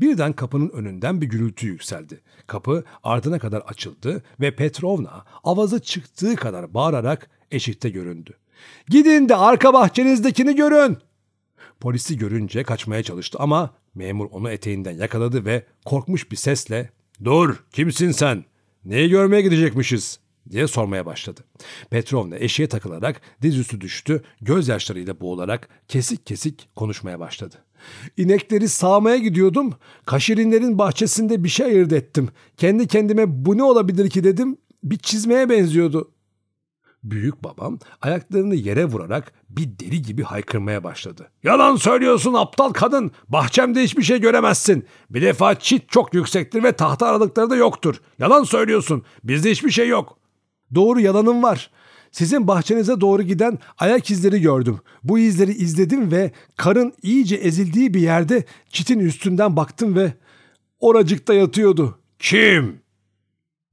Birden 0.00 0.32
kapının 0.32 0.68
önünden 0.68 1.20
bir 1.20 1.26
gürültü 1.26 1.66
yükseldi. 1.66 2.20
Kapı 2.46 2.84
ardına 3.02 3.38
kadar 3.38 3.60
açıldı 3.60 4.22
ve 4.40 4.56
Petrovna 4.56 5.24
avazı 5.44 5.80
çıktığı 5.80 6.36
kadar 6.36 6.74
bağırarak 6.74 7.30
eşikte 7.50 7.90
göründü. 7.90 8.30
Gidin 8.88 9.28
de 9.28 9.36
arka 9.36 9.72
bahçenizdekini 9.72 10.56
görün. 10.56 10.98
Polisi 11.80 12.18
görünce 12.18 12.62
kaçmaya 12.62 13.02
çalıştı 13.02 13.38
ama 13.40 13.74
memur 13.94 14.26
onu 14.30 14.50
eteğinden 14.50 14.96
yakaladı 14.96 15.44
ve 15.44 15.66
korkmuş 15.84 16.30
bir 16.30 16.36
sesle 16.36 16.90
''Dur, 17.24 17.64
kimsin 17.72 18.10
sen? 18.10 18.44
Neyi 18.84 19.08
görmeye 19.08 19.42
gidecekmişiz?'' 19.42 20.20
diye 20.50 20.66
sormaya 20.66 21.06
başladı. 21.06 21.44
Petrovna 21.90 22.36
eşeğe 22.36 22.68
takılarak 22.68 23.20
dizüstü 23.42 23.80
düştü, 23.80 24.22
gözyaşlarıyla 24.40 25.20
boğularak 25.20 25.68
kesik 25.88 26.26
kesik 26.26 26.68
konuşmaya 26.76 27.20
başladı. 27.20 27.56
İnekleri 28.16 28.68
sağmaya 28.68 29.16
gidiyordum. 29.16 29.74
Kaşirinlerin 30.06 30.78
bahçesinde 30.78 31.44
bir 31.44 31.48
şey 31.48 31.66
ayırt 31.66 31.92
ettim. 31.92 32.28
Kendi 32.56 32.86
kendime 32.86 33.44
bu 33.44 33.58
ne 33.58 33.62
olabilir 33.62 34.10
ki 34.10 34.24
dedim. 34.24 34.56
Bir 34.82 34.98
çizmeye 34.98 35.48
benziyordu. 35.48 36.10
Büyük 37.04 37.44
babam 37.44 37.78
ayaklarını 38.02 38.54
yere 38.54 38.84
vurarak 38.84 39.32
bir 39.48 39.78
deli 39.78 40.02
gibi 40.02 40.22
haykırmaya 40.22 40.84
başladı. 40.84 41.30
Yalan 41.42 41.76
söylüyorsun 41.76 42.34
aptal 42.34 42.72
kadın. 42.72 43.10
Bahçemde 43.28 43.82
hiçbir 43.82 44.02
şey 44.02 44.20
göremezsin. 44.20 44.86
Bir 45.10 45.22
defa 45.22 45.54
çit 45.54 45.88
çok 45.88 46.14
yüksektir 46.14 46.62
ve 46.62 46.72
tahta 46.72 47.06
aralıkları 47.06 47.50
da 47.50 47.56
yoktur. 47.56 48.00
Yalan 48.18 48.44
söylüyorsun. 48.44 49.02
Bizde 49.24 49.50
hiçbir 49.50 49.70
şey 49.70 49.88
yok. 49.88 50.18
Doğru 50.74 51.00
yalanım 51.00 51.42
var. 51.42 51.70
Sizin 52.14 52.48
bahçenize 52.48 53.00
doğru 53.00 53.22
giden 53.22 53.58
ayak 53.78 54.10
izleri 54.10 54.40
gördüm. 54.40 54.78
Bu 55.04 55.18
izleri 55.18 55.52
izledim 55.52 56.12
ve 56.12 56.30
karın 56.56 56.92
iyice 57.02 57.36
ezildiği 57.36 57.94
bir 57.94 58.00
yerde 58.00 58.44
çitin 58.68 58.98
üstünden 58.98 59.56
baktım 59.56 59.96
ve 59.96 60.12
oracıkta 60.78 61.34
yatıyordu. 61.34 61.98
Kim? 62.18 62.80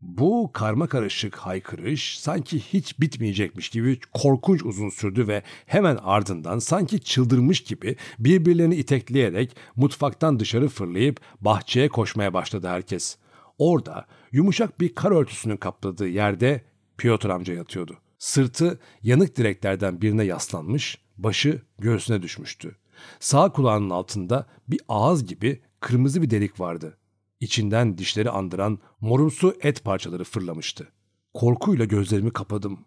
Bu 0.01 0.49
karma 0.53 0.87
karışık 0.87 1.35
haykırış 1.35 2.19
sanki 2.19 2.59
hiç 2.59 2.99
bitmeyecekmiş 2.99 3.69
gibi 3.69 3.99
korkunç 4.13 4.63
uzun 4.65 4.89
sürdü 4.89 5.27
ve 5.27 5.43
hemen 5.65 5.97
ardından 6.03 6.59
sanki 6.59 6.99
çıldırmış 6.99 7.63
gibi 7.63 7.95
birbirlerini 8.19 8.75
itekleyerek 8.75 9.55
mutfaktan 9.75 10.39
dışarı 10.39 10.67
fırlayıp 10.67 11.19
bahçeye 11.41 11.89
koşmaya 11.89 12.33
başladı 12.33 12.67
herkes. 12.67 13.17
Orada 13.57 14.05
yumuşak 14.31 14.79
bir 14.79 14.95
kar 14.95 15.11
örtüsünün 15.11 15.57
kapladığı 15.57 16.07
yerde 16.07 16.61
Piotr 16.97 17.29
amca 17.29 17.53
yatıyordu. 17.53 17.97
Sırtı 18.21 18.79
yanık 19.03 19.35
direklerden 19.35 20.01
birine 20.01 20.23
yaslanmış, 20.23 20.97
başı 21.17 21.61
göğsüne 21.79 22.21
düşmüştü. 22.21 22.75
Sağ 23.19 23.51
kulağının 23.51 23.89
altında 23.89 24.47
bir 24.67 24.81
ağız 24.87 25.25
gibi 25.25 25.61
kırmızı 25.79 26.21
bir 26.21 26.29
delik 26.29 26.59
vardı. 26.59 26.97
İçinden 27.39 27.97
dişleri 27.97 28.29
andıran 28.29 28.79
morumsu 28.99 29.55
et 29.61 29.83
parçaları 29.83 30.23
fırlamıştı. 30.23 30.87
Korkuyla 31.33 31.85
gözlerimi 31.85 32.33
kapadım. 32.33 32.79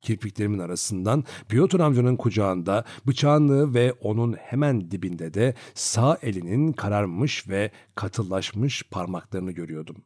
Kirpiklerimin 0.00 0.58
arasından 0.58 1.24
Piotr 1.48 1.80
amcanın 1.80 2.16
kucağında 2.16 2.84
bıçağını 3.06 3.74
ve 3.74 3.92
onun 3.92 4.32
hemen 4.32 4.90
dibinde 4.90 5.34
de 5.34 5.54
sağ 5.74 6.18
elinin 6.22 6.72
kararmış 6.72 7.48
ve 7.48 7.70
katılaşmış 7.94 8.82
parmaklarını 8.82 9.52
görüyordum. 9.52 9.96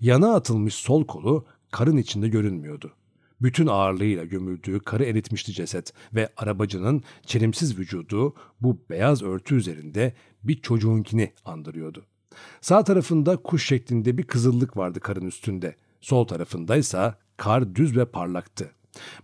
Yana 0.00 0.34
atılmış 0.34 0.74
sol 0.74 1.06
kolu 1.06 1.46
karın 1.70 1.96
içinde 1.96 2.28
görünmüyordu. 2.28 2.92
Bütün 3.42 3.66
ağırlığıyla 3.66 4.24
gömüldüğü 4.24 4.80
karı 4.80 5.04
eritmişti 5.04 5.52
ceset 5.52 5.92
ve 6.14 6.28
arabacının 6.36 7.02
çelimsiz 7.26 7.78
vücudu 7.78 8.34
bu 8.60 8.78
beyaz 8.90 9.22
örtü 9.22 9.54
üzerinde 9.54 10.14
bir 10.44 10.62
çocuğunkini 10.62 11.32
andırıyordu. 11.44 12.06
Sağ 12.60 12.84
tarafında 12.84 13.36
kuş 13.36 13.66
şeklinde 13.66 14.18
bir 14.18 14.22
kızıllık 14.22 14.76
vardı 14.76 15.00
karın 15.00 15.26
üstünde. 15.26 15.76
Sol 16.00 16.24
tarafındaysa 16.24 17.18
kar 17.36 17.74
düz 17.74 17.96
ve 17.96 18.04
parlaktı. 18.04 18.70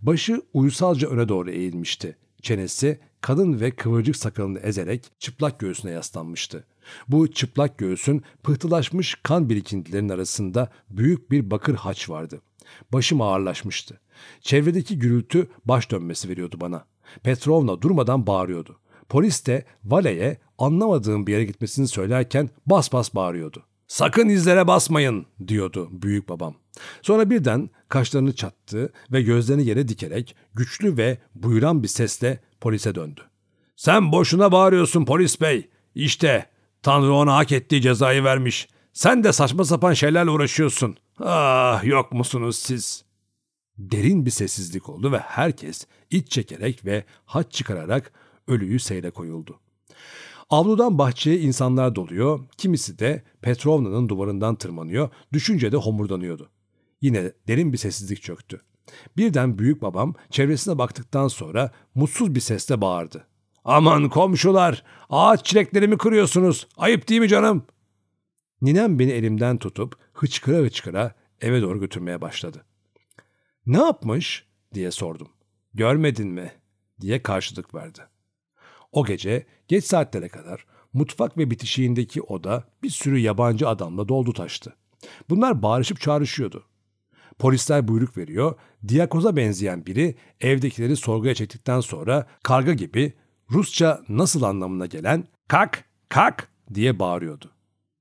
Başı 0.03 0.43
uysalca 0.53 1.09
öne 1.09 1.29
doğru 1.29 1.51
eğilmişti. 1.51 2.17
Çenesi 2.43 3.01
kadın 3.21 3.61
ve 3.61 3.71
kıvırcık 3.71 4.17
sakalını 4.17 4.59
ezerek 4.59 5.11
çıplak 5.19 5.61
göğsüne 5.61 5.91
yaslanmıştı. 5.91 6.65
Bu 7.09 7.33
çıplak 7.33 7.79
göğsün 7.79 8.23
pıhtılaşmış 8.43 9.15
kan 9.23 9.49
birikintilerinin 9.51 10.09
arasında 10.09 10.71
büyük 10.91 11.31
bir 11.31 11.51
bakır 11.51 11.75
haç 11.75 12.11
vardı. 12.11 12.41
Başım 12.93 13.21
ağırlaşmıştı. 13.21 14.01
Çevredeki 14.41 14.99
gürültü 14.99 15.49
baş 15.65 15.91
dönmesi 15.91 16.29
veriyordu 16.29 16.57
bana. 16.61 16.85
Petrovna 17.23 17.83
durmadan 17.83 18.27
bağırıyordu. 18.27 18.79
Polis 19.09 19.47
de 19.47 19.65
valeye 19.85 20.39
anlamadığım 20.59 21.27
bir 21.27 21.33
yere 21.33 21.45
gitmesini 21.45 21.89
söylerken 21.89 22.51
bas 22.67 22.93
bas 22.93 23.15
bağırıyordu. 23.15 23.63
Sakın 23.89 24.29
izlere 24.29 24.67
basmayın 24.67 25.27
diyordu 25.49 25.89
büyük 25.93 26.29
babam. 26.29 26.55
Sonra 27.03 27.31
birden 27.31 27.71
kaşlarını 27.89 28.35
çattı 28.35 28.93
ve 29.13 29.23
gözlerini 29.23 29.67
yere 29.67 29.89
dikerek 29.89 30.37
güçlü 30.55 30.97
ve 30.97 31.19
buyuran 31.35 31.83
bir 31.83 31.89
sesle 31.89 32.41
polise 32.61 32.95
döndü. 32.95 33.21
Sen 33.77 34.13
boşuna 34.13 34.53
bağırıyorsun 34.53 35.05
polis 35.05 35.41
bey. 35.41 35.69
İşte 35.95 36.47
Tanrı 36.83 37.13
ona 37.13 37.37
hak 37.37 37.53
ettiği 37.53 37.83
cezayı 37.83 38.25
vermiş. 38.25 38.69
Sen 38.93 39.25
de 39.25 39.33
saçma 39.33 39.65
sapan 39.65 39.93
şeylerle 39.93 40.31
uğraşıyorsun. 40.31 40.97
Ah 41.21 41.85
yok 41.85 42.13
musunuz 42.13 42.57
siz? 42.57 43.05
Derin 43.79 44.27
bir 44.27 44.31
sessizlik 44.31 44.89
oldu 44.89 45.13
ve 45.13 45.19
herkes 45.19 45.87
iç 46.11 46.31
çekerek 46.31 46.85
ve 46.85 47.05
haç 47.25 47.53
çıkararak 47.53 48.13
ölüyü 48.49 48.79
seyre 48.79 49.11
koyuldu. 49.11 49.61
Avludan 50.51 50.99
bahçeye 50.99 51.41
insanlar 51.41 51.95
doluyor, 51.95 52.41
kimisi 52.59 52.99
de 52.99 53.23
Petrovna'nın 53.43 54.09
duvarından 54.09 54.55
tırmanıyor, 54.55 55.09
düşünce 55.33 55.73
de 55.73 55.77
homurdanıyordu. 55.77 56.51
Yine 57.01 57.33
derin 57.49 57.73
bir 57.73 57.79
sessizlik 57.79 58.23
çöktü. 58.23 58.61
Birden 59.17 59.59
büyük 59.59 59.83
babam 59.83 60.15
çevresine 60.31 60.79
baktıktan 60.79 61.29
sonra 61.29 61.71
mutsuz 61.95 62.35
bir 62.35 62.41
sesle 62.41 62.81
bağırdı. 62.81 63.27
Aman 63.65 64.09
komşular, 64.09 64.85
ağaç 65.11 65.45
çileklerimi 65.45 65.99
kırıyorsunuz. 65.99 66.69
Ayıp 66.77 67.09
değil 67.09 67.21
mi 67.21 67.29
canım? 67.29 67.63
Ninem 68.63 68.99
beni 68.99 69.11
elimden 69.11 69.59
tutup 69.59 69.97
hıçkıra 70.17 70.57
hıçkıra 70.57 71.15
eve 71.41 71.63
doğru 71.63 71.81
götürmeye 71.81 72.21
başladı. 72.21 72.65
Ne 73.67 73.79
yapmış 73.79 74.47
diye 74.75 74.91
sordum. 74.91 75.29
Görmedin 75.75 76.29
mi 76.29 76.53
diye 77.01 77.23
karşılık 77.23 77.75
verdi. 77.75 78.01
O 78.93 79.05
gece 79.05 79.47
geç 79.69 79.85
saatlere 79.85 80.29
kadar 80.29 80.67
mutfak 80.93 81.39
ve 81.39 81.51
bitişiğindeki 81.51 82.23
oda 82.23 82.65
bir 82.83 82.91
sürü 82.91 83.19
yabancı 83.19 83.69
adamla 83.69 84.09
doldu 84.09 84.33
taştı. 84.33 84.77
Bunlar 85.31 85.63
bağırışıp 85.63 86.01
çağrışıyordu. 86.01 86.65
Polisler 87.39 87.89
buyruk 87.89 88.17
veriyor, 88.17 88.55
diyakoza 88.89 89.37
benzeyen 89.37 89.87
biri 89.87 90.15
evdekileri 90.41 90.97
sorguya 90.97 91.35
çektikten 91.35 91.81
sonra 91.81 92.27
karga 92.43 92.73
gibi 92.73 93.13
Rusça 93.51 94.03
nasıl 94.09 94.43
anlamına 94.43 94.87
gelen 94.87 95.25
kak 95.49 95.85
kak 96.09 96.49
diye 96.75 96.99
bağırıyordu. 96.99 97.56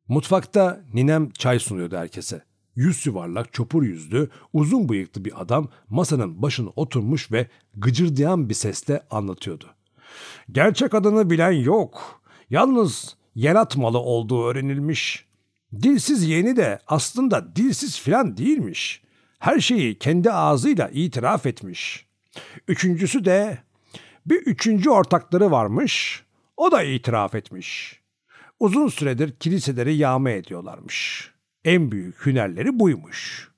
Mutfakta 0.08 0.82
ninem 0.94 1.30
çay 1.30 1.60
sunuyordu 1.60 1.98
herkese. 1.98 2.44
Yüz 2.76 3.06
yuvarlak, 3.06 3.54
çopur 3.54 3.84
yüzlü, 3.84 4.30
uzun 4.54 4.90
bıyıklı 4.90 5.26
bir 5.26 5.42
adam 5.42 5.70
masanın 5.90 6.42
başına 6.42 6.70
oturmuş 6.76 7.32
ve 7.32 7.48
gıcırdayan 7.76 8.50
bir 8.50 8.54
sesle 8.54 9.04
anlatıyordu. 9.10 9.66
Gerçek 10.52 10.94
adını 10.94 11.30
bilen 11.30 11.52
yok. 11.52 12.22
Yalnız 12.50 13.16
yaratmalı 13.36 14.00
olduğu 14.00 14.46
öğrenilmiş. 14.46 15.26
Dilsiz 15.82 16.24
yeğeni 16.24 16.56
de 16.56 16.80
aslında 16.88 17.56
dilsiz 17.56 18.00
filan 18.00 18.38
değilmiş. 18.38 19.02
Her 19.40 19.60
şeyi 19.60 20.00
kendi 20.00 20.32
ağzıyla 20.32 20.90
itiraf 20.94 21.46
etmiş. 21.46 22.06
Üçüncüsü 22.68 23.26
de 23.26 23.58
bir 24.26 24.36
üçüncü 24.42 24.90
ortakları 24.90 25.52
varmış. 25.52 26.24
O 26.58 26.72
da 26.72 26.84
itiraf 26.84 27.36
etmiş. 27.36 28.00
Uzun 28.60 28.88
süredir 28.88 29.32
kiliseleri 29.32 29.96
yağma 29.96 30.30
ediyorlarmış. 30.30 31.32
En 31.66 31.92
büyük 31.92 32.26
hünerleri 32.26 32.80
buymuş. 32.80 33.52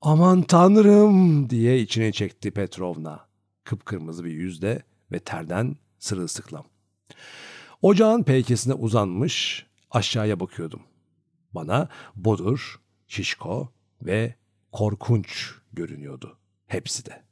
Aman 0.00 0.42
tanrım 0.42 1.50
diye 1.50 1.80
içine 1.80 2.12
çekti 2.12 2.50
Petrovna. 2.50 3.26
Kıpkırmızı 3.64 4.24
bir 4.24 4.30
yüzde 4.30 4.82
ve 5.12 5.18
terden 5.18 5.76
sırılsıklam. 5.98 6.64
Ocağın 7.82 8.22
peykesine 8.22 8.74
uzanmış 8.74 9.66
aşağıya 9.90 10.40
bakıyordum. 10.40 10.82
Bana 11.52 11.88
bodur, 12.16 12.80
şişko 13.08 13.72
ve 14.02 14.34
korkunç 14.72 15.54
görünüyordu 15.72 16.38
hepsi 16.66 17.02
de. 17.06 17.24